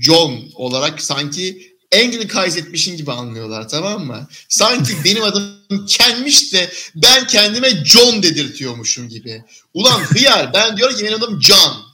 John 0.00 0.50
olarak 0.54 1.02
sanki 1.02 1.78
Anglicise 1.94 2.60
etmişin 2.60 2.96
gibi 2.96 3.12
anlıyorlar 3.12 3.68
tamam 3.68 4.06
mı? 4.06 4.28
Sanki 4.48 4.92
benim 5.04 5.22
adım 5.22 5.86
Ken'miş 5.86 6.52
de 6.52 6.72
ben 6.94 7.26
kendime 7.26 7.84
John 7.84 8.22
dedirtiyormuşum 8.22 9.08
gibi. 9.08 9.44
Ulan 9.74 10.00
hıyar 10.00 10.54
ben 10.54 10.76
diyorum 10.76 10.96
ki 10.96 11.04
benim 11.04 11.22
adım 11.22 11.42
John. 11.42 11.88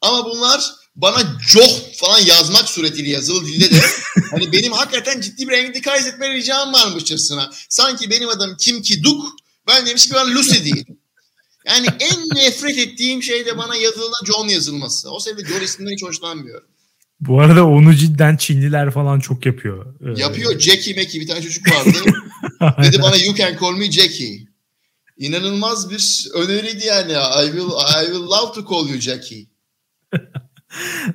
Ama 0.00 0.24
bunlar 0.24 0.72
bana 0.96 1.38
Joh 1.48 1.94
falan 1.96 2.20
yazmak 2.20 2.68
suretiyle 2.68 3.10
yazılı 3.10 3.46
dilde 3.46 3.70
de 3.70 3.80
hani 4.30 4.52
benim 4.52 4.72
hakikaten 4.72 5.20
ciddi 5.20 5.48
bir 5.48 5.52
Anglicise 5.52 6.08
etme 6.08 6.34
ricam 6.34 6.72
varmışçasına. 6.72 7.50
Sanki 7.68 8.10
benim 8.10 8.28
adım 8.28 8.56
Kim 8.56 8.82
Ki 8.82 9.02
Duk 9.02 9.36
ben 9.66 9.86
demiş 9.86 10.08
ki 10.08 10.14
ben 10.14 10.34
Lucy 10.34 10.64
değil. 10.64 10.84
Yani 11.66 11.86
en 12.00 12.28
nefret 12.36 12.78
ettiğim 12.78 13.22
şey 13.22 13.46
de 13.46 13.58
bana 13.58 13.76
yazılıda 13.76 14.16
John 14.26 14.48
yazılması. 14.48 15.10
O 15.10 15.20
sebeple 15.20 15.48
John 15.48 15.60
isminden 15.60 15.92
hiç 15.92 16.02
hoşlanmıyorum. 16.02 16.68
Bu 17.20 17.40
arada 17.40 17.66
onu 17.66 17.94
cidden 17.94 18.36
Çinliler 18.36 18.90
falan 18.90 19.20
çok 19.20 19.46
yapıyor. 19.46 19.94
Ee... 20.00 20.20
Yapıyor. 20.20 20.60
Jackie 20.60 20.94
Meki 20.94 21.20
bir 21.20 21.26
tane 21.26 21.42
çocuk 21.42 21.66
vardı. 21.70 21.98
Dedi 22.82 23.02
bana 23.02 23.16
you 23.16 23.34
can 23.34 23.56
call 23.60 23.76
me 23.76 23.90
Jackie. 23.90 24.48
İnanılmaz 25.16 25.90
bir 25.90 26.28
öneriydi 26.34 26.86
yani. 26.86 27.12
I 27.12 27.46
will, 27.46 27.70
I 28.02 28.06
will 28.06 28.22
love 28.22 28.52
to 28.54 28.64
call 28.70 28.88
you 28.88 29.00
Jackie. 29.00 29.46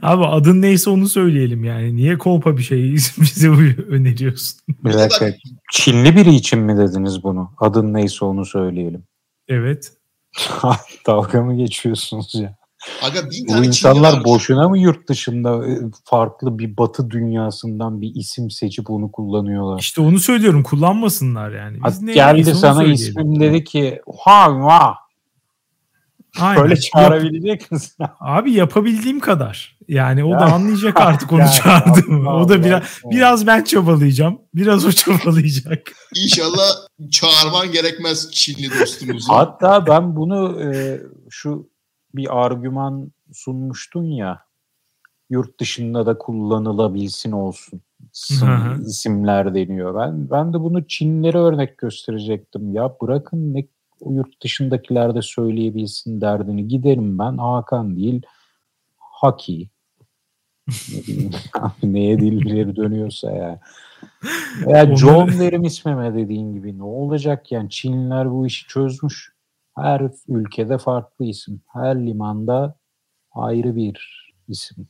Abi 0.01 0.25
adın 0.25 0.61
neyse 0.61 0.89
onu 0.89 1.09
söyleyelim 1.09 1.63
yani. 1.63 1.95
Niye 1.95 2.17
kolpa 2.17 2.57
bir 2.57 2.63
şey 2.63 2.93
bize 3.17 3.49
öneriyorsun? 3.89 4.59
Bir 4.67 4.93
dakika. 4.93 5.33
Çinli 5.71 6.15
biri 6.15 6.35
için 6.35 6.59
mi 6.59 6.77
dediniz 6.77 7.23
bunu? 7.23 7.51
Adın 7.57 7.93
neyse 7.93 8.25
onu 8.25 8.45
söyleyelim. 8.45 9.03
Evet. 9.47 9.91
Dalga 11.07 11.41
mı 11.41 11.55
geçiyorsunuz 11.55 12.35
ya? 12.35 12.55
Aga 13.01 13.29
bin 13.29 13.45
tane 13.45 13.61
Bu 13.61 13.65
insanlar 13.65 14.23
boşuna 14.23 14.69
mı 14.69 14.79
yurt 14.79 15.09
dışında 15.09 15.67
e, 15.67 15.79
farklı 16.05 16.59
bir 16.59 16.77
batı 16.77 17.09
dünyasından 17.09 18.01
bir 18.01 18.15
isim 18.15 18.51
seçip 18.51 18.89
onu 18.89 19.11
kullanıyorlar? 19.11 19.79
İşte 19.79 20.01
onu 20.01 20.19
söylüyorum 20.19 20.63
kullanmasınlar 20.63 21.51
yani. 21.51 21.77
Biz 21.87 22.01
ne 22.01 22.13
geldi 22.13 22.55
sana 22.55 22.83
ismim 22.83 23.39
dedi 23.39 23.63
ki 23.63 24.01
ha 24.23 24.43
ha. 24.43 24.95
Aynen. 26.39 26.63
Böyle 26.63 26.75
çağırabilecek 26.75 27.71
misin? 27.71 28.05
Abi 28.19 28.51
yapabildiğim 28.51 29.19
kadar. 29.19 29.77
Yani 29.87 30.23
o 30.23 30.31
da 30.31 30.53
anlayacak 30.53 31.01
artık 31.01 31.31
onu 31.33 31.43
çağırdım. 31.63 32.27
o 32.27 32.49
da 32.49 32.63
biraz 32.63 32.83
biraz 33.05 33.47
ben 33.47 33.63
çabalayacağım. 33.63 34.41
Biraz 34.55 34.85
o 34.85 34.91
çabalayacak. 34.91 35.91
İnşallah 36.15 36.87
çağırman 37.11 37.71
gerekmez 37.71 38.31
Çinli 38.31 38.79
dostumuzu. 38.79 39.33
Hatta 39.33 39.87
ben 39.87 40.15
bunu 40.15 40.61
e, 40.61 40.99
şu 41.29 41.69
bir 42.15 42.45
argüman 42.45 43.11
sunmuştun 43.33 44.03
ya 44.03 44.45
yurt 45.29 45.59
dışında 45.59 46.05
da 46.05 46.17
kullanılabilsin 46.17 47.31
olsun 47.31 47.81
isimler 48.85 49.55
deniyor. 49.55 49.95
Ben 49.95 50.29
ben 50.31 50.53
de 50.53 50.59
bunu 50.59 50.87
Çinlere 50.87 51.37
örnek 51.37 51.77
gösterecektim. 51.77 52.73
Ya 52.73 52.95
bırakın 53.01 53.53
ne 53.53 53.67
yurt 54.09 54.43
dışındakiler 54.43 55.15
de 55.15 55.21
söyleyebilsin 55.21 56.21
derdini. 56.21 56.67
Giderim 56.67 57.19
ben 57.19 57.37
Hakan 57.37 57.95
değil 57.95 58.21
Haki. 58.97 59.69
ne 60.67 61.29
neye 61.93 62.19
dilleri 62.19 62.75
dönüyorsa 62.75 63.31
ya. 63.31 63.59
Veya 64.67 64.95
John 64.95 65.27
derim 65.27 65.63
ismeme 65.63 66.13
dediğin 66.15 66.53
gibi 66.53 66.77
ne 66.77 66.83
olacak 66.83 67.51
yani 67.51 67.69
Çinliler 67.69 68.31
bu 68.31 68.47
işi 68.47 68.67
çözmüş. 68.67 69.33
Her 69.75 70.11
ülkede 70.27 70.77
farklı 70.77 71.25
isim. 71.25 71.61
Her 71.73 72.05
limanda 72.05 72.75
ayrı 73.31 73.75
bir 73.75 74.27
isim. 74.47 74.87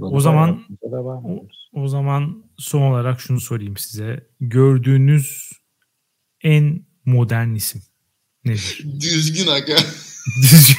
O 0.00 0.20
zaman 0.20 0.64
o, 1.24 1.46
o 1.72 1.88
zaman 1.88 2.44
son 2.58 2.82
olarak 2.82 3.20
şunu 3.20 3.40
sorayım 3.40 3.76
size. 3.76 4.26
Gördüğünüz 4.40 5.52
en 6.42 6.84
modern 7.04 7.54
isim? 7.54 7.82
Düzgün 9.00 9.46
aga. 9.46 9.76
Düzgün. 10.42 10.76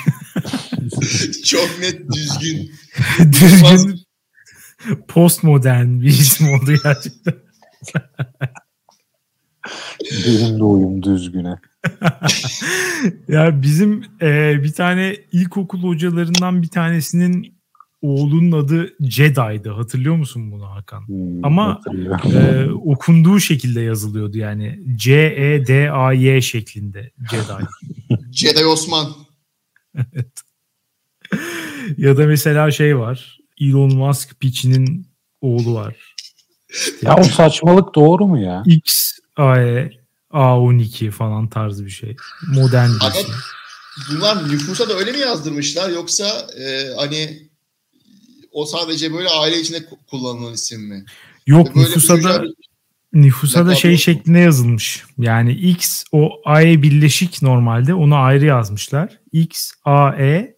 Çok 1.43 1.79
net 1.79 2.13
düzgün. 2.13 2.71
düzgün. 3.19 4.01
Postmodern 5.07 6.01
bir 6.01 6.07
isim 6.07 6.49
oldu 6.49 6.73
gerçekten. 6.83 7.33
Benim 10.25 10.59
de 10.59 10.63
oyum 10.63 11.03
düzgüne. 11.03 11.55
ya 13.27 13.61
bizim 13.61 14.03
e, 14.21 14.63
bir 14.63 14.73
tane 14.73 15.17
ilkokul 15.31 15.83
hocalarından 15.83 16.63
bir 16.63 16.67
tanesinin 16.67 17.54
oğlunun 18.05 18.51
adı 18.51 18.95
Jedi'di. 19.01 19.69
Hatırlıyor 19.69 20.15
musun 20.15 20.51
bunu 20.51 20.69
Hakan? 20.71 21.07
Hmm, 21.07 21.45
Ama 21.45 21.81
e, 22.33 22.65
okunduğu 22.69 23.39
şekilde 23.39 23.81
yazılıyordu 23.81 24.37
yani. 24.37 24.79
C-E-D-A-Y 24.95 26.41
şeklinde 26.41 27.11
Jedi. 27.31 27.67
Jedi 28.31 28.65
Osman. 28.65 29.07
evet. 29.95 30.27
ya 31.97 32.17
da 32.17 32.25
mesela 32.25 32.71
şey 32.71 32.97
var. 32.97 33.39
Elon 33.61 33.95
Musk 33.95 34.39
piçinin 34.39 35.07
oğlu 35.41 35.73
var. 35.73 36.15
Ya 37.01 37.15
o 37.17 37.23
saçmalık 37.23 37.95
doğru 37.95 38.27
mu 38.27 38.41
ya? 38.41 38.63
X, 38.65 39.11
AE, 39.35 39.91
A12 40.31 41.11
falan 41.11 41.49
tarzı 41.49 41.85
bir 41.85 41.89
şey. 41.91 42.15
Modern 42.53 42.89
bir 42.89 43.05
Aga, 43.05 43.19
isim. 43.19 43.33
bunlar 44.11 44.49
nüfusa 44.49 44.89
da 44.89 44.93
öyle 44.93 45.11
mi 45.11 45.19
yazdırmışlar 45.19 45.89
yoksa 45.89 46.47
e, 46.59 46.93
hani 46.97 47.49
o 48.55 48.65
sadece 48.65 49.13
böyle 49.13 49.29
aile 49.29 49.59
içinde 49.59 49.77
ku- 49.77 49.97
kullanılan 50.09 50.53
isim 50.53 50.81
mi? 50.81 51.05
Yok 51.47 51.75
Böyle 51.75 51.79
nüfusa 51.89 52.23
da 52.23 52.43
nüfusa 53.13 53.65
da 53.67 53.75
şey 53.75 53.91
mu? 53.91 53.97
şeklinde 53.97 54.39
yazılmış. 54.39 55.03
Yani 55.17 55.53
X 55.53 56.03
o 56.11 56.41
AE 56.45 56.81
birleşik 56.81 57.41
normalde 57.41 57.93
onu 57.93 58.15
ayrı 58.15 58.45
yazmışlar. 58.45 59.19
X, 59.31 59.71
AE, 59.85 60.55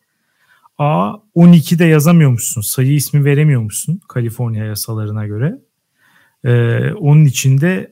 A 0.78 1.14
12 1.34 1.80
de 1.80 1.86
yazamıyormuşsun. 1.86 2.62
Sayı 2.62 2.94
ismi 2.94 3.26
veremiyormuşsun 3.26 4.02
Kaliforniya 4.08 4.66
yasalarına 4.66 5.28
göre. 5.28 5.62
Ee, 6.44 6.92
onun 6.94 7.26
içinde 7.26 7.92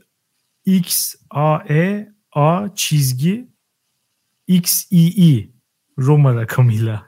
X, 0.66 1.16
AE, 1.30 2.08
A 2.32 2.68
çizgi 2.76 3.47
XII 4.47 5.51
Roma 5.97 6.36
rakamıyla. 6.36 7.05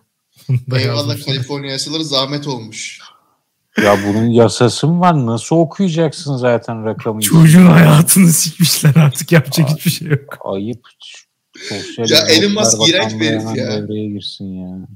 Bunu 0.49 0.59
da 0.71 0.79
Eyvallah. 0.79 1.25
Kaliforniya 1.25 1.71
yasaları 1.71 2.03
zahmet 2.03 2.47
olmuş. 2.47 2.99
Ya 3.83 3.97
bunun 4.07 4.25
yasası 4.25 4.87
mı 4.87 4.99
var? 4.99 5.25
Nasıl 5.25 5.55
okuyacaksın 5.55 6.37
zaten 6.37 6.85
rakamı? 6.85 7.21
Çocuğun 7.21 7.65
hayatını 7.65 8.27
sikmişler 8.27 8.95
artık 8.95 9.31
yapacak 9.31 9.69
hiçbir 9.69 9.91
şey 9.91 10.07
yok. 10.07 10.37
Ayıp. 10.45 10.87
Sosyal 11.69 12.09
Ya 12.09 12.27
Elon 12.27 12.53
Musk 12.53 12.89
iğrenç 12.89 13.13
bir 13.13 13.25
herif 13.25 13.55
ya. 13.57 13.81
Devreye 13.81 14.07
girsin 14.09 14.45
ya. 14.45 14.87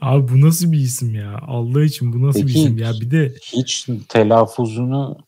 Abi 0.00 0.32
bu 0.32 0.40
nasıl 0.40 0.72
bir 0.72 0.78
isim 0.78 1.14
ya? 1.14 1.38
Allah 1.46 1.84
için 1.84 2.12
bu 2.12 2.26
nasıl 2.26 2.40
bir 2.40 2.46
Peki. 2.46 2.58
isim 2.60 2.78
ya? 2.78 2.92
Bir 3.00 3.10
de 3.10 3.34
Hiç 3.42 3.86
telaffuzunu 4.08 5.18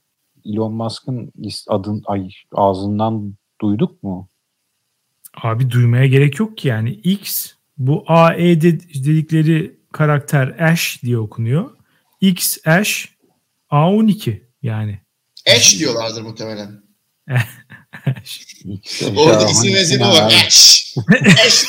Elon 0.45 0.73
Musk'ın 0.73 1.33
adın 1.69 2.03
ay 2.07 2.29
ağzından 2.53 3.35
duyduk 3.61 4.03
mu? 4.03 4.29
abi 5.43 5.71
duymaya 5.71 6.07
gerek 6.07 6.39
yok 6.39 6.59
ki 6.59 6.69
yani 6.69 6.91
X 6.91 7.53
bu 7.79 8.05
AE 8.07 8.61
de- 8.61 8.81
dedikleri 8.81 9.79
karakter 9.93 10.49
Ash 10.49 11.03
diye 11.03 11.19
okunuyor. 11.19 11.71
X 12.21 12.59
Ash 12.67 13.09
A12 13.71 14.43
yani. 14.63 15.01
Ash 15.57 15.79
diyorlardır 15.79 16.23
muhtemelen. 16.23 16.83
Orada 19.17 19.51
isim 19.51 20.01
ya, 20.01 20.09
var. 20.09 20.33
Ash. 20.47 20.95
Ash. 21.47 21.65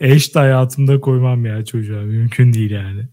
Ash 0.02 0.34
de 0.34 0.38
hayatımda 0.38 1.00
koymam 1.00 1.46
ya 1.46 1.64
çocuğa. 1.64 2.02
Mümkün 2.02 2.52
değil 2.52 2.70
yani. 2.70 3.08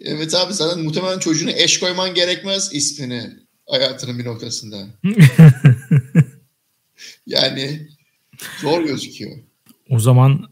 Evet 0.00 0.34
abi 0.34 0.54
sana 0.54 0.82
muhtemelen 0.82 1.18
çocuğuna 1.18 1.50
eş 1.50 1.80
koyman 1.80 2.14
gerekmez 2.14 2.70
ismini 2.72 3.30
hayatının 3.66 4.18
bir 4.18 4.24
noktasında. 4.24 4.86
Yani 7.26 7.88
zor 8.60 8.82
gözüküyor. 8.82 9.32
O 9.90 9.98
zaman 9.98 10.44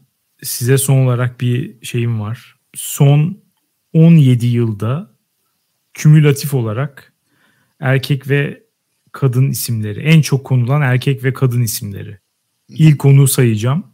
size 0.43 0.77
son 0.77 1.05
olarak 1.05 1.41
bir 1.41 1.85
şeyim 1.85 2.21
var. 2.21 2.55
Son 2.73 3.43
17 3.93 4.47
yılda 4.47 5.15
kümülatif 5.93 6.53
olarak 6.53 7.13
erkek 7.79 8.29
ve 8.29 8.63
kadın 9.11 9.49
isimleri, 9.49 9.99
en 9.99 10.21
çok 10.21 10.45
konulan 10.45 10.81
erkek 10.81 11.23
ve 11.23 11.33
kadın 11.33 11.61
isimleri. 11.61 12.19
İlk 12.69 13.05
onu 13.05 13.27
sayacağım. 13.27 13.85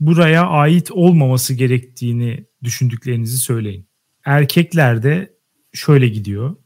Buraya 0.00 0.46
ait 0.46 0.90
olmaması 0.90 1.54
gerektiğini 1.54 2.44
düşündüklerinizi 2.62 3.38
söyleyin. 3.38 3.88
Erkeklerde 4.24 5.32
şöyle 5.72 6.08
gidiyor. 6.08 6.56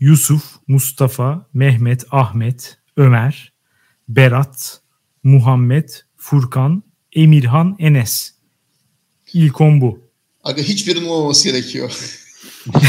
Yusuf, 0.00 0.42
Mustafa, 0.68 1.48
Mehmet, 1.52 2.04
Ahmet, 2.10 2.78
Ömer, 2.96 3.52
Berat, 4.08 4.81
Muhammed, 5.22 5.88
Furkan, 6.16 6.82
Emirhan, 7.12 7.76
Enes. 7.78 8.32
İlk 9.32 9.60
on 9.60 9.80
bu. 9.80 10.10
Aga 10.44 10.62
hiçbirinin 10.62 11.08
olmaması 11.08 11.48
gerekiyor. 11.48 11.92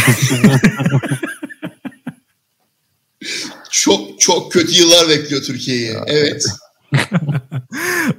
çok 3.72 4.20
çok 4.22 4.52
kötü 4.52 4.74
yıllar 4.74 5.10
bekliyor 5.10 5.44
Türkiye'yi. 5.44 5.94
Evet. 6.08 6.46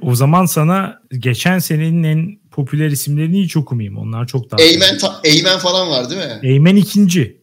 O 0.01 0.15
zaman 0.15 0.45
sana 0.45 1.01
geçen 1.19 1.59
senenin 1.59 2.03
en 2.03 2.39
popüler 2.51 2.91
isimlerini 2.91 3.43
hiç 3.43 3.57
okumayayım. 3.57 3.97
Onlar 3.97 4.27
çok 4.27 4.51
daha. 4.51 4.61
Eymen, 4.61 4.97
ta- 4.97 5.19
Eymen 5.23 5.59
falan 5.59 5.89
var 5.89 6.09
değil 6.09 6.21
mi? 6.21 6.39
Eymen 6.43 6.75
ikinci. 6.75 7.41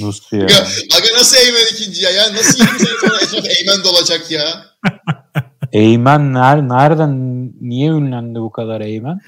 Nasıl 0.00 0.36
ya? 0.36 0.44
Aga, 0.44 0.66
aga 0.96 1.18
nasıl 1.18 1.36
Eymen 1.36 1.66
ikinci 1.72 2.02
ya? 2.02 2.10
Ya 2.10 2.32
nasıl 2.32 2.58
20 2.58 2.78
sene 2.78 3.26
sonra 3.30 3.48
Eymen 3.48 3.84
dolacak 3.84 4.30
ya? 4.30 4.64
Eymen 5.74 6.34
ner 6.34 6.68
nereden 6.68 7.52
niye 7.60 7.90
ünlendi 7.90 8.38
bu 8.40 8.52
kadar 8.52 8.80
Eymen? 8.80 9.20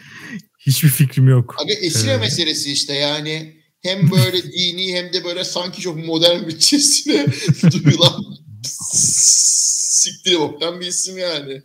Hiçbir 0.59 0.89
fikrim 0.89 1.29
yok. 1.29 1.57
Aga 1.59 1.73
esire 1.73 2.11
Evet. 2.11 2.21
meselesi 2.21 2.73
işte 2.73 2.95
yani. 2.95 3.57
Hem 3.83 4.11
böyle 4.11 4.43
dini 4.53 4.95
hem 4.95 5.13
de 5.13 5.25
böyle 5.25 5.45
sanki 5.45 5.81
çok 5.81 6.07
modern 6.07 6.47
bütçesine 6.49 7.27
duyulan 7.73 8.25
siktiri 8.63 10.39
boktan 10.39 10.81
bir 10.81 10.87
isim 10.87 11.19
yani. 11.19 11.63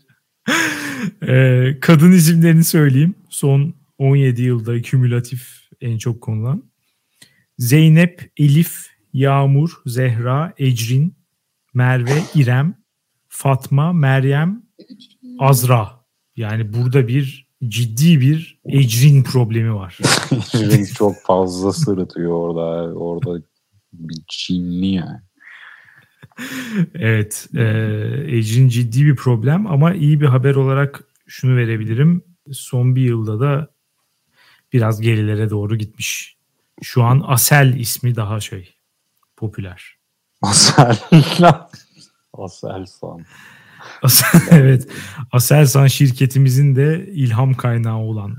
Ee, 1.28 1.78
kadın 1.82 2.12
isimlerini 2.12 2.64
söyleyeyim. 2.64 3.16
Son 3.30 3.74
17 3.98 4.42
yılda 4.42 4.82
kümülatif 4.82 5.48
en 5.82 5.98
çok 5.98 6.22
konulan. 6.22 6.72
Zeynep, 7.58 8.32
Elif, 8.38 8.88
Yağmur, 9.14 9.72
Zehra, 9.86 10.54
Ecrin, 10.58 11.16
Merve, 11.74 12.24
İrem, 12.36 12.76
Fatma, 13.30 13.94
Meryem, 13.94 14.64
Azra. 15.40 16.02
Yani 16.36 16.74
burada 16.74 17.08
bir 17.08 17.48
ciddi 17.68 18.22
bir 18.22 18.60
Ecrin 18.66 19.24
problemi 19.24 19.76
var. 19.76 19.98
Renk 20.54 20.96
çok 20.96 21.16
fazla 21.24 21.74
sırıtıyor 21.74 22.32
orada. 22.32 22.94
Orada 22.94 23.44
bir 23.94 24.24
Çinli 24.28 24.88
yani. 24.88 25.20
Evet, 26.96 27.48
e, 27.56 27.64
Ecrin 28.28 28.68
ciddi 28.68 29.06
bir 29.06 29.16
problem 29.16 29.68
ama 29.68 29.94
iyi 29.94 30.22
bir 30.22 30.26
haber 30.26 30.56
olarak 30.56 31.04
şunu 31.28 31.58
verebilirim. 31.58 32.24
Son 32.52 32.96
bir 32.96 33.02
yılda 33.02 33.40
da 33.40 33.72
biraz 34.74 35.02
gerilere 35.02 35.50
doğru 35.50 35.76
gitmiş. 35.76 36.38
Şu 36.82 37.04
an 37.04 37.24
Asel 37.28 37.76
ismi 37.76 38.16
daha 38.16 38.40
şey 38.40 38.74
popüler. 39.36 39.96
Asel. 40.42 41.00
Asel, 42.34 42.86
evet, 44.52 44.88
Aselsan 45.32 45.88
şirketimizin 45.88 46.76
de 46.76 47.08
ilham 47.08 47.54
kaynağı 47.54 47.98
olan 47.98 48.38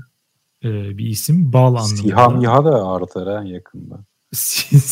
e, 0.63 0.97
bir 0.97 1.05
isim. 1.05 1.53
Bal 1.53 1.75
anlamında. 1.75 2.01
Sihan 2.01 2.39
Yaha 2.39 2.65
da 2.65 2.87
artar 2.87 3.27
ha 3.27 3.43
yakında. 3.43 4.05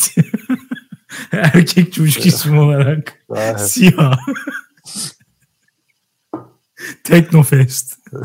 Erkek 1.32 1.94
çocuk 1.94 2.26
ismi 2.26 2.60
olarak 2.60 3.26
Siyah. 3.58 4.18
Teknofest. 7.04 7.98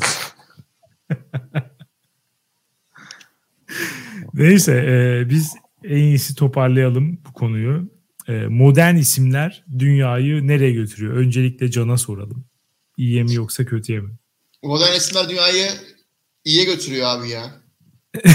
Neyse 4.35 4.73
e, 4.73 5.29
biz 5.31 5.55
en 5.85 5.97
iyisi 5.97 6.35
toparlayalım 6.35 7.21
bu 7.29 7.33
konuyu. 7.33 7.96
E, 8.29 8.33
modern 8.33 8.97
isimler 8.97 9.65
dünyayı 9.79 10.47
nereye 10.47 10.73
götürüyor? 10.73 11.15
Öncelikle 11.15 11.71
Can'a 11.71 11.99
soralım. 11.99 12.45
İyiye 12.97 13.23
mi 13.23 13.35
yoksa 13.35 13.65
kötüye 13.65 14.01
mi? 14.01 14.11
Modern 14.63 14.97
isimler 14.97 15.29
dünyayı 15.29 15.71
iyiye 16.45 16.65
götürüyor 16.65 17.07
abi 17.07 17.29
ya. 17.29 17.61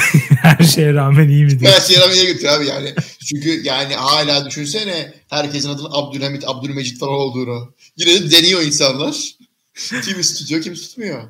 Her 0.41 0.65
şeye 0.65 0.93
rağmen 0.93 1.29
iyi 1.29 1.45
mi 1.45 1.59
diyor? 1.59 1.71
Her 1.71 1.81
şeye 1.81 1.99
rağmen 1.99 2.13
iyiye 2.15 2.25
götürüyor 2.25 2.53
abi 2.53 2.65
yani. 2.65 2.93
Çünkü 3.25 3.61
yani 3.63 3.93
hala 3.95 4.45
düşünsene 4.45 5.13
herkesin 5.29 5.69
adının 5.69 5.89
Abdülhamit, 5.91 6.43
Abdülmecit 6.47 6.99
falan 6.99 7.13
olduğunu. 7.13 7.73
Yine 7.97 8.21
de 8.21 8.31
deniyor 8.31 8.61
insanlar. 8.61 9.35
Kimi 10.03 10.21
tutuyor, 10.21 10.61
kimi 10.61 10.75
tutmuyor. 10.75 11.23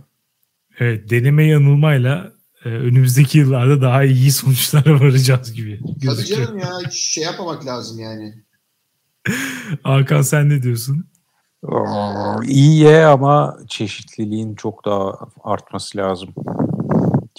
Evet, 0.80 1.10
deneme 1.10 1.46
yanılmayla 1.46 2.34
e, 2.66 2.70
önümüzdeki 2.70 3.38
yıllarda 3.38 3.82
daha 3.82 4.04
iyi 4.04 4.32
sonuçlara 4.32 5.00
varacağız 5.00 5.54
gibi 5.54 5.80
Tabii 5.80 6.00
gözüküyor. 6.00 6.48
canım 6.48 6.60
ya 6.60 6.92
şey 6.92 7.24
yapmamak 7.24 7.66
lazım 7.66 8.00
yani. 8.00 8.34
Hakan 9.84 10.22
sen 10.22 10.50
ne 10.50 10.64
diyorsun? 10.64 11.06
İyiye 12.44 13.06
ama 13.06 13.58
çeşitliliğin 13.68 14.56
çok 14.56 14.86
daha 14.86 15.18
artması 15.44 15.98
lazım. 15.98 16.30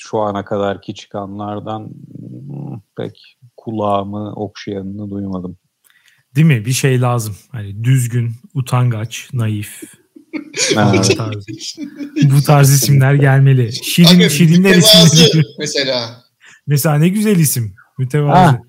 Şu 0.00 0.18
ana 0.18 0.44
kadarki 0.44 0.94
çıkanlardan 0.94 1.80
hmm, 1.80 2.80
pek 2.96 3.36
kulağımı 3.56 4.32
okşayanını 4.34 5.10
duymadım. 5.10 5.56
Değil 6.36 6.46
mi? 6.46 6.64
Bir 6.64 6.72
şey 6.72 7.00
lazım. 7.00 7.36
Hani 7.52 7.84
düzgün, 7.84 8.32
utangaç, 8.54 9.28
naif. 9.32 9.82
Tarz, 10.74 11.76
bu 12.22 12.42
tarz 12.46 12.70
isimler 12.70 13.14
gelmeli. 13.14 13.72
Şirin, 13.72 14.20
Abi, 14.20 14.30
şirinler 14.30 14.76
mütevazı 14.76 15.24
isimleri. 15.24 15.46
mesela. 15.58 16.22
Mesela 16.66 16.98
ne 16.98 17.08
güzel 17.08 17.36
isim. 17.36 17.74
Mütevazi. 17.98 18.56
Ha. 18.56 18.60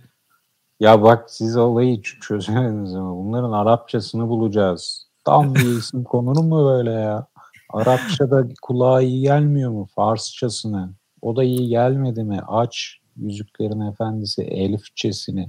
Ya 0.80 1.04
bak 1.04 1.30
siz 1.32 1.58
olayı 1.58 2.02
çözemediniz 2.02 2.96
ama 2.96 3.16
bunların 3.16 3.52
Arapçasını 3.52 4.30
bulacağız. 4.30 5.08
Tam 5.26 5.56
bir 5.56 5.78
isim 5.78 6.04
konur 6.04 6.44
mu 6.44 6.66
böyle 6.66 6.92
ya? 6.92 7.28
Arapçada 7.70 8.48
kulağa 8.62 9.02
iyi 9.02 9.22
gelmiyor 9.22 9.72
mu? 9.72 9.88
Farsçasını. 9.96 10.94
O 11.22 11.36
da 11.36 11.44
iyi 11.44 11.68
gelmedi 11.68 12.24
mi? 12.24 12.42
Aç 12.48 12.98
Yüzüklerin 13.18 13.80
Efendisi 13.80 14.42
Elifçesini. 14.42 15.48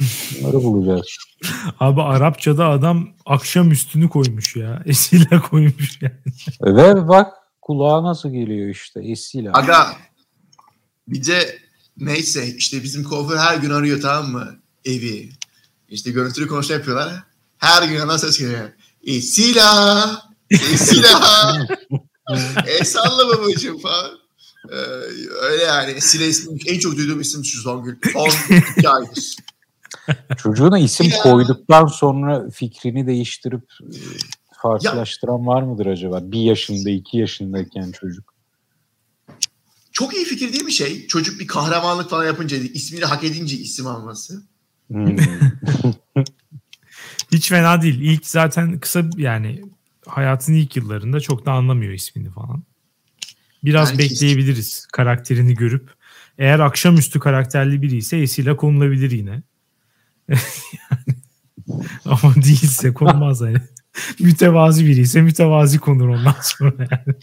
Bunları 0.00 0.64
bulacağız. 0.64 1.06
Abi 1.80 2.02
Arapçada 2.02 2.68
adam 2.68 3.08
akşam 3.26 3.70
üstünü 3.70 4.08
koymuş 4.08 4.56
ya. 4.56 4.82
Esile 4.86 5.40
koymuş 5.40 6.02
yani. 6.02 6.14
Ve 6.76 7.08
bak 7.08 7.32
kulağa 7.62 8.02
nasıl 8.02 8.30
geliyor 8.30 8.68
işte 8.68 9.00
Esila. 9.04 9.50
Aga 9.54 9.86
bir 11.08 11.26
de 11.26 11.58
neyse 11.96 12.46
işte 12.46 12.82
bizim 12.82 13.04
kuaför 13.04 13.36
her 13.36 13.56
gün 13.56 13.70
arıyor 13.70 14.00
tamam 14.00 14.32
mı 14.32 14.61
evi. 14.84 15.32
İşte 15.88 16.10
görüntülü 16.10 16.48
konuşma 16.48 16.74
yapıyorlar. 16.74 17.22
Her 17.58 17.82
gün 17.82 17.94
yana 17.94 18.18
ses 18.18 18.38
geliyor. 18.38 18.70
Esila! 19.04 20.22
Esila! 20.50 21.66
e 22.66 22.84
salla 22.84 23.28
babacığım 23.28 23.78
falan. 23.78 24.10
Ee, 24.70 24.76
öyle 25.40 25.62
yani. 25.64 25.90
Esila 25.90 26.24
ismi 26.24 26.58
en 26.66 26.78
çok 26.78 26.96
duyduğum 26.96 27.20
isim 27.20 27.44
şu. 27.44 27.60
Son 27.62 27.96
iki 28.78 28.88
aydır. 28.88 29.36
Çocuğuna 30.36 30.78
isim 30.78 31.06
Ya. 31.10 31.18
koyduktan 31.18 31.86
sonra 31.86 32.50
fikrini 32.50 33.06
değiştirip 33.06 33.64
e, 33.82 33.96
farklılaştıran 34.62 35.46
var 35.46 35.62
mıdır 35.62 35.86
acaba? 35.86 36.20
Bir 36.22 36.40
yaşında, 36.40 36.90
iki 36.90 37.18
yaşındayken 37.18 37.92
çocuk. 37.92 38.32
Çok 39.92 40.14
iyi 40.14 40.24
fikir 40.24 40.52
değil 40.52 40.64
mi 40.64 40.72
şey? 40.72 41.06
Çocuk 41.06 41.40
bir 41.40 41.46
kahramanlık 41.46 42.10
falan 42.10 42.24
yapınca, 42.24 42.56
ismini 42.56 43.04
hak 43.04 43.24
edince 43.24 43.56
isim 43.56 43.86
alması. 43.86 44.42
Hmm. 44.92 45.16
Hiç 47.32 47.48
fena 47.48 47.82
değil. 47.82 48.00
İlk 48.00 48.26
zaten 48.26 48.78
kısa 48.78 49.04
yani 49.16 49.62
hayatın 50.06 50.54
ilk 50.54 50.76
yıllarında 50.76 51.20
çok 51.20 51.46
da 51.46 51.52
anlamıyor 51.52 51.92
ismini 51.92 52.30
falan. 52.30 52.62
Biraz 53.64 53.90
Ben 53.90 53.98
bekleyebiliriz 53.98 54.86
karakterini 54.86 55.54
görüp. 55.54 55.90
Eğer 56.38 56.58
akşamüstü 56.58 57.20
karakterli 57.20 57.82
biri 57.82 57.96
ise 57.96 58.16
Esila 58.16 58.56
konulabilir 58.56 59.10
yine. 59.10 59.42
Yani, 60.28 61.14
ama 62.04 62.34
değilse 62.34 62.94
konmaz 62.94 63.40
yani. 63.40 63.58
mütevazi 64.18 64.86
biri 64.86 65.00
ise 65.00 65.22
mütevazi 65.22 65.78
konur 65.78 66.08
ondan 66.08 66.36
sonra 66.42 66.88
yani. 66.90 67.16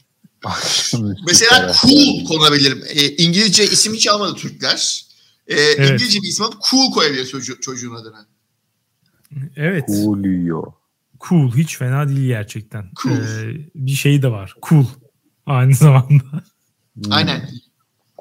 Mesela 1.27 1.73
cool 1.81 2.25
konabilirim. 2.25 2.83
E, 2.89 3.07
İngilizce 3.07 3.63
isim 3.63 3.93
hiç 3.93 4.07
almadı 4.07 4.35
Türkler. 4.35 5.05
E, 5.49 5.73
İngilizce 5.73 6.19
bir 6.21 6.27
isim 6.27 6.45
alıp 6.45 6.61
cool 6.71 6.91
koyabilir 6.91 7.25
çocuğu, 7.25 7.61
çocuğun 7.61 7.95
adına. 7.95 8.25
Evet. 9.55 9.89
Julio. 9.89 10.63
Cool. 11.29 11.55
Hiç 11.55 11.77
fena 11.77 12.09
değil 12.09 12.27
gerçekten. 12.27 12.85
Cool. 13.03 13.15
Ee, 13.15 13.67
bir 13.75 13.91
şey 13.91 14.21
de 14.21 14.31
var. 14.31 14.55
Cool. 14.69 14.85
Aynı 15.45 15.73
zamanda. 15.75 16.23
Hmm. 16.93 17.11
Aynen. 17.11 17.49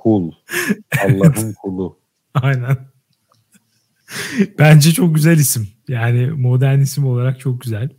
Cool. 0.02 0.32
Allah'ın 1.04 1.52
kulu. 1.52 1.98
Aynen. 2.34 2.76
Bence 4.58 4.92
çok 4.92 5.14
güzel 5.14 5.38
isim. 5.38 5.68
Yani 5.88 6.30
modern 6.30 6.80
isim 6.80 7.06
olarak 7.06 7.40
çok 7.40 7.60
güzel. 7.60 7.90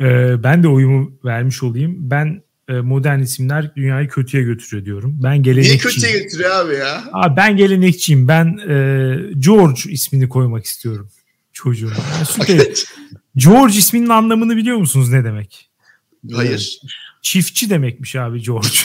Ee, 0.00 0.42
ben 0.42 0.62
de 0.62 0.68
oyumu 0.68 1.12
vermiş 1.24 1.62
olayım. 1.62 2.10
Ben 2.10 2.42
modern 2.72 3.20
isimler 3.20 3.76
dünyayı 3.76 4.08
kötüye 4.08 4.42
götürüyor 4.42 4.84
diyorum. 4.86 5.18
Ben 5.22 5.32
Niye 5.32 5.42
gelenekçiyim. 5.42 5.78
kötüye 5.80 6.12
getiriyor 6.18 6.50
abi 6.50 6.74
ya? 6.74 7.04
Abi 7.12 7.36
ben 7.36 7.56
gelenekçiyim. 7.56 8.28
Ben 8.28 8.58
e, 8.68 9.16
George 9.38 9.80
ismini 9.90 10.28
koymak 10.28 10.64
istiyorum 10.64 11.10
çocuğuma. 11.52 11.92
Yani 12.16 12.26
süper. 12.26 12.66
George 13.36 13.78
isminin 13.78 14.08
anlamını 14.08 14.56
biliyor 14.56 14.76
musunuz 14.76 15.08
ne 15.12 15.24
demek? 15.24 15.70
Hayır. 16.34 16.78
Çiftçi 17.22 17.70
demekmiş 17.70 18.16
abi 18.16 18.42
George. 18.42 18.68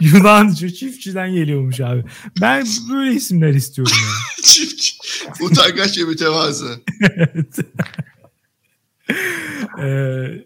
Yunanca 0.00 0.68
çiftçiden 0.70 1.32
geliyormuş 1.34 1.80
abi. 1.80 2.04
Ben 2.40 2.66
böyle 2.92 3.12
isimler 3.12 3.54
istiyorum 3.54 3.92
ya. 4.04 4.42
Çiftçi. 4.44 4.94
Utangaç 5.40 5.98
ve 5.98 6.02
mütevazı. 6.04 6.80
Evet. 7.16 7.56
Ee, 9.82 10.44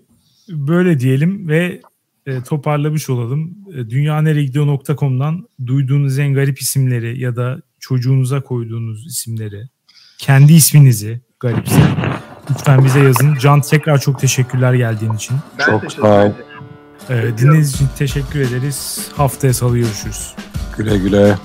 böyle 0.49 1.01
diyelim 1.01 1.49
ve 1.49 1.81
e, 2.27 2.43
toparlamış 2.43 3.11
olalım. 3.11 3.55
E, 3.75 3.91
dünyaneregidiyor.com'dan 3.91 5.49
duyduğunuz 5.67 6.19
en 6.19 6.35
garip 6.35 6.59
isimleri 6.59 7.21
ya 7.21 7.37
da 7.37 7.63
çocuğunuza 7.81 8.41
koyduğunuz 8.41 9.07
isimleri, 9.07 9.69
kendi 10.19 10.53
isminizi 10.53 11.21
garipse 11.41 11.83
lütfen 12.51 12.85
bize 12.85 13.01
yazın. 13.01 13.35
Can 13.35 13.61
tekrar 13.61 13.99
çok 13.99 14.19
teşekkürler 14.19 14.75
geldiğin 14.75 15.13
için. 15.13 15.37
Ben 15.59 15.65
Çok 15.65 15.93
sağ 15.93 16.25
ol. 16.25 16.31
Ee, 17.11 17.15
dinlediğiniz 17.39 17.75
için 17.75 17.89
teşekkür 17.99 18.41
ederiz. 18.41 19.09
Haftaya 19.17 19.55
salı 19.55 19.79
görüşürüz. 19.79 20.35
Güle 20.77 20.99
güle. 20.99 21.37